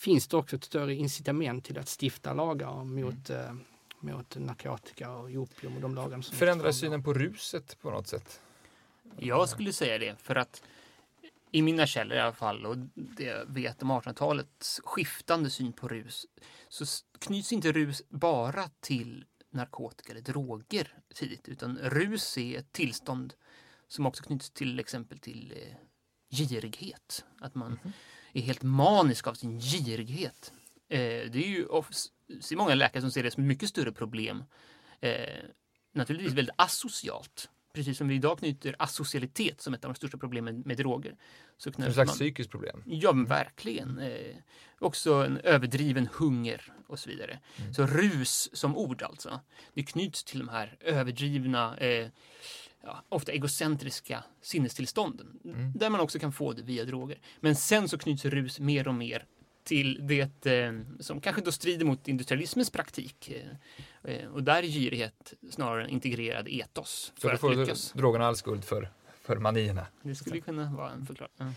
finns 0.00 0.28
det 0.28 0.36
också 0.36 0.56
ett 0.56 0.64
större 0.64 0.94
incitament 0.94 1.64
till 1.64 1.78
att 1.78 1.96
stifta 2.00 2.32
lagar 2.32 2.84
mot, 2.84 3.30
eh, 3.30 3.54
mot 4.00 4.36
narkotika 4.36 5.10
och 5.10 5.30
opium 5.30 5.76
och 5.76 5.80
de 5.80 5.94
lagarna 5.94 6.22
som 6.22 6.36
Förändrar 6.36 6.72
synen 6.72 7.02
på 7.02 7.14
ruset 7.14 7.78
på 7.80 7.90
något 7.90 8.06
sätt? 8.06 8.40
Jag 9.18 9.48
skulle 9.48 9.72
säga 9.72 9.98
det, 9.98 10.16
för 10.22 10.36
att 10.36 10.62
i 11.50 11.62
mina 11.62 11.86
källor 11.86 12.16
i 12.16 12.20
alla 12.20 12.32
fall 12.32 12.66
och 12.66 12.76
det 12.94 13.24
jag 13.24 13.46
vet 13.46 13.82
om 13.82 13.92
1800-talets 13.92 14.80
skiftande 14.84 15.50
syn 15.50 15.72
på 15.72 15.88
rus 15.88 16.26
så 16.68 16.84
knyts 17.18 17.52
inte 17.52 17.72
rus 17.72 18.02
bara 18.08 18.68
till 18.80 19.24
narkotika 19.50 20.12
eller 20.12 20.22
droger 20.22 20.94
tidigt 21.14 21.48
utan 21.48 21.78
rus 21.78 22.38
är 22.38 22.58
ett 22.58 22.72
tillstånd 22.72 23.34
som 23.88 24.06
också 24.06 24.22
knyts 24.22 24.50
till 24.50 24.80
exempel 24.80 25.18
till 25.18 25.54
eh, 25.56 25.76
girighet. 26.36 27.24
Att 27.40 27.54
man 27.54 27.78
är 28.32 28.40
helt 28.40 28.62
manisk 28.62 29.26
av 29.26 29.34
sin 29.34 29.60
girighet. 29.60 30.52
Eh, 30.88 30.98
det 30.98 31.36
är 31.36 31.48
ju 31.48 31.66
det 32.26 32.52
är 32.52 32.56
många 32.56 32.74
läkare 32.74 33.00
som 33.00 33.10
ser 33.10 33.22
det 33.22 33.30
som 33.30 33.42
ett 33.42 33.48
mycket 33.48 33.68
större 33.68 33.92
problem. 33.92 34.44
Eh, 35.00 35.44
naturligtvis 35.92 36.32
väldigt 36.32 36.54
asocialt. 36.58 37.48
Precis 37.72 37.98
som 37.98 38.08
vi 38.08 38.14
idag 38.14 38.38
knyter 38.38 38.76
asocialitet 38.78 39.60
som 39.60 39.74
ett 39.74 39.84
av 39.84 39.92
de 39.92 39.96
största 39.96 40.18
problemen 40.18 40.62
med 40.66 40.76
droger. 40.76 41.16
Så 41.56 41.70
En 41.76 41.94
slags 41.94 42.12
psykiskt 42.12 42.50
problem? 42.50 42.82
ja, 42.86 43.12
men 43.12 43.24
verkligen. 43.24 43.98
Eh, 43.98 44.36
också 44.78 45.14
en 45.14 45.36
överdriven 45.36 46.08
hunger 46.12 46.72
och 46.86 46.98
så 46.98 47.10
vidare. 47.10 47.38
Så 47.76 47.86
rus 47.86 48.50
som 48.52 48.76
ord 48.76 49.02
alltså. 49.02 49.40
Det 49.74 49.82
knyts 49.82 50.24
till 50.24 50.38
de 50.38 50.48
här 50.48 50.76
överdrivna, 50.80 51.76
eh, 51.76 52.08
ja, 52.82 53.04
ofta 53.08 53.32
egocentriska 53.32 54.24
sinnestillstånden. 54.42 55.38
Där 55.74 55.90
man 55.90 56.00
också 56.00 56.18
kan 56.18 56.32
få 56.32 56.52
det 56.52 56.62
via 56.62 56.84
droger. 56.84 57.18
Men 57.40 57.56
sen 57.56 57.88
så 57.88 57.98
knyts 57.98 58.24
rus 58.24 58.60
mer 58.60 58.88
och 58.88 58.94
mer 58.94 59.24
till 59.64 59.98
det 60.06 60.46
eh, 60.46 60.72
som 61.00 61.20
kanske 61.20 61.42
då 61.42 61.52
strider 61.52 61.84
mot 61.84 62.08
industrialismens 62.08 62.70
praktik. 62.70 63.30
Eh, 63.30 64.14
eh, 64.14 64.28
och 64.28 64.42
där 64.42 64.62
är 64.62 64.66
girighet 64.66 65.34
snarare 65.50 65.84
en 65.84 65.90
integrerad 65.90 66.48
etos 66.48 67.12
Så 67.14 67.20
för 67.20 67.28
då 67.28 67.34
att 67.34 67.40
får 67.40 67.54
lyckas. 67.54 67.92
drogerna 67.92 68.26
all 68.26 68.36
skuld 68.36 68.64
för, 68.64 68.90
för 69.22 69.36
manierna? 69.36 69.86
Det 70.02 70.14
skulle 70.14 70.40
kunna 70.40 70.72
vara 70.72 70.90
en 70.90 71.06
förklaring. 71.06 71.32
Ja. 71.36 71.52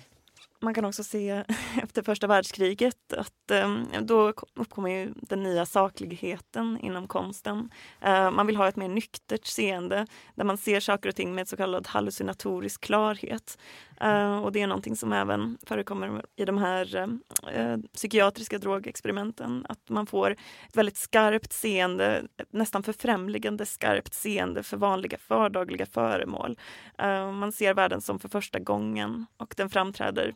Man 0.64 0.74
kan 0.74 0.86
också 0.86 1.04
se 1.04 1.44
efter 1.84 2.02
första 2.02 2.28
världskriget 2.28 3.14
att 3.18 3.52
eh, 3.52 3.78
då 4.02 4.34
uppkommer 4.56 4.90
ju 4.90 5.14
den 5.16 5.44
nya 5.44 5.66
sakligheten 5.66 6.80
inom 6.82 7.08
konsten. 7.08 7.70
Eh, 8.02 8.32
man 8.32 8.48
vill 8.48 8.56
ha 8.56 8.68
ett 8.68 8.76
mer 8.76 8.88
nyktert 8.88 9.46
seende 9.46 10.08
där 10.36 10.44
man 10.44 10.58
ser 10.58 10.80
saker 10.80 11.10
och 11.10 11.16
ting 11.16 11.36
med 11.36 11.48
så 11.48 11.58
kallad 11.58 11.88
hallucinatorisk 11.88 12.82
klarhet. 12.82 13.58
Eh, 14.02 14.38
och 14.38 14.52
det 14.52 14.62
är 14.62 14.68
någonting 14.68 14.96
som 14.96 15.14
även 15.14 15.58
förekommer 15.68 16.26
i 16.36 16.46
de 16.46 16.58
här 16.58 16.96
eh, 16.96 17.08
eh 17.56 17.78
psykiatriska 17.94 18.58
drogexperimenten. 18.58 19.66
Att 19.70 19.90
man 19.90 20.06
får 20.06 20.32
ett 20.32 20.78
väldigt 20.78 20.98
skarpt 20.98 21.54
seende, 21.54 22.28
ett 22.38 22.54
nästan 22.54 22.84
förfrämligande 22.84 23.66
skarpt 23.66 24.14
seende 24.14 24.64
för 24.64 24.78
vanliga 24.78 25.18
vardagliga 25.28 25.86
föremål. 25.86 26.58
Eh, 26.98 27.32
man 27.32 27.52
ser 27.52 27.74
världen 27.74 28.02
som 28.02 28.20
för 28.20 28.30
första 28.30 28.60
gången 28.60 29.26
och 29.38 29.54
den 29.58 29.70
framträder 29.70 30.34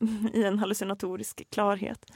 i 0.34 0.42
en 0.42 0.58
hallucinatorisk 0.58 1.50
klarhet. 1.50 2.06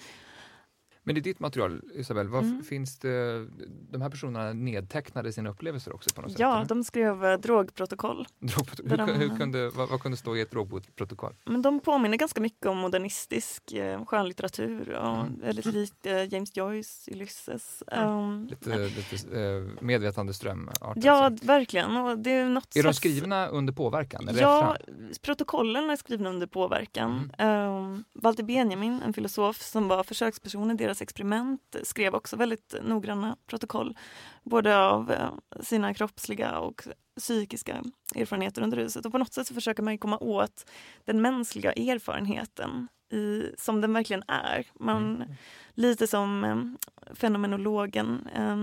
Men 1.02 1.16
i 1.16 1.20
ditt 1.20 1.40
material, 1.40 1.82
Isabel, 1.94 2.28
vad 2.28 2.44
Mm. 2.44 2.62
finns 2.64 2.98
det, 2.98 3.46
de 3.90 4.02
här 4.02 4.10
personerna 4.10 4.52
nedtecknade 4.52 5.32
sina 5.32 5.50
upplevelser 5.50 5.94
också 5.94 6.10
på 6.14 6.20
något 6.22 6.30
sätt? 6.30 6.40
Ja, 6.40 6.56
eller? 6.56 6.66
de 6.68 6.84
skrev 6.84 7.24
eh, 7.24 7.38
drogprotokoll. 7.38 8.26
Drogprot- 8.40 8.82
där 8.88 8.98
hur, 8.98 9.06
de- 9.06 9.12
hur 9.30 9.36
kunde, 9.36 9.70
vad, 9.70 9.88
vad 9.88 10.00
kunde 10.00 10.16
stå 10.16 10.36
i 10.36 10.40
ett 10.40 10.50
drogprotokoll? 10.50 11.34
Men 11.44 11.62
de 11.62 11.80
påminner 11.80 12.16
ganska 12.16 12.40
mycket 12.40 12.66
om 12.66 12.76
modernistisk 12.78 13.72
eh, 13.72 14.04
skönlitteratur 14.04 14.90
och 14.92 15.16
Mm. 15.20 15.40
väldigt 15.40 15.64
likt 15.66 16.06
eh, 16.06 16.32
James 16.34 16.56
Joyce, 16.56 17.10
Ulysses. 17.12 17.82
Um, 17.92 18.46
Lite, 18.50 18.76
lite 18.78 19.40
eh, 19.42 19.82
medvetandeström? 19.84 20.70
ja, 20.96 21.30
verkligen. 21.42 21.96
Och 21.96 22.18
det 22.18 22.30
är 22.30 22.48
något 22.48 22.64
Är 22.76 22.78
de 22.78 22.82
slags- 22.82 22.96
skrivna 22.98 23.46
under 23.46 23.72
påverkan? 23.72 24.28
Ja, 24.40 24.76
protokollen 25.22 25.90
är 25.90 25.96
skrivna 25.96 26.28
under 26.30 26.46
påverkan. 26.46 27.30
Mm. 27.38 27.66
Um, 27.74 28.04
Walter 28.14 28.42
Benjamin, 28.42 29.02
en 29.06 29.12
filosof 29.12 29.62
som 29.62 29.88
var 29.88 30.04
försöksperson 30.04 30.70
i 30.70 30.74
deras 30.90 31.02
experiment, 31.02 31.76
skrev 31.82 32.14
också 32.14 32.36
väldigt 32.36 32.74
noggranna 32.82 33.36
protokoll. 33.46 33.98
Både 34.42 34.78
av 34.78 35.10
eh, 35.12 35.30
sina 35.60 35.94
kroppsliga 35.94 36.58
och 36.58 36.82
psykiska 37.16 37.82
erfarenheter 38.14 38.62
under 38.62 38.76
ruset. 38.76 39.06
Och 39.06 39.12
på 39.12 39.18
något 39.18 39.32
sätt 39.32 39.46
så 39.46 39.54
försöker 39.54 39.82
man 39.82 39.98
komma 39.98 40.18
åt 40.18 40.70
den 41.04 41.20
mänskliga 41.20 41.72
erfarenheten 41.72 42.88
i, 43.12 43.42
som 43.58 43.80
den 43.80 43.92
verkligen 43.92 44.22
är. 44.28 44.66
Man, 44.74 45.16
Mm. 45.16 45.28
Lite 45.74 46.06
som 46.06 46.44
eh, 46.44 47.14
fenomenologen 47.14 48.28
eh, 48.34 48.56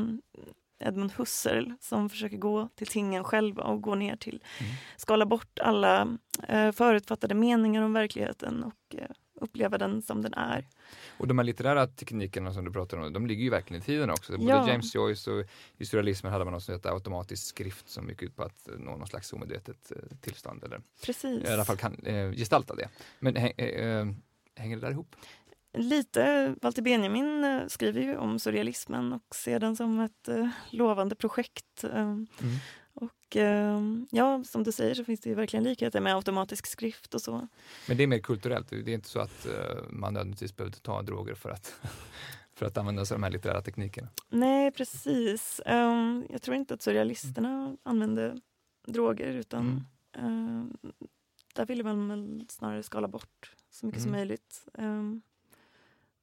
Edmund 0.87 1.11
Husserl 1.17 1.71
som 1.79 2.09
försöker 2.09 2.37
gå 2.37 2.69
till 2.75 2.87
tingen 2.87 3.23
själva 3.23 3.63
och 3.63 3.81
gå 3.81 3.95
ner 3.95 4.15
till, 4.15 4.43
Mm. 4.59 4.71
skala 4.97 5.25
bort 5.25 5.59
alla 5.59 6.07
eh, 6.47 6.71
förutfattade 6.71 7.35
meningar 7.35 7.81
om 7.83 7.93
verkligheten 7.93 8.63
och 8.63 8.95
eh, 8.95 9.09
uppleva 9.41 9.77
den 9.77 10.01
som 10.01 10.21
den 10.21 10.33
är. 10.33 10.67
Och 11.17 11.27
de 11.27 11.37
här 11.37 11.45
litterära 11.45 11.87
teknikerna 11.87 12.53
som 12.53 12.65
du 12.65 12.71
pratar 12.71 12.97
om, 12.97 13.13
de 13.13 13.27
ligger 13.27 13.43
ju 13.43 13.49
verkligen 13.49 13.81
i 13.81 13.85
tiden 13.85 14.09
också. 14.09 14.31
Både 14.37 14.43
Ja. 14.49 14.67
James 14.69 14.95
Joyce 14.95 15.27
och 15.31 15.45
i 15.77 15.85
surrealismen 15.85 16.31
hade 16.31 16.45
man 16.45 16.53
något 16.53 16.63
som 16.63 16.73
hette 16.73 16.91
automatisk 16.91 17.47
skrift 17.47 17.89
som 17.89 18.09
gick 18.09 18.21
ut 18.21 18.35
på 18.35 18.43
att 18.43 18.69
nå 18.77 18.97
någon 18.97 19.07
slags 19.07 19.33
omedvetet 19.33 19.91
eh, 19.91 20.17
tillstånd 20.21 20.63
eller 20.63 20.81
Precis. 21.05 21.43
i 21.43 21.53
alla 21.53 21.65
fall 21.65 21.77
kan 21.77 21.93
eh, 22.05 22.31
gestalta 22.31 22.75
det. 22.75 22.89
Men 23.19 23.35
häng- 23.37 23.53
eh, 23.57 23.99
eh, 23.99 24.07
hänger 24.55 24.75
det 24.77 24.81
där 24.81 24.91
ihop? 24.91 25.15
Lite, 25.73 26.55
Walter 26.61 26.81
Benjamin 26.81 27.43
eh, 27.43 27.67
skriver 27.67 28.01
ju 28.01 28.17
om 28.17 28.39
surrealismen 28.39 29.13
och 29.13 29.35
ser 29.35 29.59
den 29.59 29.75
som 29.75 29.99
ett 29.99 30.27
eh, 30.27 30.49
lovande 30.71 31.15
projekt. 31.15 31.83
eh, 31.83 32.01
Mm. 32.01 32.27
Och 33.27 33.35
eh, 33.37 33.81
ja, 34.09 34.43
som 34.43 34.63
du 34.63 34.71
säger 34.71 34.95
så 34.95 35.03
finns 35.03 35.19
det 35.19 35.29
ju 35.29 35.35
verkligen 35.35 35.63
likheter 35.63 36.01
med 36.01 36.15
automatisk 36.15 36.67
skrift 36.67 37.13
och 37.13 37.21
så. 37.21 37.47
Men 37.87 37.97
det 37.97 38.03
är 38.03 38.07
mer 38.07 38.19
kulturellt, 38.19 38.69
det 38.69 38.77
är 38.77 38.89
inte 38.89 39.09
så 39.09 39.19
att 39.19 39.45
eh, 39.45 39.83
man 39.89 40.13
nödvändigtvis 40.13 40.55
behövde 40.55 40.77
ta 40.79 41.01
droger 41.01 41.35
för 41.35 41.49
att, 41.49 41.75
för 42.53 42.65
att 42.65 42.77
använda 42.77 43.05
sig 43.05 43.15
av 43.15 43.19
de 43.19 43.23
här 43.23 43.31
litterära 43.31 43.61
teknikerna. 43.61 44.07
Nej, 44.29 44.71
precis. 44.71 45.61
Um, 45.65 46.25
jag 46.29 46.41
tror 46.41 46.55
inte 46.55 46.73
att 46.73 46.81
surrealisterna 46.81 47.77
använde 47.83 48.41
droger 48.87 49.33
utan 49.33 49.83
um, 50.17 50.77
där 51.53 51.65
ville 51.65 51.83
man 51.83 52.45
snarare 52.49 52.83
skala 52.83 53.07
bort 53.07 53.55
så 53.69 53.85
mycket 53.85 54.01
som 54.01 54.09
Mm. 54.09 54.19
möjligt. 54.19 54.67
Um, 54.73 55.21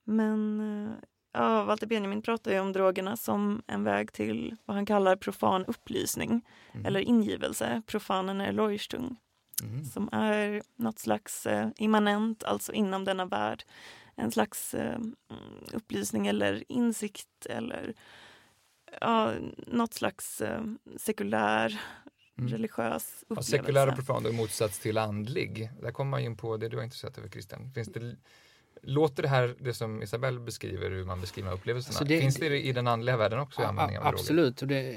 men 0.04 0.60
uh, 0.60 0.92
ja, 1.34 1.64
Walter 1.64 1.86
Benjamin 1.86 2.22
pratar 2.22 2.52
ju 2.52 2.60
om 2.60 2.72
drogerna 2.72 3.16
som 3.16 3.62
en 3.66 3.84
väg 3.84 4.12
till 4.12 4.56
vad 4.64 4.76
han 4.76 4.86
kallar 4.86 5.16
profan 5.16 5.64
upplysning 5.64 6.42
Mm. 6.72 6.86
eller 6.86 7.00
ingivelse. 7.00 7.82
Profanen 7.86 8.40
är 8.40 8.52
Leuchtung 8.52 9.16
Mm. 9.62 9.84
som 9.84 10.08
är 10.12 10.62
något 10.76 10.98
slags 10.98 11.46
eh, 11.46 11.68
immanent, 11.76 12.44
alltså 12.44 12.72
inom 12.72 13.04
denna 13.04 13.24
värld, 13.24 13.64
en 14.16 14.30
slags 14.30 14.74
eh, 14.74 14.98
upplysning 15.72 16.26
eller 16.26 16.64
insikt 16.68 17.46
eller 17.50 17.94
ja, 19.00 19.32
något 19.66 19.94
slags 19.94 20.40
eh, 20.40 20.62
sekulär 20.96 21.80
Mm. 22.38 22.50
religiös 22.52 23.14
Ja, 23.20 23.24
upplevelse. 23.28 23.50
sekulär 23.50 23.88
och 23.88 23.94
profan 23.94 24.26
och 24.26 24.34
motsats 24.34 24.78
till 24.78 24.98
andlig. 24.98 25.70
Där 25.82 25.90
kommer 25.92 26.10
man 26.10 26.20
in 26.20 26.36
på 26.36 26.56
det 26.56 26.68
du 26.68 26.76
har 26.76 26.84
intresserat 26.84 27.18
över 27.18 27.28
Christian. 27.28 27.70
Finns 27.74 27.88
det, 27.92 28.16
låter 28.86 29.22
det 29.22 29.28
här, 29.28 29.54
det 29.60 29.74
som 29.74 30.02
Isabelle 30.02 30.40
beskriver, 30.40 30.90
hur 30.90 31.04
man 31.04 31.20
beskriver 31.20 31.52
upplevelserna, 31.52 31.90
Alltså 31.92 32.04
det- 32.04 32.20
finns 32.20 32.36
det 32.36 32.60
i 32.60 32.72
den 32.72 32.86
andliga 32.86 33.16
världen 33.16 33.38
också 33.38 33.62
av 33.62 33.74
droger? 33.76 34.00
absolut, 34.04 34.62
och 34.62 34.68
det, 34.68 34.96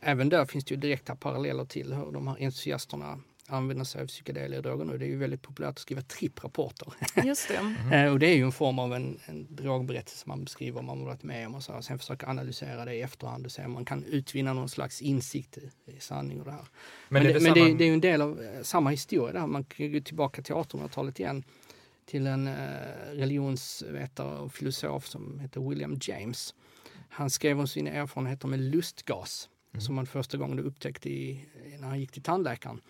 även 0.00 0.28
där 0.28 0.44
finns 0.44 0.64
det 0.64 0.74
ju 0.74 0.80
direkta 0.80 1.16
paralleller 1.16 1.64
till 1.64 1.92
hur 1.92 2.12
de 2.12 2.28
här 2.28 2.36
entusiasterna 2.40 3.18
använder 3.50 3.84
sig 3.84 4.02
av 4.02 4.06
psykedeliska 4.06 4.62
droger 4.62 4.84
nu. 4.84 4.98
Det 4.98 5.04
är 5.04 5.08
ju 5.08 5.16
väldigt 5.18 5.42
populärt 5.42 5.68
att 5.70 5.78
skriva 5.78 6.02
tripprapporter. 6.02 6.92
Just 7.24 7.48
det. 7.48 7.56
Mm. 7.56 8.12
Och 8.12 8.18
det 8.18 8.26
är 8.26 8.34
ju 8.36 8.42
en 8.42 8.52
form 8.52 8.78
av 8.78 8.94
en, 8.94 9.18
en 9.26 9.46
drogberättelse 9.56 10.24
man 10.26 10.44
beskriver, 10.44 10.82
man 10.82 11.04
varit 11.04 11.22
med 11.22 11.46
om 11.46 11.54
och 11.54 11.62
så, 11.62 11.82
sen 11.82 11.98
försöka 11.98 12.26
analysera 12.26 12.84
det 12.84 12.94
i 12.94 13.00
efterhand 13.02 13.46
och 13.46 13.52
se 13.52 13.64
om 13.64 13.72
man 13.72 13.84
kan 13.84 14.04
utvinna 14.04 14.52
någon 14.52 14.68
slags 14.68 15.02
insikt 15.02 15.58
i, 15.58 15.70
i 15.86 16.00
sanning 16.00 16.38
och 16.40 16.44
det 16.44 16.52
här. 16.52 16.64
Men, 17.08 17.22
är 17.22 17.26
det, 17.26 17.32
det 17.34 17.40
men 17.40 17.52
det, 17.54 17.60
samma- 17.60 17.70
är- 17.70 17.78
det 17.78 17.84
är 17.84 17.88
ju 17.88 17.92
en 17.94 18.00
del 18.00 18.22
av 18.22 18.40
eh, 18.42 18.62
samma 18.62 18.90
historia 18.90 19.40
där. 19.40 19.46
Man 19.46 19.64
kan 19.64 19.86
ju 19.86 19.92
gå 19.92 20.04
tillbaka 20.04 20.42
till 20.42 20.54
1800-talet 20.54 21.20
igen 21.20 21.44
till 22.08 22.26
en 22.26 22.46
eh, 22.46 22.54
religionsvetare 23.12 24.38
och 24.38 24.52
filosof 24.52 25.06
som 25.06 25.40
heter 25.40 25.60
William 25.60 25.98
James. 26.00 26.54
Han 27.08 27.30
skrev 27.30 27.60
om 27.60 27.68
sina 27.68 27.90
erfarenheter 27.90 28.48
med 28.48 28.60
lustgas 28.60 29.48
Mm. 29.72 29.80
som 29.80 29.96
han 29.96 30.06
första 30.06 30.38
gången 30.38 30.58
upptäckte 30.58 31.10
i, 31.10 31.44
när 31.78 31.88
han 31.88 32.00
gick 32.00 32.12
till 32.12 32.22
tandläkaren. 32.22 32.80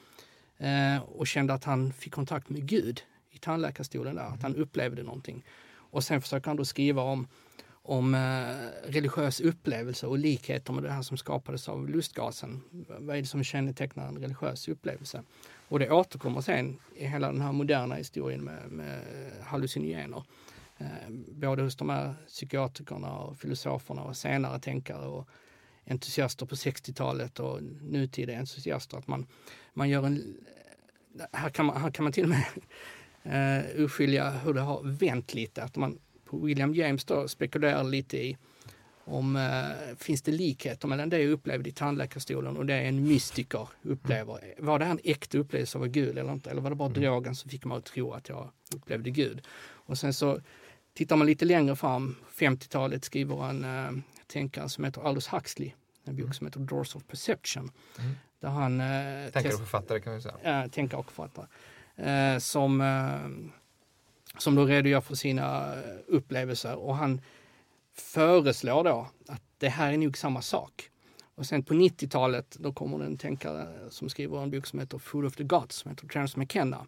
Eh, 0.57 1.03
och 1.03 1.27
kände 1.27 1.55
att 1.55 1.65
han 1.65 1.93
fick 1.93 2.13
kontakt 2.13 2.49
med 2.49 2.67
Gud 2.67 3.03
i 3.31 3.39
tandläkarstolen 3.39 4.15
där, 4.15 4.23
att 4.23 4.43
han 4.43 4.57
upplevde 4.57 5.03
någonting. 5.03 5.45
Och 5.71 6.05
sen 6.05 6.23
försöker 6.23 6.47
han 6.47 6.57
då 6.57 6.65
skriva 6.65 7.03
om, 7.03 7.29
om 7.71 8.15
eh, 8.15 8.91
religiös 8.91 9.41
upplevelse 9.41 10.07
och 10.07 10.19
likheter 10.19 10.73
med 10.73 10.83
det 10.83 10.91
här 10.91 11.03
som 11.03 11.17
skapades 11.17 11.69
av 11.69 11.89
lustgasen. 11.89 12.63
Vad 12.99 13.17
är 13.17 13.21
det 13.21 13.27
som 13.27 13.45
kännetecknar 13.45 14.09
en 14.09 14.19
religiös 14.19 14.69
upplevelse? 14.69 15.23
Och 15.69 15.79
det 15.79 15.91
återkommer 15.91 16.41
sen 16.41 16.79
i 16.95 17.07
hela 17.07 17.33
den 17.33 17.41
här 17.41 17.53
moderna 17.53 17.95
historien 17.95 18.45
med, 18.45 18.71
med 18.71 19.03
hallucinogener. 19.43 20.23
Eh, 20.79 21.11
både 21.29 21.63
hos 21.63 21.77
de 21.77 21.89
här 21.89 22.15
psykiatrikerna 22.27 23.13
och 23.13 23.39
filosoferna 23.39 24.03
och 24.03 24.17
senare 24.17 24.61
tänkare 24.61 25.07
och 25.07 25.29
entusiaster 25.87 26.47
på 26.47 26.55
60-talet 26.55 27.41
och 27.41 27.63
nutida 27.83 28.33
entusiaster. 28.33 28.99
Att 28.99 29.09
man, 29.09 29.27
man 29.75 29.89
gör 29.89 30.07
en... 30.07 30.37
Här 31.33 31.51
kan 31.51 31.67
man, 31.67 31.83
här 31.83 31.91
kan 31.91 32.03
man 32.03 32.13
till 32.13 32.25
och 32.25 32.29
med 32.29 32.45
eh, 33.23 33.65
urskilja 33.75 34.31
hur 34.31 34.55
det 34.55 34.61
har 34.61 34.83
vänt 34.83 35.35
lite. 35.35 35.63
Att 35.63 35.77
man 35.77 35.99
på 36.25 36.39
William 36.39 36.75
James 36.75 37.05
då 37.05 37.29
spekulerar 37.29 37.85
lite 37.85 38.19
i 38.19 38.37
om 39.09 39.37
uh, 39.37 39.97
finns 39.97 40.23
det 40.23 40.33
likheter 40.33 40.89
mellan 40.89 41.09
det 41.09 41.19
jag 41.19 41.31
upplevde 41.31 41.69
i 41.69 41.73
tandläkarstolen 41.73 42.57
och 42.57 42.67
det 42.67 42.75
en 42.75 43.09
mystiker 43.09 43.69
upplever. 43.83 44.55
Var 44.59 44.79
det 44.79 44.85
här 44.85 44.93
en 44.93 45.01
äkta 45.05 45.39
upplevelse 45.39 45.79
av 45.79 45.87
Gud 45.87 46.19
eller 46.19 46.33
inte? 46.33 46.51
Eller 46.51 46.61
var 46.61 46.71
det 46.71 46.77
bara 46.77 46.89
drogen 46.89 47.35
som 47.35 47.51
fick 47.51 47.65
mig 47.65 47.79
att 47.79 47.85
tro 47.85 48.13
att 48.13 48.29
jag 48.29 48.51
upplevde 48.75 49.11
Gud? 49.11 49.41
Och 49.61 49.99
sen 49.99 50.15
så 50.15 50.41
tittar 50.95 51.17
man 51.17 51.27
lite 51.27 51.45
längre 51.45 51.77
fram, 51.77 52.17
50-talet 52.39 53.05
skriver 53.05 53.51
en 53.51 53.65
uh, 53.65 54.03
tänkare 54.27 54.69
som 54.69 54.85
heter 54.85 55.03
Aldous 55.03 55.29
Huxley, 55.29 55.73
en 56.05 56.17
bok 56.17 56.35
som 56.35 56.47
heter 56.47 56.61
Doors 56.61 56.97
of 56.97 57.03
Perception. 57.05 57.71
Mm. 57.99 58.15
Där 58.41 58.49
han... 58.49 58.81
Uh, 58.81 59.31
Tänkare 59.31 59.53
och 59.53 59.61
författare 59.61 60.01
kan 60.01 60.15
vi 60.15 60.21
säga. 60.23 60.65
äh, 60.65 60.71
tänkare 60.71 61.01
och 61.01 61.13
författare. 61.13 61.47
Eh, 61.99 62.39
som, 62.39 62.81
eh, 62.81 63.49
som 64.39 64.55
då 64.55 64.65
redogör 64.65 65.01
för 65.01 65.15
sina 65.15 65.75
eh, 65.75 65.81
upplevelser 66.07 66.75
och 66.75 66.97
han 66.97 67.21
föreslår 68.01 68.85
då 68.85 69.07
att 69.29 69.43
det 69.59 69.69
här 69.69 69.93
är 69.93 69.99
nog 69.99 70.19
samma 70.19 70.43
sak. 70.43 70.91
Och 71.39 71.47
sen 71.47 71.63
på 71.63 71.75
90-talet 71.75 72.57
då 72.61 72.73
kommer 72.73 73.05
en 73.05 73.17
tänkare 73.17 73.69
som 73.91 74.09
skriver 74.09 74.43
en 74.43 74.51
bok 74.51 74.67
som 74.67 74.79
heter 74.79 74.99
Food 74.99 75.25
of 75.25 75.37
the 75.37 75.45
Gods 75.45 75.77
som 75.77 75.91
heter 75.91 76.07
Terence 76.09 76.39
McKenna. 76.39 76.87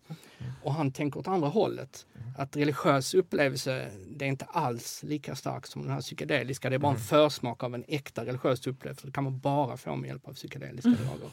Och 0.62 0.74
han 0.74 0.92
tänker 0.92 1.20
åt 1.20 1.28
andra 1.28 1.48
hållet. 1.48 2.06
Att 2.38 2.56
religiös 2.56 3.14
upplevelse 3.14 3.90
det 4.08 4.24
är 4.24 4.28
inte 4.28 4.44
alls 4.44 5.02
lika 5.02 5.34
stark 5.36 5.66
som 5.66 5.82
den 5.82 5.90
här 5.92 6.00
psykedeliska. 6.00 6.70
Det 6.70 6.74
är 6.76 6.78
bara 6.78 6.92
en 6.92 6.98
försmak 6.98 7.62
av 7.62 7.74
en 7.74 7.84
äkta 7.88 8.26
religiös 8.26 8.66
upplevelse. 8.66 9.06
Det 9.06 9.12
kan 9.12 9.24
man 9.24 9.38
bara 9.38 9.76
få 9.76 9.96
med 9.96 10.08
hjälp 10.08 10.28
av 10.28 10.32
psykedeliska 10.34 10.90
droger. 10.90 11.30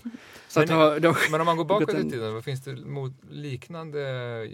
Men- 0.56 0.68
då, 0.68 1.00
då, 1.10 1.16
Men 1.32 1.42
om 1.42 1.46
man 1.46 1.58
går 1.58 1.66
bakåt 1.76 1.94
i 1.94 1.98
en- 1.98 2.12
tiden, 2.12 2.34
vad 2.34 2.44
finns 2.44 2.64
det 2.64 2.76
mot 2.76 3.14
liknande 3.30 4.02
eh, 4.44 4.50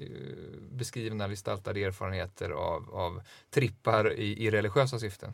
beskrivna, 0.72 1.28
gestaltade 1.30 1.84
erfarenheter 1.84 2.50
av, 2.50 2.90
av 2.96 3.22
trippar 3.50 4.14
i, 4.14 4.46
i 4.46 4.52
religiösa 4.52 5.00
syften? 5.00 5.34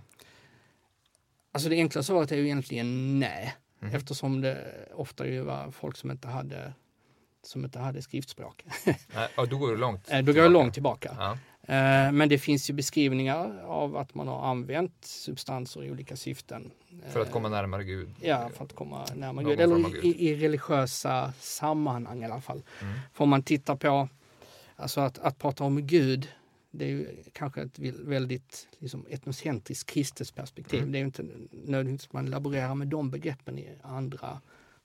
Alltså 1.52 1.70
det 1.70 1.76
enkla 1.76 2.04
svaret 2.04 2.32
är 2.32 2.36
ju 2.36 2.46
egentligen 2.46 3.20
nej. 3.20 3.56
Mhm. 3.80 3.96
Eftersom 3.96 4.42
det 4.42 4.74
ofta 4.94 5.28
ju 5.28 5.42
var 5.42 5.72
folk 5.72 5.98
som 5.98 6.12
inte 6.12 6.28
hade, 6.28 6.74
som 7.44 7.66
inte 7.66 7.80
hade 7.80 8.02
skriftspråk. 8.02 8.66
Ja, 9.36 9.46
då 9.46 9.58
går 9.58 9.72
det 9.72 9.78
långt. 9.78 10.12
Eh, 10.12 10.22
Då 10.22 10.34
går 10.34 10.42
det 10.42 10.50
långt 10.50 10.74
tillbaka. 10.74 11.16
Ja. 11.20 11.32
Eh, 11.76 12.12
Men 12.12 12.30
det 12.30 12.38
finns 12.38 12.70
ju 12.70 12.74
beskrivningar 12.74 13.64
av 13.66 13.98
att 13.98 14.16
man 14.16 14.28
har 14.28 14.42
använt 14.48 15.06
substanser 15.06 15.84
i 15.84 15.92
olika 15.92 16.16
syften. 16.16 16.72
För 17.12 17.20
att 17.22 17.28
Eh, 17.28 17.34
komma 17.34 17.50
närmare 17.50 17.84
Gud. 17.84 18.10
Ja, 18.22 18.50
för 18.58 18.66
att 18.66 18.76
komma 18.76 19.06
närmare 19.16 19.46
Gud. 19.46 19.60
Eller 19.60 20.06
i, 20.06 20.30
i 20.30 20.36
religiösa 20.36 21.34
sammanhang 21.40 22.22
i 22.22 22.26
alla 22.26 22.42
fall. 22.42 22.64
Mm. 22.82 22.94
Om 23.18 23.30
man 23.30 23.44
tittar 23.44 23.76
på, 23.76 24.10
alltså 24.76 25.02
att, 25.02 25.20
att 25.20 25.38
prata 25.40 25.64
om 25.64 25.88
Gud, 25.88 26.28
det 26.72 26.86
är 26.86 26.90
ju 26.90 27.24
kanske 27.34 27.62
ett 27.62 27.80
väldigt 27.80 28.68
liksom, 28.80 29.06
etnocentriskt 29.10 29.90
kristet 29.90 30.36
perspektiv. 30.36 30.80
Mm. 30.80 30.92
Det 30.92 30.98
är 30.98 31.00
ju 31.00 31.06
inte 31.06 31.24
nödvändigtvis 31.52 32.08
att 32.08 32.14
man 32.14 32.26
laborerar 32.26 32.76
med 32.76 32.88
de 32.88 33.12
begreppen 33.12 33.60
i 33.60 33.70
andra 33.82 34.42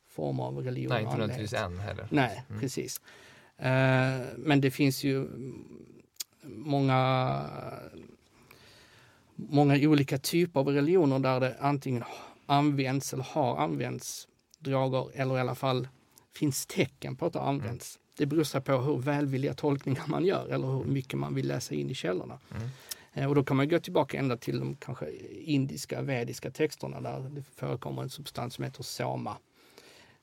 former 0.09 0.43
av 0.45 0.57
religion. 0.65 0.89
Nej, 0.93 1.03
inte 1.05 1.17
nödvändigtvis 1.17 1.53
än 1.61 1.79
heller. 1.79 2.07
Nej, 2.11 2.45
Mm. 2.49 2.61
precis. 2.61 3.01
Eh, 3.57 4.21
men 4.37 4.61
det 4.61 4.71
finns 4.71 5.05
ju 5.05 5.29
många, 6.43 7.41
många 9.35 9.75
olika 9.89 10.19
typer 10.19 10.61
av 10.61 10.69
religioner 10.69 11.19
där 11.19 11.41
det 11.41 11.57
antingen 11.61 12.05
används 12.47 13.13
eller 13.13 13.25
har 13.25 13.57
använts 13.57 14.29
droger 14.59 15.11
eller 15.15 15.37
i 15.37 15.41
alla 15.41 15.55
fall 15.55 15.89
finns 16.35 16.67
tecken 16.67 17.17
på 17.17 17.27
att 17.27 17.33
det 17.33 17.41
använts. 17.41 17.99
Det 18.17 18.27
beror 18.27 18.45
sig 18.45 18.61
på 18.61 18.73
hur 18.77 18.99
välvilliga 18.99 19.55
tolkningar 19.55 20.05
man 20.07 20.25
gör 20.25 20.49
eller 20.49 20.67
hur 20.67 20.85
mycket 20.85 21.19
man 21.19 21.35
vill 21.35 21.49
läsa 21.49 21.75
in 21.75 21.91
i 21.91 21.95
källorna. 21.95 22.39
Mm. 22.57 22.69
Eh, 23.13 23.29
Och 23.29 23.35
då 23.35 23.45
kan 23.45 23.57
man 23.57 23.69
gå 23.69 23.79
tillbaka 23.81 24.19
ända 24.19 24.37
till 24.37 24.59
de 24.59 24.77
kanske 24.77 25.11
indiska, 25.31 26.03
vediska 26.03 26.51
texterna 26.51 27.01
där 27.01 27.31
det 27.31 27.43
förekommer 27.43 28.03
en 28.03 28.11
substans 28.11 28.55
som 28.55 28.65
heter 28.65 28.83
soma. 28.83 29.37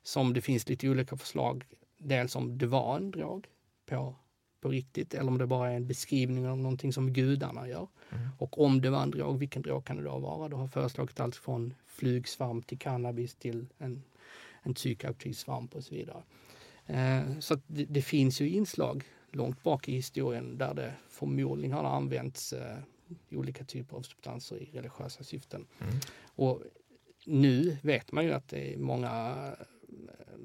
Som 0.03 0.33
det 0.33 0.41
finns 0.41 0.69
lite 0.69 0.89
olika 0.89 1.17
förslag, 1.17 1.63
dels 1.97 2.35
om 2.35 2.57
det 2.57 2.67
var 2.67 2.97
en 2.97 3.11
drog 3.11 3.47
på, 3.85 4.15
på 4.61 4.69
riktigt 4.69 5.13
eller 5.13 5.31
om 5.31 5.37
det 5.37 5.47
bara 5.47 5.71
är 5.71 5.75
en 5.75 5.87
beskrivning 5.87 6.47
av 6.47 6.57
någonting 6.57 6.93
som 6.93 7.13
gudarna 7.13 7.67
gör. 7.67 7.87
Mm. 8.11 8.27
Och 8.37 8.61
om 8.61 8.81
det 8.81 8.89
var 8.89 9.03
en 9.03 9.11
drog, 9.11 9.39
vilken 9.39 9.61
drog 9.61 9.85
kan 9.85 9.97
det 9.97 10.03
då 10.03 10.19
vara? 10.19 10.49
Då 10.49 10.57
har 10.57 10.67
föreslagit 10.67 11.19
allt 11.19 11.35
från 11.35 11.73
flugsvamp 11.87 12.67
till 12.67 12.79
cannabis 12.79 13.35
till 13.35 13.65
en, 13.77 14.03
en 14.61 14.73
psykoaktiv 14.73 15.33
svamp 15.33 15.75
och 15.75 15.83
så 15.83 15.95
vidare. 15.95 16.23
Eh, 16.91 17.39
så 17.39 17.55
det, 17.67 17.85
det 17.85 18.01
finns 18.01 18.41
ju 18.41 18.49
inslag 18.49 19.03
långt 19.31 19.63
bak 19.63 19.89
i 19.89 19.91
historien 19.91 20.57
där 20.57 20.73
det 20.73 20.93
förmodligen 21.09 21.71
har 21.71 21.83
använts 21.83 22.53
eh, 22.53 22.77
olika 23.31 23.63
typer 23.63 23.97
av 23.97 24.01
substanser 24.01 24.57
i 24.57 24.69
religiösa 24.73 25.23
syften. 25.23 25.67
Mm. 25.79 25.93
Och 26.35 26.61
nu 27.25 27.77
vet 27.81 28.11
man 28.11 28.25
ju 28.25 28.31
att 28.31 28.47
det 28.47 28.73
är 28.73 28.77
många 28.77 29.35
eh, 29.89 30.35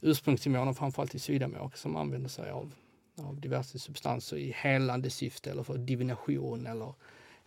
ursprungstimoner, 0.00 0.72
framförallt 0.72 1.14
i 1.14 1.18
Sydamerika, 1.18 1.76
som 1.76 1.96
använder 1.96 2.28
sig 2.28 2.50
av, 2.50 2.74
av 3.16 3.40
diverse 3.40 3.78
substanser 3.78 4.36
i 4.36 4.52
helande 4.56 5.10
syfte 5.10 5.50
eller 5.50 5.62
för 5.62 5.78
divination 5.78 6.66
eller, 6.66 6.94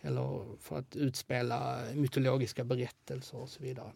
eller 0.00 0.56
för 0.60 0.78
att 0.78 0.96
utspela 0.96 1.78
mytologiska 1.94 2.64
berättelser 2.64 3.38
och 3.38 3.48
så 3.48 3.62
vidare. 3.62 3.92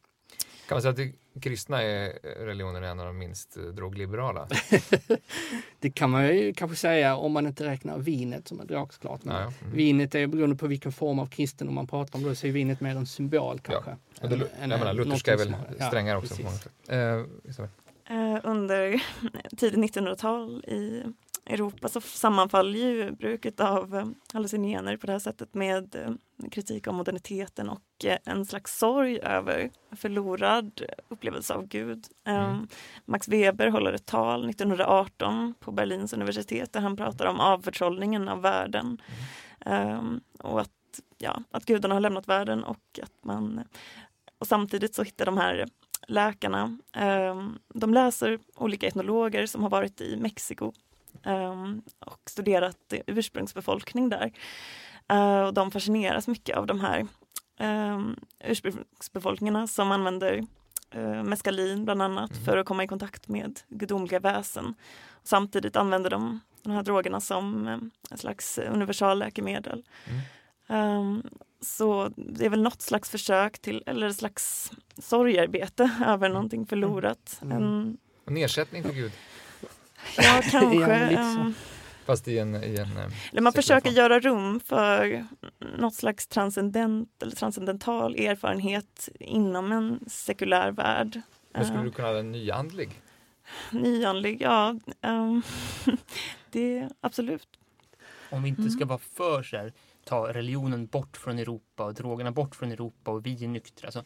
Kan 0.68 0.74
man 0.74 0.82
säga 0.82 0.90
att 0.90 0.96
det 0.96 1.12
kristna 1.40 1.82
är 1.82 2.12
religionen 2.44 2.84
en 2.84 3.00
av 3.00 3.06
de 3.06 3.18
minst 3.18 3.56
eh, 3.56 3.62
drogliberala? 3.62 4.48
Det 5.80 5.90
kan 5.90 6.10
man 6.10 6.26
ju 6.36 6.52
kanske 6.54 6.76
säga 6.76 7.16
om 7.16 7.32
man 7.32 7.46
inte 7.46 7.64
räknar 7.64 7.98
vinet 7.98 8.48
som 8.48 8.60
är 8.60 8.64
drogklart. 8.64 9.24
Men 9.24 9.36
Ja, 9.36 9.42
ja. 9.42 9.52
Mm. 9.64 9.76
Vinet 9.76 10.14
är 10.14 10.26
beroende 10.26 10.56
på 10.56 10.66
vilken 10.66 10.92
form 10.92 11.18
av 11.18 11.26
kristendom 11.26 11.74
man 11.74 11.86
pratar 11.86 12.18
om. 12.18 12.24
Då 12.24 12.34
så 12.34 12.46
är 12.46 12.50
vinet 12.50 12.80
mer 12.80 12.96
en 12.96 13.06
symbol 13.06 13.60
kanske. 13.60 13.96
Och 14.20 14.28
det, 14.28 14.34
Än- 14.34 14.70
jag 14.70 14.78
menar, 14.78 14.94
lutherska 14.94 15.32
är 15.32 15.36
väl 15.36 15.54
ja, 15.78 15.86
strängare 15.86 16.18
också. 16.18 16.42
Eh. 16.88 16.98
Eh, 18.06 18.40
under 18.42 19.02
tidigt 19.56 19.96
1900-tal 19.96 20.64
i 20.64 21.02
Europa 21.46 21.88
så 21.88 22.00
sammanfaller 22.00 22.78
ju 22.78 23.10
bruket 23.10 23.60
av 23.60 23.96
eh, 23.96 24.06
hallucinogener 24.32 24.96
på 24.96 25.06
det 25.06 25.12
här 25.12 25.18
sättet 25.18 25.54
med 25.54 25.94
eh, 25.94 26.48
kritik 26.50 26.86
av 26.86 26.94
moderniteten 26.94 27.68
och 27.68 28.04
eh, 28.04 28.18
en 28.24 28.46
slags 28.46 28.78
sorg 28.78 29.18
över 29.20 29.70
förlorad 29.96 30.82
upplevelse 31.08 31.54
av 31.54 31.66
Gud. 31.66 32.06
Eh, 32.26 32.34
Mm. 32.34 32.68
Max 33.04 33.28
Weber 33.28 33.68
håller 33.68 33.92
ett 33.92 34.06
tal 34.06 34.50
1918 34.50 35.54
på 35.60 35.72
Berlins 35.72 36.12
universitet 36.12 36.72
där 36.72 36.80
han 36.80 36.96
pratar 36.96 37.26
om 37.26 37.40
avförtrollningen 37.40 38.28
av 38.28 38.42
världen. 38.42 39.02
Ehm, 39.60 40.20
och 40.38 40.60
att, 40.60 40.70
ja, 41.18 41.42
att 41.50 41.64
gudarna 41.64 41.94
har 41.94 42.00
lämnat 42.00 42.28
världen 42.28 42.64
och 42.64 43.00
att 43.02 43.24
man 43.24 43.60
och 44.38 44.46
samtidigt 44.46 44.94
så 44.94 45.02
hittar 45.02 45.26
de 45.26 45.38
här 45.38 45.66
läkarna, 46.08 46.78
ehm, 46.92 47.58
de 47.68 47.94
läser 47.94 48.38
olika 48.56 48.86
etnologer 48.86 49.46
som 49.46 49.62
har 49.62 49.70
varit 49.70 50.00
i 50.00 50.16
Mexiko 50.16 50.64
ehm, 50.66 50.72
och 51.98 52.20
studerat 52.30 52.92
ursprungsbefolkning 53.06 54.08
där. 54.08 54.32
Eh, 55.08 55.40
och 55.40 55.54
de 55.54 55.70
fascineras 55.70 56.28
mycket 56.28 56.56
av 56.56 56.66
de 56.66 56.80
här 56.80 57.06
um, 57.60 58.16
ursprungsbefolkningarna 58.40 59.66
som 59.66 59.92
använder 59.92 60.46
uh, 60.96 61.22
meskalin 61.22 61.84
bland 61.84 62.02
annat 62.02 62.30
mm. 62.30 62.44
för 62.44 62.56
att 62.56 62.66
komma 62.66 62.84
i 62.84 62.88
kontakt 62.88 63.28
med 63.28 63.60
gudomliga 63.68 64.20
väsen. 64.20 64.74
Och 65.10 65.28
samtidigt 65.28 65.76
använder 65.76 66.10
de 66.10 66.40
de 66.64 66.72
här 66.72 66.82
drogerna 66.82 67.20
som 67.20 67.66
um, 67.68 67.90
ett 68.10 68.20
slags 68.20 68.58
universalläkemedel. 68.58 69.84
Mm. 70.04 70.98
Um, 70.98 71.22
så 71.60 72.10
det 72.16 72.46
är 72.46 72.50
väl 72.50 72.62
något 72.62 72.82
slags 72.82 73.10
försök 73.10 73.58
till, 73.58 73.82
eller 73.86 74.10
slags 74.10 74.72
sorgarbete 74.98 75.82
över 76.06 76.26
mm. 76.26 76.32
någonting 76.32 76.66
förlorat. 76.66 77.38
Mm. 77.42 77.56
En, 77.56 77.98
en 78.26 78.36
ersättning 78.36 78.82
för 78.82 78.92
Gud? 78.92 79.12
Ja, 80.16 80.42
kanske. 80.50 81.10
ja, 81.12 81.52
Fast 82.04 82.28
i 82.28 82.38
en... 82.38 82.64
I 82.64 82.76
en 82.76 82.96
eh, 82.96 83.12
Eller 83.32 83.40
man 83.40 83.52
försöker 83.52 83.90
form. 83.90 83.96
göra 83.96 84.20
rum 84.20 84.60
för 84.60 85.26
något 85.78 85.94
slags 85.94 86.26
transcendent 86.26 87.22
eller 87.22 87.36
transcendental 87.36 88.14
erfarenhet 88.14 89.08
inom 89.20 89.72
en 89.72 90.00
sekulär 90.06 90.70
värld. 90.70 91.20
Men 91.52 91.64
skulle 91.64 91.82
du 91.82 91.90
kunna 91.90 92.08
ha 92.08 92.18
en 92.18 92.32
nyandlig? 92.32 93.00
Nyandlig, 93.70 94.42
ja. 94.42 94.76
Um, 95.02 95.42
det 96.50 96.88
absolut. 97.00 97.48
Om 98.30 98.42
vi 98.42 98.48
inte 98.48 98.70
ska 98.70 98.78
mm. 98.78 98.88
vara 98.88 98.98
för 98.98 99.42
så 99.42 99.56
här, 99.56 99.72
ta 100.04 100.32
religionen 100.32 100.86
bort 100.86 101.16
från 101.16 101.38
Europa 101.38 101.84
och 101.84 101.94
drogerna 101.94 102.32
bort 102.32 102.54
från 102.54 102.72
Europa 102.72 103.10
och 103.10 103.26
vi 103.26 103.44
är 103.44 103.48
nyktra. 103.48 103.86
Alltså, 103.86 104.04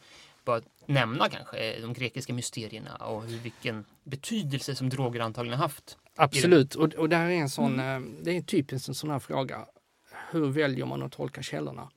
bara 0.48 0.60
nämna 0.86 1.28
kanske 1.28 1.80
de 1.80 1.92
grekiska 1.92 2.32
mysterierna 2.32 2.96
och 2.96 3.24
vilken 3.44 3.84
betydelse 4.04 4.74
som 4.74 4.88
droger 4.88 5.20
antagligen 5.20 5.58
har 5.58 5.64
haft 5.64 5.98
Absolut, 6.16 6.74
och, 6.74 6.94
och 6.94 7.08
det 7.08 7.16
här 7.16 7.30
är 7.30 7.34
en 7.34 7.50
sån, 7.50 7.80
mm. 7.80 8.16
det 8.22 8.36
är 8.36 8.42
typiskt 8.42 8.88
en 8.88 8.94
sån 8.94 9.10
här 9.10 9.18
fråga. 9.18 9.66
Hur 10.30 10.46
väljer 10.46 10.86
man 10.86 11.02
att 11.02 11.12
tolka 11.12 11.42
källorna? 11.42 11.90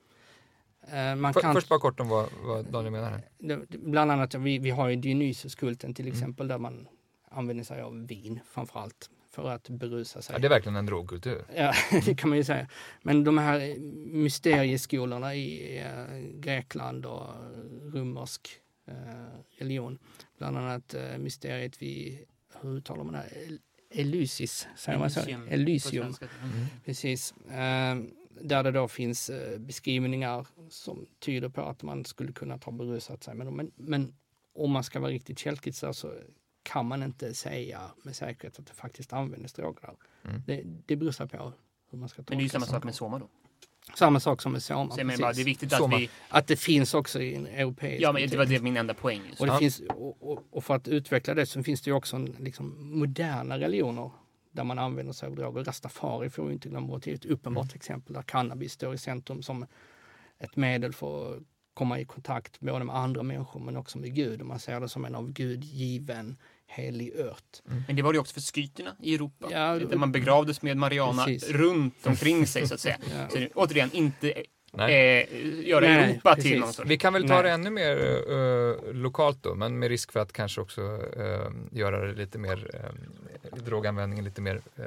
Eh, 0.88 1.16
man 1.16 1.34
kan, 1.34 1.54
Först 1.54 1.70
bara 1.70 1.80
kort 1.80 2.00
om 2.00 2.10
vad, 2.10 2.30
vad 2.44 2.66
Daniel 2.66 2.92
menar. 2.92 3.10
Här. 3.10 3.66
Bland 3.78 4.12
annat, 4.12 4.36
vi, 4.36 4.60
vi 4.60 4.70
har 4.70 4.90
ju 4.90 4.96
Dionysoskulten 4.96 5.94
till 5.94 6.06
mm. 6.06 6.14
exempel 6.14 6.46
mm. 6.46 6.48
där 6.48 6.58
man 6.58 6.88
använder 7.30 7.64
sig 7.64 7.82
av 7.82 8.08
vin 8.08 8.40
framförallt 8.52 9.10
för 9.32 9.50
att 9.50 9.70
berusa 9.70 10.22
sig. 10.22 10.34
Ja, 10.34 10.40
det 10.40 10.48
är 10.48 10.50
verkligen 10.50 10.76
en 10.76 10.86
drogkultur. 10.86 11.46
Ja, 11.56 11.74
det 12.06 12.16
kan 12.16 12.30
man 12.30 12.38
ju 12.38 12.44
säga. 12.44 12.68
Men 13.02 13.24
de 13.24 13.38
här 13.38 13.76
mysterieskolorna 14.14 15.36
i 15.36 15.78
äh, 15.80 16.18
Grekland 16.40 17.06
och 17.06 17.30
romersk 17.94 18.50
äh, 18.88 18.94
religion, 19.58 20.00
bland 20.38 20.58
annat 20.58 20.94
äh, 20.94 21.18
mysteriet 21.18 21.82
vid, 21.82 22.18
hur 22.62 22.78
uttalar 22.78 23.04
man 23.04 23.14
det? 23.14 23.20
Här? 23.20 23.58
Elysis, 23.94 24.68
säger 24.78 25.00
man 25.00 25.10
så? 25.10 25.20
Elysium. 25.50 26.06
Mm. 26.06 26.66
Precis. 26.86 27.34
Eh, 27.48 27.96
där 28.42 28.64
det 28.64 28.72
då 28.72 28.88
finns 28.88 29.30
eh, 29.30 29.60
beskrivningar 29.60 30.48
som 30.70 31.06
tyder 31.20 31.50
på 31.50 31.62
att 31.62 31.84
man 31.84 32.06
skulle 32.06 32.32
kunna 32.32 32.58
ta 32.58 32.72
berusat 32.72 33.24
sig. 33.24 33.36
Men, 33.36 33.56
men, 33.56 33.72
men 33.76 34.14
om 34.54 34.72
man 34.72 34.84
ska 34.84 35.00
vara 35.00 35.12
riktigt 35.12 35.40
källkritisk 35.40 35.96
så 35.96 36.14
kan 36.64 36.86
man 36.86 37.04
inte 37.04 37.34
säga 37.34 37.92
med 38.04 38.16
säkerhet 38.16 38.60
att 38.60 38.66
det 38.66 38.74
faktiskt 38.74 39.14
användes 39.14 39.54
droger 39.54 39.82
där. 39.82 39.96
Mm. 40.30 40.44
Det, 40.48 40.64
det 40.86 40.96
beror 40.96 41.28
på 41.28 41.54
hur 41.92 41.98
man 41.98 42.10
ska 42.10 42.18
tolka 42.18 42.32
Men 42.32 42.38
det 42.38 42.42
är 42.42 42.44
ju 42.44 42.50
samma 42.50 42.66
sak 42.66 42.84
med 42.84 42.96
Soma 42.96 43.20
då? 43.20 43.28
Samma 43.96 44.20
sak 44.20 44.42
som 44.42 44.52
med 44.52 44.64
Soma. 44.64 44.92
Så 44.92 45.06
bara, 45.06 45.34
det 45.34 45.42
är 45.42 45.46
viktigt 45.46 45.74
att 45.74 45.92
vi... 45.92 46.10
Att 46.30 46.48
det 46.48 46.56
finns 46.56 46.94
också 46.94 47.22
i 47.22 47.36
en 47.36 47.48
europeisk... 47.48 48.02
Ja, 48.02 48.12
men 48.12 48.30
det 48.30 48.38
var 48.38 48.46
det 48.46 48.62
min 48.62 48.78
enda 48.78 48.94
poäng. 48.94 49.22
Och, 49.40 49.46
det 49.46 49.54
ja. 49.54 49.60
finns, 49.60 49.82
och, 49.90 50.48
och, 50.52 50.64
för 50.64 50.76
att 50.76 50.88
utveckla 50.88 51.34
det 51.34 51.46
så 51.46 51.64
finns 51.64 51.82
det 51.82 51.90
ju 51.90 51.96
också 51.96 52.16
en, 52.16 52.36
liksom, 52.40 52.98
moderna 53.00 53.60
religioner 53.60 54.12
där 54.52 54.64
man 54.64 54.80
använder 54.80 55.14
sig 55.14 55.28
av 55.28 55.36
droger. 55.36 55.64
Rastafari 55.64 56.30
får 56.30 56.46
vi 56.46 56.54
inte 56.54 56.70
glömma 56.70 56.88
bort, 56.88 57.04
det 57.04 57.12
är 57.12 57.16
ett 57.16 57.26
uppenbart 57.26 57.66
mm. 57.66 57.76
exempel 57.76 58.14
där 58.14 58.22
cannabis 58.22 58.74
står 58.74 58.94
i 58.94 58.98
centrum 58.98 59.42
som 59.42 59.66
ett 60.40 60.56
medel 60.56 60.94
för 60.94 61.36
att 61.36 61.44
komma 61.74 62.00
i 62.00 62.06
kontakt 62.06 62.60
både 62.60 62.86
med 62.86 62.96
andra 62.96 63.24
människor 63.24 63.60
men 63.60 63.78
också 63.78 63.98
med 63.98 64.16
Gud. 64.16 64.42
Och 64.42 64.48
man 64.48 64.60
ser 64.60 64.80
det 64.80 64.90
som 64.90 65.06
en 65.06 65.16
av 65.16 65.32
Gud 65.32 65.64
given 65.64 66.38
helig 66.68 67.14
ört. 67.16 67.62
Mm. 67.68 67.84
Men 67.88 67.96
det 67.96 68.02
var 68.02 68.14
det 68.14 68.20
också 68.20 68.34
för 68.34 68.42
skyterna 68.42 68.96
i 69.00 69.16
Europa. 69.16 69.48
Ja, 69.52 69.80
där 69.80 69.98
man 69.98 70.12
begravdes 70.12 70.62
med 70.62 70.78
Mariana 70.78 71.26
precis. 71.26 71.50
runt 71.50 72.08
omkring 72.08 72.48
sig 72.48 72.68
så 72.68 72.74
att 72.74 72.80
säga. 72.80 72.98
ja. 73.12 73.30
Så 73.30 73.48
återigen, 73.56 73.90
inte 73.94 74.44
Nej. 74.74 75.28
Eh, 75.32 75.68
göra 75.68 75.86
Nej, 75.86 76.12
Europa 76.12 76.36
precis. 76.36 76.52
till 76.52 76.60
någon 76.60 76.74
sorts. 76.74 76.90
Vi 76.90 76.98
kan 76.98 77.14
väl 77.14 77.28
ta 77.28 77.34
Nej. 77.34 77.44
det 77.44 77.50
ännu 77.50 77.70
mer 77.70 77.98
uh, 78.32 78.94
lokalt 78.94 79.44
då, 79.44 79.56
men 79.56 79.80
med 79.80 79.90
risk 79.90 80.12
för 80.12 80.20
att 80.20 80.34
kanske 80.34 80.62
också 80.62 80.82
uh, 80.82 81.52
göra 81.72 82.06
det 82.06 82.14
lite 82.14 82.38
mer, 82.38 82.70
uh, 83.54 83.64
droganvändningen 83.64 84.26
lite 84.26 84.42
mer 84.42 84.56
uh, 84.56 84.86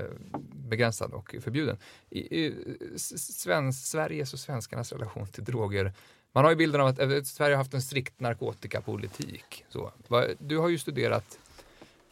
begränsad 0.53 1.13
och 1.13 1.35
förbjuden. 1.41 1.77
I, 2.11 2.19
i, 2.19 2.55
Sveriges 3.73 4.33
och 4.33 4.39
svenskarnas 4.39 4.93
relation 4.93 5.27
till 5.27 5.45
droger 5.45 5.93
man 6.35 6.45
har 6.45 6.51
ju 6.51 6.57
bilden 6.57 6.81
av 6.81 6.87
att 6.87 7.27
Sverige 7.27 7.55
har 7.55 7.59
haft 7.59 7.75
en 7.75 7.83
strikt 7.83 8.21
narkotikapolitik. 8.21 9.65
Så. 9.69 9.93
Du 10.39 10.59
har 10.59 10.69
ju 10.69 10.79
studerat 10.79 11.39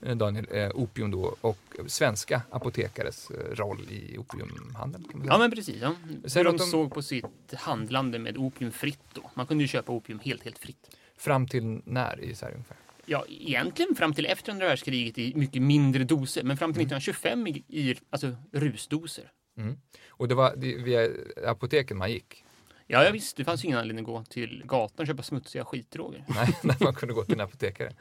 Eh, 0.03 0.17
Daniel, 0.17 0.47
eh, 0.51 0.71
opium 0.75 1.11
då 1.11 1.37
och 1.41 1.59
svenska 1.87 2.43
apotekares 2.51 3.31
eh, 3.31 3.55
roll 3.55 3.81
i 3.91 4.19
opiumhandeln. 4.19 5.05
Kan 5.05 5.19
man 5.19 5.23
säga. 5.23 5.33
Ja 5.33 5.39
men 5.39 5.51
precis. 5.51 5.83
Ja. 5.83 5.95
Hur 6.35 6.45
de, 6.45 6.57
de 6.57 6.59
såg 6.59 6.95
på 6.95 7.03
sitt 7.03 7.55
handlande 7.55 8.19
med 8.19 8.37
opium 8.37 8.73
fritt 8.73 9.05
då. 9.13 9.31
Man 9.35 9.47
kunde 9.47 9.65
ju 9.65 9.69
köpa 9.69 9.93
opium 9.93 10.19
helt, 10.19 10.45
helt 10.45 10.59
fritt. 10.59 10.97
Fram 11.17 11.49
till 11.49 11.81
när 11.85 12.21
i 12.21 12.35
Sverige 12.35 12.55
ungefär? 12.55 12.77
Ja, 13.07 13.25
egentligen 13.29 13.95
fram 13.95 14.15
till 14.15 14.27
efter 14.27 14.53
andra 14.53 14.67
världskriget 14.67 15.19
i 15.19 15.35
mycket 15.37 15.63
mindre 15.63 16.05
doser, 16.05 16.43
men 16.43 16.57
fram 16.57 16.73
till 16.73 16.83
1925 16.83 17.33
mm. 17.33 17.47
i, 17.47 17.65
i 17.69 17.97
alltså 18.11 18.37
rusdoser. 18.53 19.31
Mm. 19.57 19.79
Och 20.09 20.29
det 20.29 20.35
var 20.35 20.57
via 20.57 21.09
apoteken 21.47 21.97
man 21.97 22.11
gick? 22.11 22.45
Ja, 22.87 23.05
ja 23.05 23.11
visst, 23.11 23.37
det 23.37 23.45
fanns 23.45 23.65
ingen 23.65 23.79
anledning 23.79 24.05
att 24.05 24.07
gå 24.07 24.25
till 24.25 24.63
gatan 24.67 25.03
och 25.03 25.07
köpa 25.07 25.23
smutsiga 25.23 25.65
skitdroger. 25.65 26.25
Nej, 26.29 26.57
när 26.63 26.77
man 26.85 26.95
kunde 26.95 27.15
gå 27.15 27.25
till 27.25 27.35
en 27.35 27.41
apotekare. 27.41 27.93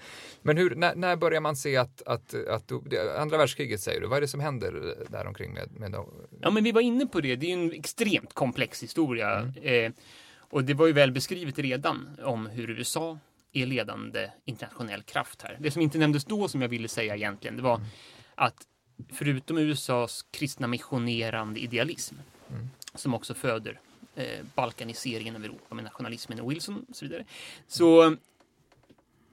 Men 0.41 0.57
hur, 0.57 0.75
när, 0.75 0.95
när 0.95 1.15
börjar 1.15 1.41
man 1.41 1.55
se 1.55 1.77
att, 1.77 2.01
att, 2.01 2.33
att, 2.33 2.71
andra 3.17 3.37
världskriget 3.37 3.81
säger 3.81 4.01
du, 4.01 4.07
vad 4.07 4.17
är 4.17 4.21
det 4.21 4.27
som 4.27 4.39
händer 4.39 4.95
där 5.09 5.27
omkring 5.27 5.53
med, 5.53 5.71
med 5.71 5.95
Ja, 6.41 6.49
men 6.49 6.63
vi 6.63 6.71
var 6.71 6.81
inne 6.81 7.05
på 7.05 7.21
det, 7.21 7.35
det 7.35 7.51
är 7.51 7.53
en 7.53 7.71
extremt 7.71 8.33
komplex 8.33 8.83
historia. 8.83 9.39
Mm. 9.39 9.85
Eh, 9.85 9.91
och 10.37 10.63
det 10.63 10.73
var 10.73 10.87
ju 10.87 10.93
väl 10.93 11.11
beskrivet 11.11 11.59
redan 11.59 12.17
om 12.23 12.45
hur 12.45 12.69
USA 12.69 13.19
är 13.53 13.65
ledande 13.65 14.29
internationell 14.45 15.03
kraft 15.03 15.41
här. 15.41 15.57
Det 15.59 15.71
som 15.71 15.81
inte 15.81 15.97
nämndes 15.97 16.25
då 16.25 16.47
som 16.47 16.61
jag 16.61 16.69
ville 16.69 16.87
säga 16.87 17.15
egentligen, 17.15 17.57
det 17.57 17.63
var 17.63 17.75
mm. 17.75 17.87
att 18.35 18.67
förutom 19.13 19.57
USAs 19.57 20.25
kristna 20.31 20.67
missionerande 20.67 21.59
idealism, 21.59 22.15
mm. 22.49 22.69
som 22.95 23.13
också 23.13 23.33
föder 23.33 23.79
eh, 24.15 24.45
balkaniseringen 24.55 25.35
av 25.35 25.43
Europa 25.43 25.75
med 25.75 25.83
nationalismen 25.83 26.39
och 26.39 26.51
Wilson 26.51 26.85
och 26.89 26.95
så 26.95 27.05
vidare. 27.05 27.25
Så 27.67 28.15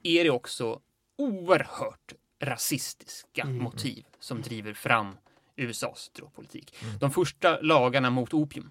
är 0.02 0.24
det 0.24 0.30
också 0.30 0.80
oerhört 1.16 2.12
rasistiska 2.40 3.42
mm. 3.42 3.62
motiv 3.62 4.04
som 4.18 4.42
driver 4.42 4.72
fram 4.72 5.16
USAs 5.56 6.10
drogpolitik. 6.14 6.74
Mm. 6.82 6.98
De 6.98 7.10
första 7.10 7.60
lagarna 7.60 8.10
mot 8.10 8.34
opium 8.34 8.70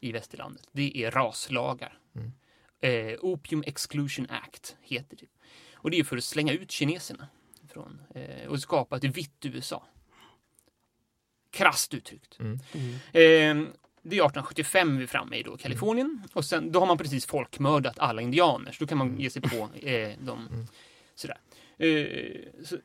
i 0.00 0.12
västerlandet, 0.12 0.68
det 0.72 1.04
är 1.04 1.10
raslagar. 1.10 1.98
Mm. 2.14 2.32
Eh, 2.80 3.18
Opium 3.20 3.62
Exclusion 3.66 4.26
Act 4.30 4.76
heter 4.80 5.16
det. 5.16 5.26
Och 5.72 5.90
det 5.90 5.98
är 5.98 6.04
för 6.04 6.16
att 6.16 6.24
slänga 6.24 6.52
ut 6.52 6.70
kineserna 6.70 7.28
från, 7.68 8.00
eh, 8.14 8.48
och 8.48 8.60
skapa 8.60 8.96
ett 8.96 9.04
vitt 9.04 9.44
USA. 9.44 9.86
Krasst 11.50 11.94
uttryckt. 11.94 12.38
Mm. 12.38 12.58
Eh, 13.12 13.68
det 14.06 14.16
är 14.16 14.20
1875 14.20 14.96
vi 14.96 15.02
är 15.02 15.06
framme 15.06 15.36
i 15.36 15.42
då, 15.42 15.56
Kalifornien. 15.56 16.06
Mm. 16.06 16.22
Och 16.32 16.44
sen, 16.44 16.72
då 16.72 16.78
har 16.78 16.86
man 16.86 16.98
precis 16.98 17.26
folkmördat 17.26 17.98
alla 17.98 18.22
indianer, 18.22 18.72
så 18.72 18.84
då 18.84 18.88
kan 18.88 18.98
man 18.98 19.06
mm. 19.06 19.20
ge 19.20 19.30
sig 19.30 19.42
på 19.42 19.68
eh, 19.74 20.18
dem. 20.18 20.48
Mm. 20.52 20.66
Sådär. 21.14 21.38
Eh, 21.78 22.64
så, 22.64 22.78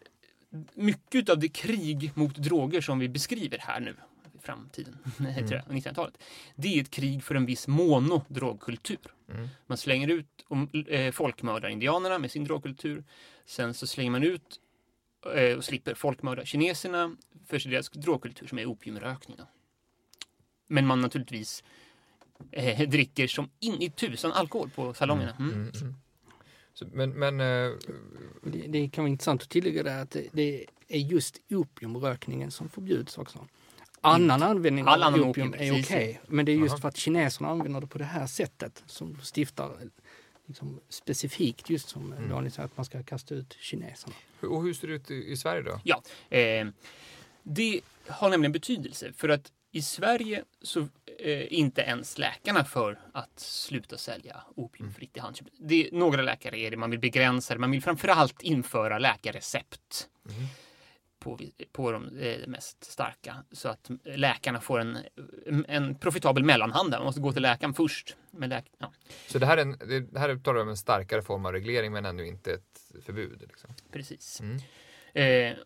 mycket 0.73 1.29
av 1.29 1.39
det 1.39 1.49
krig 1.49 2.11
mot 2.15 2.35
droger 2.35 2.81
som 2.81 2.99
vi 2.99 3.09
beskriver 3.09 3.57
här 3.57 3.79
nu, 3.79 3.95
i 4.37 4.39
framtiden, 4.41 4.97
mm. 5.19 5.33
1900-talet, 5.33 6.17
det 6.55 6.77
är 6.77 6.81
ett 6.81 6.91
krig 6.91 7.23
för 7.23 7.35
en 7.35 7.45
viss 7.45 7.67
monodrogkultur. 7.67 9.13
Mm. 9.31 9.47
Man 9.67 9.77
slänger 9.77 10.07
ut 10.07 10.45
och 10.47 10.89
eh, 10.89 11.11
folkmördar 11.11 11.69
indianerna 11.69 12.19
med 12.19 12.31
sin 12.31 12.43
drogkultur. 12.43 13.03
Sen 13.45 13.73
så 13.73 13.87
slänger 13.87 14.11
man 14.11 14.23
ut 14.23 14.59
eh, 15.35 15.57
och 15.57 15.65
slipper 15.65 15.93
folkmörda 15.93 16.45
kineserna 16.45 17.15
för 17.47 17.69
deras 17.69 17.89
drogkultur 17.89 18.47
som 18.47 18.59
är 18.59 18.65
opiumrökningen. 18.65 19.45
Men 20.69 20.87
man 20.87 21.01
naturligtvis 21.01 21.63
eh, 22.51 22.89
dricker 22.89 23.27
som 23.27 23.49
in 23.59 23.81
i 23.81 23.89
tusan 23.89 24.31
alkohol 24.31 24.69
på 24.69 24.93
salongerna. 24.93 25.35
Mm. 25.39 25.53
Mm, 25.53 25.71
mm. 25.81 25.95
Så, 26.73 26.85
men, 26.93 27.09
men 27.09 27.39
eh... 27.39 27.71
det, 28.43 28.67
det, 28.67 28.89
kan 28.89 29.03
vara 29.03 29.11
intressant 29.11 29.41
att 29.41 29.49
tillägga 29.49 29.83
det 29.83 30.01
att 30.01 30.11
det, 30.11 30.27
det 30.31 30.65
är 30.87 30.99
just 30.99 31.41
opiumrökningen 31.49 32.51
som 32.51 32.69
förbjuds 32.69 33.17
också. 33.17 33.47
annan 34.01 34.43
användning 34.43 34.85
All 34.87 35.03
av 35.03 35.13
opium 35.13 35.29
opium, 35.29 35.53
är 35.53 35.71
okej. 35.71 35.83
precis. 35.83 36.17
Men 36.27 36.45
det 36.45 36.51
är 36.51 36.55
just 36.55 36.73
Aha. 36.73 36.81
för 36.81 36.87
att 36.87 36.97
kineserna 36.97 37.49
använder 37.49 37.81
det 37.81 37.87
på 37.87 37.97
det 37.97 38.03
här 38.03 38.27
sättet 38.27 38.83
som 38.85 39.17
stiftar 39.35 39.71
liksom, 40.45 40.79
specifikt 40.89 41.69
just 41.69 41.89
som 41.89 42.13
Mm. 42.13 42.29
Daniel 42.29 42.51
säger 42.51 42.65
att 42.65 42.77
man 42.77 42.85
ska 42.85 43.03
kasta 43.03 43.35
ut 43.35 43.57
kineserna. 43.59 44.15
Och 44.41 44.63
hur 44.63 44.73
ser 44.73 44.87
det 44.87 44.93
ut 44.93 45.11
i, 45.11 45.31
i 45.31 45.37
Sverige 45.37 45.61
då? 45.61 45.81
Ja, 45.83 46.01
eh, 46.37 46.67
det 47.43 47.81
har 48.07 48.29
nämligen 48.29 48.51
betydelse 48.51 49.13
för 49.13 49.29
att 49.29 49.51
i 49.71 49.81
Sverige 49.81 50.43
så 50.61 50.79
eh, 51.19 51.53
inte 51.53 51.81
ens 51.81 52.17
läkarna 52.17 52.65
för 52.65 52.99
att 53.13 53.39
sluta 53.39 53.97
sälja 53.97 54.41
opium 54.55 54.93
fritt 54.93 55.17
i 55.17 55.19
handköp. 55.19 55.47
Det 55.59 55.87
är, 55.87 55.91
några 55.91 56.21
läkare 56.21 56.57
är 56.59 56.71
det, 56.71 56.77
man 56.77 56.91
vill 56.91 56.99
begränsa 56.99 57.53
det, 57.53 57.59
man 57.59 57.71
vill 57.71 57.81
framförallt 57.81 58.41
införa 58.41 58.99
läkarrecept 58.99 60.09
Mm. 60.29 60.47
på, 61.19 61.39
på 61.71 61.91
de 61.91 62.17
eh, 62.19 62.47
mest 62.47 62.83
starka 62.83 63.43
så 63.51 63.69
att 63.69 63.89
läkarna 64.03 64.61
får 64.61 64.79
en, 64.79 64.97
en 65.67 65.95
profitabel 65.95 66.43
mellanhand. 66.43 66.89
Man 66.91 67.03
måste 67.03 67.21
gå 67.21 67.31
till 67.33 67.41
läkaren 67.41 67.73
först. 67.73 68.15
Men 68.31 68.49
läk, 68.49 68.65
ja, 68.77 68.91
Så 69.27 69.39
det 69.39 69.45
här, 69.45 69.57
är 69.57 69.61
en, 69.61 69.77
det 70.11 70.19
här 70.19 70.35
talar 70.35 70.61
om 70.61 70.69
en 70.69 70.77
starkare 70.77 71.21
form 71.21 71.45
av 71.45 71.51
reglering 71.51 71.91
men 71.91 72.05
ännu 72.05 72.27
inte 72.27 72.53
ett 72.53 73.03
förbud. 73.05 73.41
Liksom. 73.47 73.69
precis. 73.91 74.41
Mm. 74.41 74.57
Eh, 75.13 75.57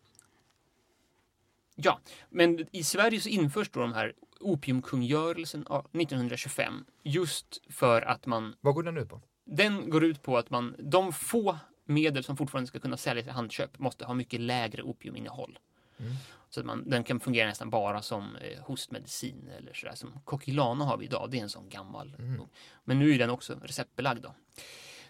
ja, 1.75 1.99
men 2.29 2.65
i 2.71 2.83
Sverige 2.83 3.19
så 3.21 3.29
införs 3.29 3.69
då 3.69 3.79
de 3.79 3.93
här 3.93 4.13
opiumkungörelsen 4.39 5.67
av 5.67 5.79
1925 5.79 6.85
just 7.03 7.61
för 7.69 8.01
att 8.01 8.25
man 8.25 8.55
Vad 8.61 8.75
går 8.75 8.83
den 8.83 8.97
ut 8.97 9.09
på? 9.09 9.21
den 9.45 9.89
går 9.89 10.03
ut 10.03 10.21
på 10.21 10.37
att 10.37 10.49
man 10.49 10.75
de 10.79 11.13
få 11.13 11.57
medel 11.85 12.23
som 12.23 12.37
fortfarande 12.37 12.67
ska 12.67 12.79
kunna 12.79 12.97
säljas 12.97 13.27
i 13.27 13.29
handköp 13.29 13.79
måste 13.79 14.05
ha 14.05 14.13
mycket 14.13 14.39
lägre 14.39 14.83
opiuminnehåll. 14.83 15.59
Mm. 15.97 16.13
Så 16.49 16.59
att 16.59 16.65
man, 16.65 16.89
den 16.89 17.03
kan 17.03 17.19
fungera 17.19 17.47
nästan 17.47 17.69
bara 17.69 18.01
som 18.01 18.35
eh, 18.35 18.63
hostmedicin 18.63 19.49
eller 19.57 19.73
sådär. 19.73 19.95
Som 19.95 20.19
Coquilana 20.25 20.85
har 20.85 20.97
vi 20.97 21.05
idag, 21.05 21.31
det 21.31 21.37
är 21.37 21.41
en 21.41 21.49
sån 21.49 21.69
gammal. 21.69 22.15
Mm. 22.19 22.41
Men 22.83 22.99
nu 22.99 23.13
är 23.13 23.19
den 23.19 23.29
också 23.29 23.59
receptbelagd. 23.63 24.23
Då. 24.23 24.35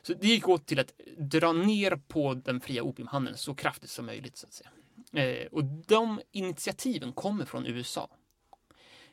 Så 0.01 0.13
det 0.13 0.27
gick 0.27 0.47
åt 0.47 0.65
till 0.65 0.79
att 0.79 0.93
dra 1.17 1.53
ner 1.53 1.95
på 2.07 2.33
den 2.33 2.61
fria 2.61 2.83
opiumhandeln 2.83 3.37
så 3.37 3.55
kraftigt 3.55 3.89
som 3.89 4.05
möjligt. 4.05 4.37
så 4.37 4.47
att 4.47 4.53
säga. 4.53 4.69
Eh, 5.13 5.47
och 5.51 5.63
de 5.63 6.21
initiativen 6.31 7.13
kommer 7.13 7.45
från 7.45 7.65
USA. 7.65 8.09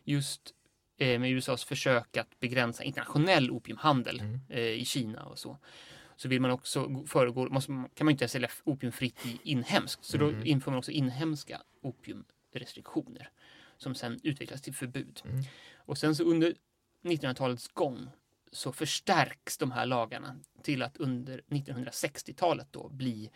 Just 0.05 0.55
eh, 0.99 1.19
med 1.21 1.31
USAs 1.31 1.65
försök 1.65 2.17
att 2.17 2.41
begränsa 2.41 2.85
internationell 2.85 3.51
opiumhandel 3.51 4.21
Mm. 4.21 4.41
eh, 4.49 4.59
i 4.61 4.85
Kina 4.85 5.25
och 5.25 5.39
så. 5.39 5.59
Så 6.17 6.29
vill 6.29 6.41
man 6.41 6.51
också 6.51 6.87
gå- 6.87 7.07
föregå, 7.07 7.49
måste, 7.49 7.73
kan 7.95 8.05
man 8.05 8.11
inte 8.11 8.29
sälja 8.29 8.49
opium 8.65 8.93
fritt 8.93 9.27
i 9.27 9.39
inhemskt. 9.43 10.05
Så 10.05 10.17
Mhm. 10.19 10.39
då 10.41 10.45
inför 10.47 10.71
man 10.71 10.79
också 10.79 10.91
inhemska 10.91 11.63
opiumrestriktioner 11.83 13.31
som 13.77 13.95
sen 13.95 14.21
utvecklas 14.23 14.63
till 14.63 14.75
förbud. 14.75 15.23
Mm. 15.25 15.43
Och 15.77 15.99
sen 15.99 16.17
så 16.17 16.25
under 16.25 16.55
1900-talets 17.03 17.69
gång 17.69 18.09
så 18.53 18.73
förstärks 18.73 19.59
de 19.59 19.71
här 19.71 19.87
lagarna 19.87 20.37
till 20.63 20.83
att 20.83 20.97
under 20.97 21.43
1960-talet 21.49 22.67
då 22.71 22.89
bli 22.89 23.31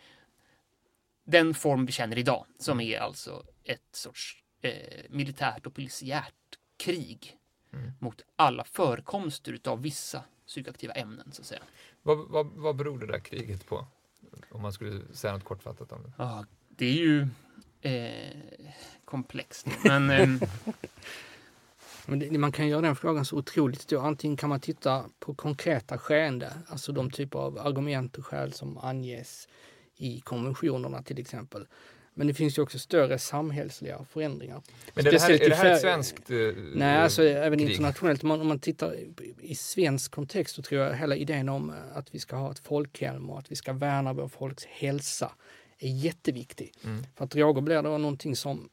den 1.25 1.53
form 1.53 1.85
vi 1.85 1.91
känner 1.91 2.17
idag 2.17 2.45
som 2.59 2.81
är 2.81 2.99
alltså 2.99 3.43
ett 3.63 3.89
sorts 3.91 4.43
eh, 4.61 4.71
militärt 5.09 5.65
och 5.65 5.73
polisiärt 5.73 6.33
krig 6.77 7.37
Mm. 7.73 7.91
mot 7.99 8.21
alla 8.35 8.63
förekomster 8.63 9.51
utav 9.51 9.81
vissa 9.81 10.23
psykoaktiva 10.47 10.93
ämnen 10.93 11.31
så 11.31 11.41
att 11.41 11.47
säga. 11.47 11.61
Vad, 12.03 12.17
vad, 12.29 12.47
vad 12.47 12.75
beror 12.75 12.99
det 12.99 13.07
där 13.07 13.19
kriget 13.19 13.65
på? 13.65 13.87
Om 14.51 14.61
man 14.61 14.73
skulle 14.73 15.01
säga 15.13 15.33
något 15.33 15.43
kortfattat 15.43 15.91
om 15.91 16.03
det. 16.03 16.11
Ja, 16.17 16.45
det 16.69 16.85
är 16.85 16.93
ju 16.93 17.27
eh, 17.81 18.41
komplext. 19.05 19.67
Men 19.83 20.09
ehm, 20.09 20.39
Men 22.05 22.19
det, 22.19 22.37
man 22.37 22.51
kan 22.51 22.67
göra 22.67 22.81
den 22.81 22.95
frågan 22.95 23.25
så 23.25 23.37
otroligt 23.37 23.81
stor. 23.81 24.05
Antingen 24.07 24.37
kan 24.37 24.49
man 24.49 24.59
titta 24.59 25.05
på 25.19 25.33
konkreta 25.35 25.97
skeende, 25.97 26.53
alltså 26.67 26.91
de 26.91 27.11
typer 27.11 27.39
av 27.39 27.57
argument 27.59 28.17
och 28.17 28.25
skäl 28.25 28.53
som 28.53 28.77
anges 28.77 29.47
i 29.97 30.19
konventionerna 30.19 31.03
till 31.03 31.19
exempel. 31.19 31.67
Men 32.17 32.27
det 32.27 32.33
finns 32.33 32.57
ju 32.57 32.61
också 32.61 32.79
större 32.79 33.19
samhällsliga 33.19 34.05
förändringar. 34.09 34.61
Men 34.93 35.07
är 35.07 35.11
det 35.11 35.21
här, 35.21 35.31
är 35.31 35.49
det 35.49 35.55
här 35.55 35.73
ett 35.73 35.81
svenskt 35.81 36.31
eh, 36.31 36.37
Nej, 36.75 36.97
alltså 36.97 37.23
även 37.23 37.59
krig? 37.59 37.69
internationellt. 37.69 38.23
Om 38.23 38.29
man, 38.29 38.41
om 38.41 38.47
man 38.47 38.59
tittar 38.59 38.95
i, 38.95 39.13
i 39.39 39.55
svensk 39.55 40.11
kontext 40.11 40.55
så 40.55 40.61
tror 40.61 40.81
jag 40.81 40.95
hela 40.95 41.15
idén 41.15 41.49
om 41.49 41.69
eh, 41.69 41.97
att 41.97 42.15
vi 42.15 42.19
ska 42.19 42.35
ha 42.35 42.51
ett 42.51 42.59
folkhem 42.59 43.29
och 43.29 43.39
att 43.39 43.51
vi 43.51 43.55
ska 43.55 43.73
värna 43.73 44.13
vår 44.13 44.27
folks 44.27 44.65
hälsa 44.65 45.31
är 45.79 45.89
jätteviktig. 45.89 46.73
Mm. 46.83 47.03
För 47.15 47.25
att 47.25 47.31
droger 47.31 47.61
blir 47.61 47.81
då 47.81 47.97
någonting 47.97 48.35
som 48.35 48.69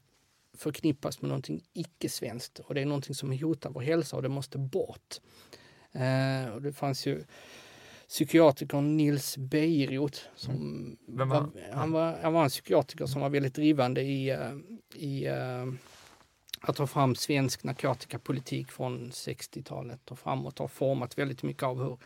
förknippas 0.57 1.23
med 1.23 1.29
någonting 1.29 1.63
icke-svenskt 1.73 2.59
och 2.59 2.75
det 2.75 2.81
är 2.81 2.87
någonting 2.87 3.15
som 3.15 3.33
hotar 3.33 3.71
vår 3.71 3.81
hälsa 3.81 4.17
och 4.17 4.23
det 4.23 4.29
måste 4.29 4.59
bort. 4.59 5.21
Eh, 5.93 6.55
och 6.55 6.63
det 6.63 6.73
fanns 6.73 7.07
ju 7.07 7.25
psykiatrikern 8.13 8.97
Nils 8.97 9.39
Bejerot 9.39 10.29
som 10.35 10.97
Vem 11.07 11.29
var 11.29 11.37
han? 11.37 11.53
han, 11.73 11.93
var, 11.93 12.19
han 12.23 12.33
var 12.33 12.45
en 12.45 12.49
psykiatriker 12.49 13.07
som 13.07 13.21
var 13.21 13.31
väldigt 13.31 13.55
drivande 13.55 14.03
i, 14.03 14.31
eh, 14.31 14.53
i 14.95 15.27
eh, 15.27 15.67
att 16.61 16.77
ta 16.77 16.87
fram 16.87 17.15
svensk 17.15 17.65
narkotikapolitik 17.65 18.73
från 18.73 19.11
60-talet 19.11 20.11
och 20.11 20.19
framåt 20.19 20.59
har 20.59 20.69
format 20.69 21.19
väldigt 21.19 21.43
mycket 21.43 21.63
av 21.63 21.83
hur 21.83 21.99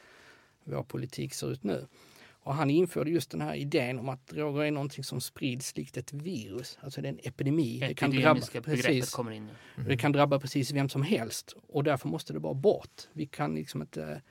vår 0.64 0.82
politik 0.82 1.34
ser 1.34 1.52
ut 1.52 1.64
nu. 1.64 1.86
Och 2.28 2.54
han 2.54 2.70
införde 2.70 3.10
just 3.10 3.30
den 3.30 3.40
här 3.40 3.54
idén 3.54 3.98
om 3.98 4.08
att 4.08 4.26
droger 4.26 4.62
är 4.62 4.70
någonting 4.70 5.04
som 5.04 5.20
sprids 5.20 5.76
likt 5.76 5.96
ett 5.96 6.12
virus. 6.12 6.78
Alltså 6.80 7.00
det 7.00 7.08
är 7.08 7.12
en 7.12 7.20
epidemi. 7.22 7.78
Det 7.78 7.94
kan 7.94 8.10
drabba, 8.10 8.40
precis, 8.64 9.10
kommer 9.10 9.30
in. 9.30 9.48
Mm. 9.76 9.88
det 9.88 9.96
kan 9.96 10.12
drabba 10.12 10.40
precis 10.40 10.72
vem 10.72 10.88
som 10.88 11.02
helst 11.02 11.54
och 11.68 11.84
därför 11.84 12.08
måste 12.08 12.32
det 12.32 12.40
bara 12.40 12.54
bort. 12.54 13.08
Vi 13.12 13.26
kan 13.26 13.54
liksom 13.54 13.82
inte 13.82 14.22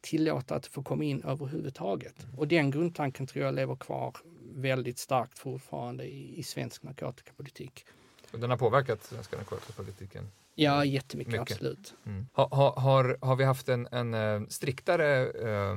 tillåta 0.00 0.54
att 0.54 0.62
det 0.62 0.68
får 0.68 0.82
komma 0.82 1.04
in 1.04 1.22
överhuvudtaget. 1.22 2.26
Och 2.36 2.48
den 2.48 2.70
grundtanken 2.70 3.26
tror 3.26 3.44
jag 3.44 3.54
lever 3.54 3.76
kvar 3.76 4.16
väldigt 4.54 4.98
starkt 4.98 5.38
fortfarande 5.38 6.04
i, 6.04 6.38
i 6.38 6.42
svensk 6.42 6.82
narkotikapolitik. 6.82 7.84
Och 8.32 8.40
den 8.40 8.50
har 8.50 8.56
påverkat 8.56 9.04
svenska 9.04 9.36
narkotikapolitiken. 9.36 10.30
Ja, 10.54 10.84
jättemycket, 10.84 11.32
Mycket. 11.32 11.52
absolut. 11.52 11.94
Mm. 12.06 12.26
Ha, 12.32 12.48
ha, 12.48 12.80
har, 12.80 13.18
har 13.20 13.36
vi 13.36 13.44
haft 13.44 13.68
en, 13.68 13.88
en 13.90 14.14
eh, 14.14 14.46
striktare 14.48 15.26
eh, 15.26 15.76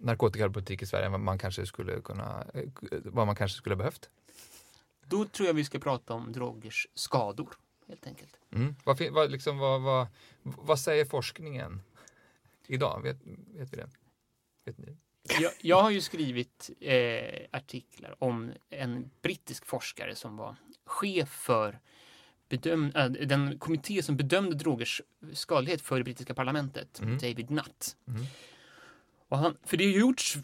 narkotikapolitik 0.00 0.82
i 0.82 0.86
Sverige 0.86 1.06
än 1.06 1.12
vad 1.12 1.20
man 1.20 1.38
kanske 1.38 1.66
skulle 1.66 2.00
kunna, 2.00 2.46
eh, 2.54 2.64
vad 3.04 3.26
man 3.26 3.36
kanske 3.36 3.58
skulle 3.58 3.76
behövt? 3.76 4.10
Då 5.06 5.24
tror 5.24 5.46
jag 5.46 5.54
vi 5.54 5.64
ska 5.64 5.78
prata 5.78 6.14
om 6.14 6.32
drogers 6.32 6.88
skador, 6.94 7.48
helt 7.88 8.06
enkelt. 8.06 8.36
Mm. 8.52 8.74
Vad, 8.84 9.02
vad, 9.10 9.30
liksom, 9.30 9.58
vad, 9.58 9.82
vad, 9.82 10.06
vad 10.42 10.78
säger 10.78 11.04
forskningen 11.04 11.80
idag? 12.70 13.02
Vet, 13.02 13.16
vet 13.54 13.72
vi 13.72 13.76
det? 13.76 13.88
Vet 14.64 14.78
ni? 14.78 14.96
Jag, 15.40 15.52
jag 15.60 15.82
har 15.82 15.90
ju 15.90 16.00
skrivit 16.00 16.70
eh, 16.80 17.46
artiklar 17.50 18.14
om 18.18 18.52
en 18.70 19.10
brittisk 19.22 19.66
forskare 19.66 20.14
som 20.14 20.36
var 20.36 20.56
chef 20.84 21.28
för 21.28 21.80
bedöm, 22.48 22.92
äh, 22.94 23.06
den 23.06 23.58
kommitté 23.58 24.02
som 24.02 24.16
bedömde 24.16 24.56
drogers 24.56 25.02
skadlighet 25.32 25.80
för 25.80 25.98
det 25.98 26.04
brittiska 26.04 26.34
parlamentet, 26.34 27.00
Mm. 27.00 27.18
David 27.18 27.50
Nutt. 27.50 27.96
Mm. 28.08 28.26
Och 29.28 29.38
han, 29.38 29.56
för 29.64 29.76
det 29.76 29.84
har 29.84 29.98
gjorts 29.98 30.38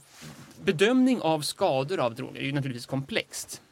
bedömning 0.64 1.20
av 1.20 1.40
skador 1.40 2.00
av 2.00 2.14
droger, 2.14 2.32
det 2.34 2.40
är 2.40 2.46
ju 2.46 2.52
naturligtvis 2.52 2.86
komplext. 2.86 3.62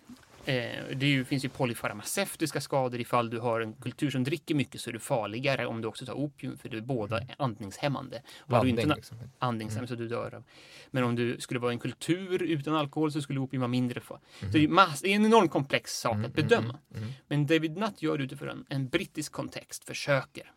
Eh, 0.45 0.97
det 0.97 1.25
finns 1.25 1.45
ju 1.45 1.49
polyfarmaceutiska 1.49 2.61
skador 2.61 3.01
ifall 3.01 3.31
du 3.31 3.39
har 3.39 3.61
en 3.61 3.73
kultur 3.73 4.11
som 4.11 4.25
dricker 4.25 4.55
mycket 4.55 4.81
så 4.81 4.91
är 4.91 4.93
du 4.93 4.99
farligare 4.99 5.67
om 5.67 5.81
du 5.81 5.89
också 5.89 6.07
tar 6.07 6.15
opium 6.15 6.59
för 6.59 6.69
det 6.69 6.77
är 6.77 6.81
båda 6.81 7.21
andningshämmande. 7.39 8.23
Och 8.39 8.57
har 8.57 8.65
du 8.65 8.73
Blandning, 8.73 8.85
inte, 8.85 8.97
liksom. 8.97 9.17
andningsämne 9.39 9.87
så 9.89 9.95
du 9.95 10.09
dör 10.09 10.35
av. 10.35 10.45
Men 10.91 11.05
om 11.05 11.15
du 11.17 11.41
skulle 11.41 11.61
vara 11.61 11.73
en 11.73 11.79
kultur 11.79 12.43
utan 12.43 12.75
alkohol 12.75 13.13
så 13.13 13.23
skulle 13.23 13.41
opium 13.41 13.61
vara 13.61 13.69
mindre 13.69 14.01
farligt. 14.01 14.25
Så 14.41 14.47
det 14.47 14.65
är, 14.65 14.69
mass, 14.69 15.01
det 15.01 15.09
är 15.09 15.17
en 15.17 15.27
enormt 15.27 15.51
komplex 15.51 15.93
sak 15.99 16.15
Mm, 16.15 16.25
att 16.27 16.35
bedöma. 16.35 16.79
mm, 16.91 17.03
mm. 17.03 17.13
Men 17.29 17.47
David 17.47 17.77
Nutt 17.77 18.03
gör 18.03 18.19
det 18.19 18.25
utifrån 18.25 18.49
en, 18.49 18.65
en 18.69 18.89
brittisk 18.89 19.33
kontext, 19.33 19.85
försöker. 19.85 20.53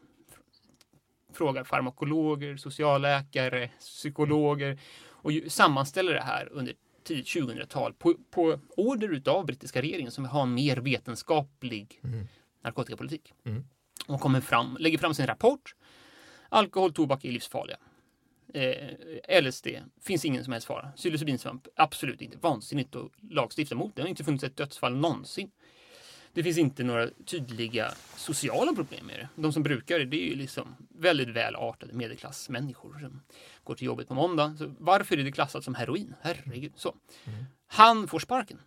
Frågar 1.34 1.64
farmakologer, 1.64 2.58
socialläkare, 2.58 3.70
psykologer 3.80 4.80
och 5.10 5.32
sammanställer 5.48 6.14
det 6.14 6.22
här 6.22 6.50
under 6.52 6.74
2000-tal 7.10 7.94
på, 7.94 8.16
på 8.32 8.60
order 8.78 9.10
utav 9.14 9.46
brittiska 9.46 9.82
regeringen 9.82 10.12
som 10.12 10.24
vill 10.24 10.32
ha 10.32 10.44
en 10.44 10.54
mer 10.54 10.78
vetenskaplig 10.78 12.00
Mm. 12.04 12.28
narkotikapolitik. 12.64 13.34
Mm. 13.46 13.64
Och 14.08 14.22
kommer 14.22 14.42
fram, 14.42 14.78
lägger 14.80 14.98
fram 14.98 15.14
sin 15.14 15.28
rapport. 15.28 15.76
Alkohol, 16.50 16.90
och 16.90 16.96
tobak 16.96 17.26
är 17.26 17.32
livsfarliga. 17.32 17.78
Eh, 18.54 19.42
LSD 19.42 19.68
finns 20.02 20.26
ingen 20.26 20.44
som 20.44 20.54
helst 20.54 20.68
fara. 20.68 20.92
Psilocybinsvamp, 20.96 21.68
absolut 21.76 22.22
inte. 22.22 22.38
Vansinnigt 22.38 22.96
att 22.96 23.12
lagstifta 23.30 23.76
mot. 23.76 23.96
Det 23.96 24.02
har 24.02 24.10
inte 24.10 24.24
funnits 24.24 24.44
ett 24.44 24.58
dödsfall 24.58 24.96
någonsin. 24.96 25.52
Det 26.34 26.44
finns 26.44 26.58
inte 26.58 26.84
några 26.84 27.10
tydliga 27.26 27.94
sociala 28.16 28.74
problem 28.74 29.06
med 29.06 29.20
det. 29.20 29.30
De 29.42 29.54
som 29.54 29.64
brukar 29.64 30.00
det, 30.00 30.06
det 30.06 30.18
är 30.18 30.30
ju 30.30 30.36
liksom 30.36 30.76
väldigt 30.90 31.30
välartade 31.30 31.94
medelklassmänniskor 31.94 33.00
som 33.00 33.22
går 33.64 33.76
till 33.76 33.86
jobbet 33.86 34.08
på 34.08 34.14
måndag. 34.14 34.56
Så 34.58 34.76
varför 34.80 35.18
är 35.18 35.24
det 35.24 35.32
klassat 35.32 35.64
som 35.64 35.76
heroin? 35.76 36.16
Herregud. 36.22 36.72
Så. 36.76 36.96
Mm. 37.26 37.46
Han 37.68 38.08
får 38.08 38.20
sparken. 38.20 38.60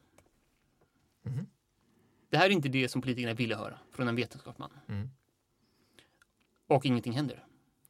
Mhm. 1.23 1.47
Det 2.31 2.37
här 2.37 2.47
är 2.47 2.51
inte 2.51 2.69
det 2.69 2.89
som 2.89 3.03
politikerna 3.03 3.35
ville 3.35 3.57
höra 3.57 3.79
från 3.93 4.09
en 4.09 4.17
vetenskapsman. 4.17 4.71
Mm. 4.89 5.11
och 6.67 6.87
ingenting 6.87 7.13
händer. 7.13 7.45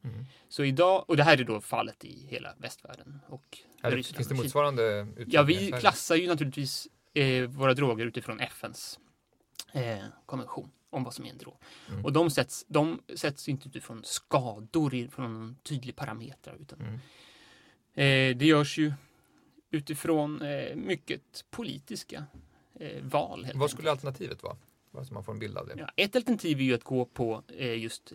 Mm. 0.05 0.25
Så 0.49 0.65
idag, 0.65 1.05
och 1.09 1.17
det 1.17 1.23
här 1.23 1.41
är 1.41 1.45
då 1.45 1.61
fallet 1.61 2.05
i 2.05 2.27
hela 2.29 2.55
västvärlden 2.59 3.21
och 3.29 3.59
Ryssland 3.83 4.17
finns 4.17 4.29
det 4.29 4.35
motsvarande 4.35 5.07
Ja, 5.27 5.43
vi 5.43 5.73
klassar 5.73 6.17
ju 6.17 6.29
naturligtvis 6.29 6.89
eh, 7.15 7.49
våra 7.49 7.75
droger 7.75 8.07
utifrån 8.07 8.41
FNs 8.41 8.99
eh, 9.73 10.05
konvention 10.27 10.71
om 10.91 11.05
vad 11.05 11.15
som 11.15 11.25
är 11.27 11.31
en 11.31 11.39
drog. 11.39 11.57
Mm. 11.91 12.05
Och 12.05 12.13
de 12.13 12.31
sätts, 12.31 12.65
de 12.69 13.03
sätts 13.15 13.49
inte 13.49 13.69
utifrån 13.69 14.01
skador 14.05 15.09
från 15.11 15.33
någon 15.35 15.57
tydlig 15.63 15.97
parameter 15.97 16.57
utan 16.61 16.79
Mm. 16.81 16.95
eh, 17.95 18.37
det 18.39 18.47
görs 18.47 18.79
ju 18.79 18.93
utifrån 19.71 20.43
eh, 20.43 20.77
mycket 20.77 21.45
politiska 21.51 22.25
eh, 22.81 23.03
val. 23.03 23.41
Vad 23.43 23.51
enkelt. 23.55 23.71
skulle 23.71 23.91
alternativet 23.91 24.43
vara? 24.43 24.57
Bara 24.91 25.05
så 25.05 25.15
man 25.15 25.25
får 25.25 25.33
en 25.33 25.39
bild 25.39 25.59
av 25.59 25.67
det. 25.67 25.75
Ja, 25.79 25.89
ett 25.97 26.17
alternativ 26.17 26.59
är 26.59 26.63
ju 26.65 26.75
att 26.75 26.85
gå 26.85 27.05
på 27.05 27.43
eh, 27.49 27.79
just 27.79 28.13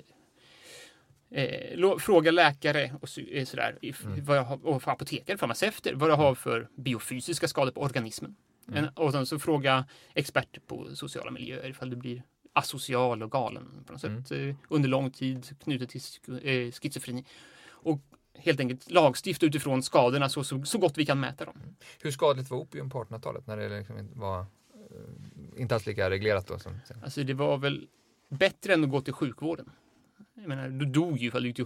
eh, 1.30 1.98
fråga 2.00 2.32
läkare 2.32 2.96
och 3.02 3.20
eh, 3.32 3.46
sådär, 3.46 3.78
Mm. 4.06 4.26
vad 4.26 4.38
jag 4.38 4.44
har, 4.44 4.66
och 4.66 4.88
apotekare, 4.88 5.38
farmaceuter, 5.38 5.94
vad 5.94 6.10
jag 6.10 6.16
har 6.18 6.36
för 6.36 6.70
biofysiska 6.76 7.48
skador 7.48 7.72
på 7.72 7.82
organismen. 7.82 8.36
Mm. 8.68 8.84
En, 8.84 8.90
och 8.90 9.12
sen 9.12 9.26
så 9.26 9.40
fråga 9.40 9.86
experter 10.14 10.62
på 10.68 10.96
sociala 10.96 11.32
miljöer 11.32 11.70
ifall 11.70 11.90
du 11.90 11.96
blir 11.96 12.24
asocial 12.54 13.24
och 13.24 13.32
galen 13.32 13.84
på 13.88 13.94
något 13.94 14.04
Mm. 14.04 14.26
sätt 14.26 14.38
eh, 14.40 14.56
under 14.70 14.90
lång 14.90 15.12
tid 15.12 15.60
knutet 15.64 15.90
till 15.90 16.02
eh, 16.44 16.72
schizofreni. 16.72 17.26
Och 17.70 18.00
helt 18.36 18.60
enkelt 18.60 18.92
lagstifta 18.92 19.46
utifrån 19.46 19.84
skadorna 19.84 20.30
så, 20.30 20.44
så, 20.44 20.64
så 20.66 20.78
gott 20.78 20.98
vi 20.98 21.06
kan 21.06 21.20
mäta 21.20 21.46
dem. 21.46 21.56
Hur 22.02 22.12
skadligt 22.12 22.50
var 22.50 22.58
opium 22.58 22.90
på 22.90 23.04
1800-talet 23.04 23.48
när 23.48 23.58
det 23.58 23.78
liksom 23.78 24.10
var 24.14 24.40
eh, 24.40 24.46
inte 25.62 25.76
alls 25.76 25.86
lika 25.86 26.10
reglerat 26.10 26.48
då? 26.48 26.60
Som, 26.60 26.80
sen? 26.88 26.98
Alltså 27.04 27.24
det 27.24 27.34
var 27.34 27.58
väl 27.58 27.88
bättre 28.30 28.74
än 28.74 28.84
att 28.84 28.90
gå 28.90 29.02
till 29.02 29.14
sjukvården. 29.14 29.70
Jag 30.34 30.48
menar, 30.48 30.70
du 30.70 30.86
dog 30.86 31.18
ju 31.18 31.28
ifall 31.28 31.42
du 31.42 31.48
gick 31.48 31.56
till 31.56 31.66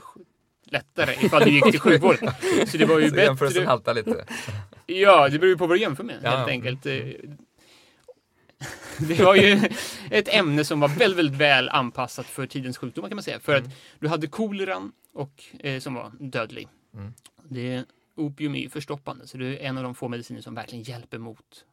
lättare 0.64 1.26
ifall 1.26 1.44
du 1.44 1.50
gick 1.52 1.72
till 1.72 1.80
sjukvården. 1.80 2.32
Så 2.68 2.78
det 2.78 2.86
var 2.86 3.00
ju 3.00 3.10
Så 3.10 3.16
jämförelsen 3.16 3.60
bättre. 3.62 3.70
haltar 3.70 3.94
lite. 3.94 4.26
Ja, 4.86 5.30
det 5.30 5.40
beror 5.40 5.50
ju 5.52 5.58
på 5.58 5.68
vad 5.68 5.78
du 5.78 5.82
jämför 5.82 6.04
med 6.04 6.20
Ja, 6.24 6.30
helt 6.30 6.50
enkelt. 6.50 6.86
Eh, 6.86 6.96
Det 9.00 9.20
var 9.24 9.36
ju 9.36 9.60
ett 10.12 10.34
ämne 10.34 10.66
som 10.66 10.80
var 10.80 10.88
väldigt, 10.88 11.18
väldigt 11.20 11.40
väl 11.40 11.70
anpassat 11.70 12.26
för 12.26 12.48
tidens 12.48 12.78
sjukdomar 12.78 13.10
kan 13.10 13.16
man 13.16 13.24
säga. 13.24 13.40
För 13.40 13.56
Mm. 13.56 13.66
att 13.68 13.74
du 14.00 14.08
hade 14.08 14.28
koleran 14.28 14.92
och, 15.14 15.44
eh, 15.60 15.80
som 15.80 15.94
var 15.94 16.12
dödlig. 16.20 16.68
Mm. 16.94 17.14
Det, 17.44 17.84
opium 18.16 18.56
är 18.56 18.60
ju 18.60 18.70
förstoppande 18.70 19.28
så 19.28 19.38
det 19.38 19.46
är 19.46 19.70
en 19.70 19.78
av 19.78 19.84
de 19.84 19.96
få 19.96 20.08
mediciner 20.08 20.42
som 20.42 20.56
verkligen 20.56 20.84
hjälper 20.84 21.18
mot 21.18 21.66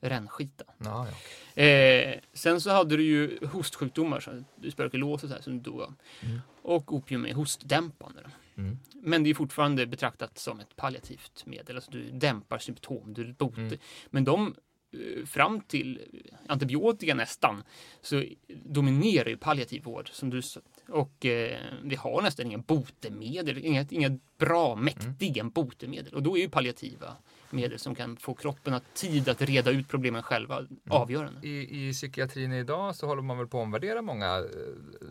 rännskita. 0.00 0.64
Ja, 0.78 1.06
ja. 1.54 1.62
Eh, 1.62 2.14
sen 2.32 2.60
så 2.60 2.70
hade 2.70 2.96
du 2.96 3.02
ju 3.02 3.46
hostsjukdomar, 3.46 4.20
så 4.20 4.42
tuberkulos 4.76 5.22
och 5.22 5.28
så 5.28 5.34
här, 5.34 5.42
som 5.42 5.52
du 5.52 5.70
dog 5.70 5.82
av. 5.82 5.94
Mm. 6.20 6.38
Och 6.62 6.92
opium 6.94 7.26
är 7.26 7.34
hostdämpande. 7.34 8.20
Mm. 8.58 8.78
Men 9.02 9.24
det 9.24 9.30
är 9.30 9.34
fortfarande 9.34 9.86
betraktat 9.86 10.38
som 10.38 10.60
ett 10.60 10.76
palliativt 10.76 11.46
medel. 11.46 11.76
Alltså 11.76 11.90
du 11.90 12.10
dämpar 12.10 12.58
symptom, 12.58 13.14
du 13.14 13.32
botar. 13.32 13.62
Mm. 13.62 13.78
Men 14.10 14.24
de 14.24 14.54
eh, 14.92 15.26
fram 15.26 15.60
till 15.60 16.00
antibiotika 16.46 17.14
nästan 17.14 17.62
så 18.00 18.24
dominerar 18.64 19.28
ju 19.28 19.36
palliativ 19.36 19.82
vård. 19.82 20.08
Som 20.12 20.30
du, 20.30 20.42
och 20.88 21.26
eh, 21.26 21.58
vi 21.82 21.96
har 21.96 22.22
nästan 22.22 22.46
inga 22.46 22.58
botemedel, 22.58 23.58
inga, 23.58 23.86
inga 23.90 24.18
bra 24.38 24.74
mäktiga 24.76 25.44
botemedel. 25.44 26.14
Och 26.14 26.22
då 26.22 26.38
är 26.38 26.42
ju 26.42 26.48
palliativa 26.48 27.16
medel 27.50 27.78
som 27.78 27.94
kan 27.94 28.16
få 28.16 28.34
kroppen 28.34 28.74
att 28.74 28.94
tid 28.94 29.28
att 29.28 29.42
reda 29.42 29.70
ut 29.70 29.88
problemen 29.88 30.22
själva 30.22 30.66
avgörande. 30.90 31.48
I, 31.48 31.88
I 31.88 31.92
psykiatrin 31.92 32.52
idag 32.52 32.96
så 32.96 33.06
håller 33.06 33.22
man 33.22 33.38
väl 33.38 33.46
på 33.46 33.58
att 33.58 33.64
omvärdera 33.64 34.02
många 34.02 34.36
eh, 34.36 34.44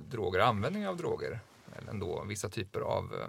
droger, 0.10 0.40
användning 0.40 0.88
av 0.88 0.98
droger. 0.98 1.40
Ändå 1.90 2.24
vissa 2.28 2.50
typer 2.50 2.80
av, 2.82 3.04
eh, 3.14 3.28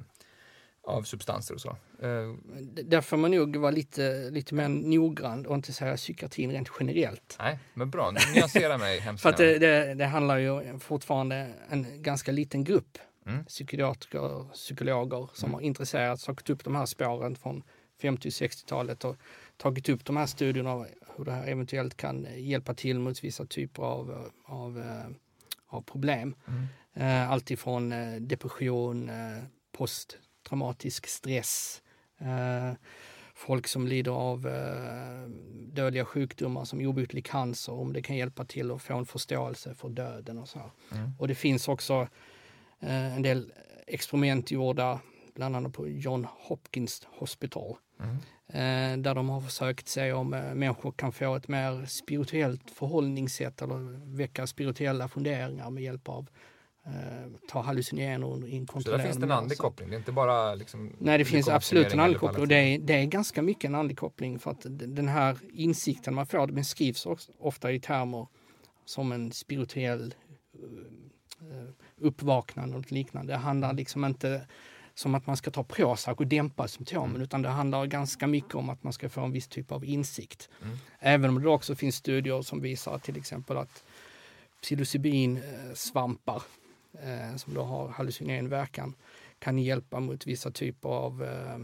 av 0.82 1.03
substanser 1.03 1.55
och 1.55 1.61
så. 1.61 1.68
Eh, 2.03 2.34
Där 2.84 3.01
får 3.01 3.16
man 3.16 3.30
nog 3.30 3.57
vara 3.57 3.70
lite, 3.70 4.30
lite 4.30 4.55
mer 4.55 4.68
noggrann 4.68 5.46
och 5.46 5.55
inte 5.55 5.72
säga 5.72 5.96
psykiatrin 5.96 6.51
rent 6.53 6.68
generellt. 6.80 7.36
nej, 7.38 7.59
men 7.74 7.90
bra. 7.90 8.12
Nyansera 8.34 8.78
mig 8.78 8.99
hemskt 9.01 9.22
För 9.22 9.30
att 9.30 9.36
det, 9.36 9.59
det, 9.59 9.94
det 9.94 10.07
handlar 10.07 10.38
ju 10.38 10.78
fortfarande 10.78 11.55
en 11.68 12.03
ganska 12.03 12.32
liten 12.32 12.64
grupp 12.64 12.99
Mm. 13.26 13.44
psykiatriker 13.44 14.20
och 14.20 14.53
psykologer 14.53 15.30
som 15.34 15.55
har 15.55 15.61
intresserats 15.61 16.28
och 16.28 16.36
tagit 16.36 16.51
upp 16.51 16.64
de 16.64 16.74
här 16.76 16.86
spåren 16.86 17.36
från 17.36 17.62
50 18.01 18.28
och 18.28 18.32
60-talet 18.32 19.05
och 19.05 19.16
tagit 19.57 19.88
upp 19.88 20.05
de 20.05 20.16
här 20.16 20.26
studierna 20.26 20.86
hur 21.16 21.24
det 21.24 21.32
här 21.32 21.46
eventuellt 21.46 21.96
kan 21.96 22.26
hjälpa 22.36 22.74
till 22.74 22.99
mot 22.99 23.24
vissa 23.24 23.46
typer 23.46 23.82
av, 23.82 24.30
av, 24.44 24.78
eh, 24.78 25.07
av 25.66 25.82
problem. 25.82 26.34
Mm. 26.49 26.66
Eh, 26.95 27.30
Allt 27.30 27.51
ifrån 27.51 27.93
eh, 27.93 28.14
depression, 28.20 29.09
eh, 29.09 29.43
posttraumatisk 29.72 31.07
stress, 31.07 31.82
eh, 32.18 32.72
folk 33.34 33.66
som 33.66 33.86
lider 33.86 34.11
av 34.12 34.49
dödliga 35.72 36.05
sjukdomar 36.05 36.64
som 36.64 36.80
obotlig 36.80 37.26
cancer, 37.26 37.72
om 37.72 37.93
det 37.93 38.03
kan 38.03 38.16
hjälpa 38.16 38.45
till 38.45 38.70
att 38.70 38.82
få 38.82 38.97
en 38.99 39.07
förståelse 39.07 39.74
för 39.74 39.89
döden 39.89 40.39
och 40.39 40.49
så. 40.49 40.70
Mm. 40.93 41.11
Och 41.18 41.28
det 41.28 41.34
finns 41.34 41.68
också 41.68 42.09
en 42.80 43.22
del 43.22 43.53
experiment 43.86 44.51
gjorda, 44.51 45.01
bland 45.34 45.57
annat 45.57 45.72
på 45.72 45.89
John 45.89 46.26
Hopkins 46.39 47.07
Hospital, 47.18 47.76
Mm. 48.01 49.03
där 49.03 49.14
de 49.14 49.28
har 49.28 49.41
försökt 49.41 49.89
se 49.89 50.12
om 50.12 50.28
människor 50.30 50.93
kan 50.93 51.12
få 51.12 51.34
ett 51.36 51.49
mer 51.49 51.86
spirituellt 51.86 52.70
förhållningssätt 52.70 53.62
eller 53.62 54.07
väcka 54.16 54.47
spirituella 54.47 55.09
funderingar 55.09 55.70
med 55.70 55.82
hjälp 55.82 56.09
av 56.09 56.28
ta 57.49 57.61
hallucinogener 57.61 58.47
i 58.47 58.57
en 58.57 58.66
Så 58.66 58.91
där 58.91 58.99
finns 58.99 59.16
det 59.16 59.24
en 59.24 59.30
andlig 59.30 59.59
koppling. 59.59 59.91
Det 59.91 59.97
är 59.97 59.99
inte 59.99 60.12
bara 60.12 60.55
liksom 60.55 60.93
Nej, 60.99 61.18
det 61.18 61.24
finns 61.24 61.49
absolut 61.49 61.93
en 61.93 62.01
andlig 62.01 62.20
koppling 62.20 62.41
och 62.43 62.49
det 62.49 62.57
är, 62.57 62.78
det 62.78 62.95
är 62.95 63.05
ganska 63.05 63.43
mycket 63.43 63.64
en 63.64 63.74
andlig 63.74 63.99
koppling 63.99 64.39
för 64.39 64.51
att 64.51 64.66
den 64.70 65.09
här 65.09 65.39
insikten 65.53 66.14
man 66.14 66.26
får, 66.26 66.47
det 66.47 66.53
beskrivs 66.53 67.07
ofta 67.39 67.72
i 67.72 67.80
termer 67.80 68.26
som 68.84 69.12
en 69.12 69.32
spirituell 69.32 70.14
eh, 71.41 71.70
uppvaknande 71.97 72.76
och 72.76 72.93
liknande. 72.93 73.32
Det 73.32 73.39
handlar 73.39 73.72
liksom 73.72 74.05
inte 74.05 74.47
som 74.95 75.14
att 75.14 75.26
man 75.26 75.36
ska 75.36 75.51
ta 75.51 75.64
Prozac 75.64 76.18
och 76.18 76.26
dämpa 76.26 76.68
symptomen 76.68 77.11
Mm. 77.11 77.22
utan 77.22 77.43
det 77.43 77.49
handlar 77.49 77.86
ganska 77.86 78.26
mycket 78.26 78.55
om 78.55 78.70
att 78.70 78.82
man 78.82 78.93
ska 78.93 79.09
få 79.09 79.20
en 79.20 79.32
viss 79.32 79.49
typ 79.49 79.72
av 79.72 79.84
insikt. 79.84 80.49
Mm. 80.62 80.76
Även 80.99 81.30
om 81.30 81.43
det 81.43 81.49
också 81.49 81.74
finns 81.74 81.97
studier 81.97 82.43
som 82.43 82.61
visar 82.61 82.99
till 82.99 83.16
exempel 83.16 83.57
att 83.57 83.84
psilocybin-svampar 84.62 86.43
eh, 86.93 87.36
som 87.36 87.55
då 87.55 87.62
har 87.62 87.89
hallucinogen 87.89 88.49
verkan 88.49 88.95
kan 89.39 89.59
hjälpa 89.59 90.01
mot 90.01 90.26
vissa 90.26 90.51
typer 90.51 90.89
av, 90.89 91.22
eh, 91.24 91.59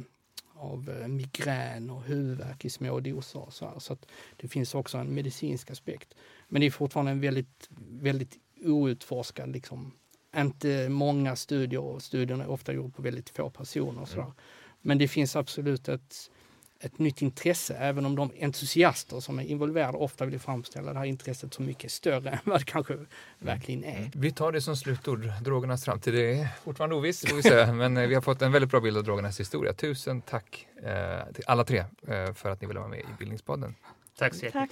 av 0.55 0.91
eh, 0.91 1.09
migrän 1.09 1.91
och 1.91 2.03
huvudvärk 2.03 2.65
i 2.65 2.71
små 2.71 3.01
doser. 3.01 3.41
Och 3.41 3.53
så 3.53 3.69
här. 3.69 3.79
så 3.79 3.93
att 3.93 4.07
det 4.37 4.49
finns 4.49 4.75
också 4.75 4.99
en 4.99 5.15
medicinsk 5.15 5.71
aspekt. 5.71 6.15
Men 6.49 6.61
det 6.61 6.67
är 6.67 6.71
fortfarande 6.71 7.13
en 7.13 7.21
väldigt, 7.21 7.69
väldigt 7.91 8.39
outforskad, 8.65 9.49
liksom, 9.49 9.93
inte 10.37 10.89
många 10.89 11.37
studier 11.37 11.81
och 11.81 12.03
studierna 12.03 12.45
är 12.45 12.51
ofta 12.51 12.73
gjorda 12.73 12.95
på 12.95 13.03
väldigt 13.03 13.31
få 13.31 13.51
personer. 13.51 14.03
Och 14.03 14.09
så 14.09 14.17
där. 14.17 14.33
Men 14.81 14.99
det 14.99 15.09
finns 15.09 15.37
absolut 15.37 15.89
ett, 15.89 16.31
ett 16.81 16.99
nytt 16.99 17.23
intresse, 17.23 17.75
även 17.75 18.07
om 18.07 18.17
de 18.17 18.31
entusiaster 18.41 19.21
som 19.21 19.39
är 19.39 19.43
involverade 19.43 19.99
ofta 19.99 20.25
vill 20.25 20.41
framställa 20.41 20.93
det 20.93 20.99
här 20.99 21.07
intresset 21.07 21.55
som 21.55 21.67
mycket 21.67 21.91
större 21.91 22.31
än 22.31 22.39
vad 22.45 22.61
det 22.61 22.65
kanske 22.65 22.97
verkligen 23.39 23.85
är. 23.85 24.11
Vi 24.15 24.33
tar 24.33 24.53
det 24.53 24.61
som 24.61 24.77
slutord, 24.77 25.33
drogernas 25.43 25.85
framtid. 25.85 26.15
Det 26.15 26.41
är 26.41 26.49
fortfarande 26.65 26.97
ovisst, 26.97 27.29
får 27.29 27.37
vi 27.37 27.43
se. 27.43 27.67
men 27.73 27.97
eh, 27.97 28.07
vi 28.07 28.15
har 28.15 28.23
fått 28.23 28.43
en 28.43 28.53
väldigt 28.53 28.71
bra 28.71 28.81
bild 28.81 28.97
av 28.97 29.05
drogernas 29.05 29.41
historia. 29.41 29.73
Tusen 29.73 30.23
tack 30.23 30.67
eh, 30.77 31.33
till 31.35 31.45
alla 31.47 31.65
tre 31.65 31.79
eh, 31.79 32.33
för 32.35 32.51
att 32.51 32.61
ni 32.61 32.67
ville 32.67 32.81
vara 32.81 32.91
med 32.91 33.01
i 33.01 33.05
Bildningspodden. 33.19 33.75
Tack 34.19 34.35
så 34.35 34.51
Tack. 34.53 34.71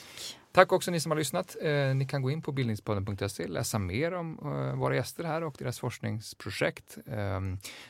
Tack 0.52 0.72
också 0.72 0.90
ni 0.90 1.00
som 1.00 1.10
har 1.10 1.18
lyssnat. 1.18 1.56
Eh, 1.62 1.94
ni 1.94 2.06
kan 2.06 2.22
gå 2.22 2.30
in 2.30 2.42
på 2.42 2.52
bildningspodden.se 2.52 3.44
och 3.44 3.50
läsa 3.50 3.78
mer 3.78 4.12
om 4.12 4.38
eh, 4.44 4.78
våra 4.78 4.94
gäster 4.94 5.24
här 5.24 5.44
och 5.44 5.56
deras 5.58 5.78
forskningsprojekt. 5.78 6.98
Eh, 7.06 7.40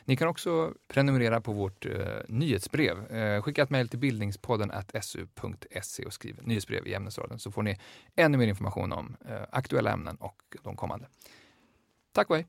ni 0.05 0.15
kan 0.15 0.27
också 0.27 0.73
prenumerera 0.87 1.41
på 1.41 1.53
vårt 1.53 1.85
eh, 1.85 1.91
nyhetsbrev. 2.27 3.11
Eh, 3.11 3.41
skicka 3.41 3.63
ett 3.63 3.69
mejl 3.69 3.89
till 3.89 3.99
bildningspodden 3.99 4.71
su.se 5.01 6.05
och 6.05 6.13
skriv 6.13 6.39
nyhetsbrev 6.41 6.87
i 6.87 6.93
ämnesraden 6.93 7.39
så 7.39 7.51
får 7.51 7.63
ni 7.63 7.77
ännu 8.15 8.37
mer 8.37 8.47
information 8.47 8.91
om 8.91 9.15
eh, 9.29 9.41
aktuella 9.51 9.91
ämnen 9.91 10.15
och 10.15 10.41
de 10.63 10.75
kommande. 10.75 11.07
Tack 12.11 12.29
och 12.29 12.35
hej! 12.35 12.47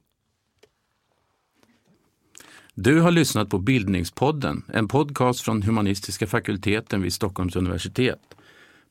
Du 2.74 3.00
har 3.00 3.10
lyssnat 3.10 3.50
på 3.50 3.58
Bildningspodden, 3.58 4.64
en 4.72 4.88
podcast 4.88 5.40
från 5.40 5.62
humanistiska 5.62 6.26
fakulteten 6.26 7.02
vid 7.02 7.12
Stockholms 7.12 7.56
universitet. 7.56 8.20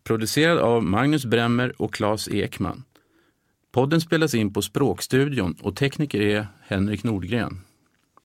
Producerad 0.03 0.57
av 0.57 0.83
Magnus 0.83 1.25
Bremmer 1.25 1.81
och 1.81 1.93
Claes 1.93 2.27
Ekman. 2.27 2.83
Podden 3.71 4.01
spelas 4.01 4.33
in 4.33 4.53
på 4.53 4.61
Språkstudion 4.61 5.55
och 5.61 5.75
tekniker 5.75 6.21
är 6.21 6.47
Henrik 6.67 7.03
Nordgren. 7.03 7.61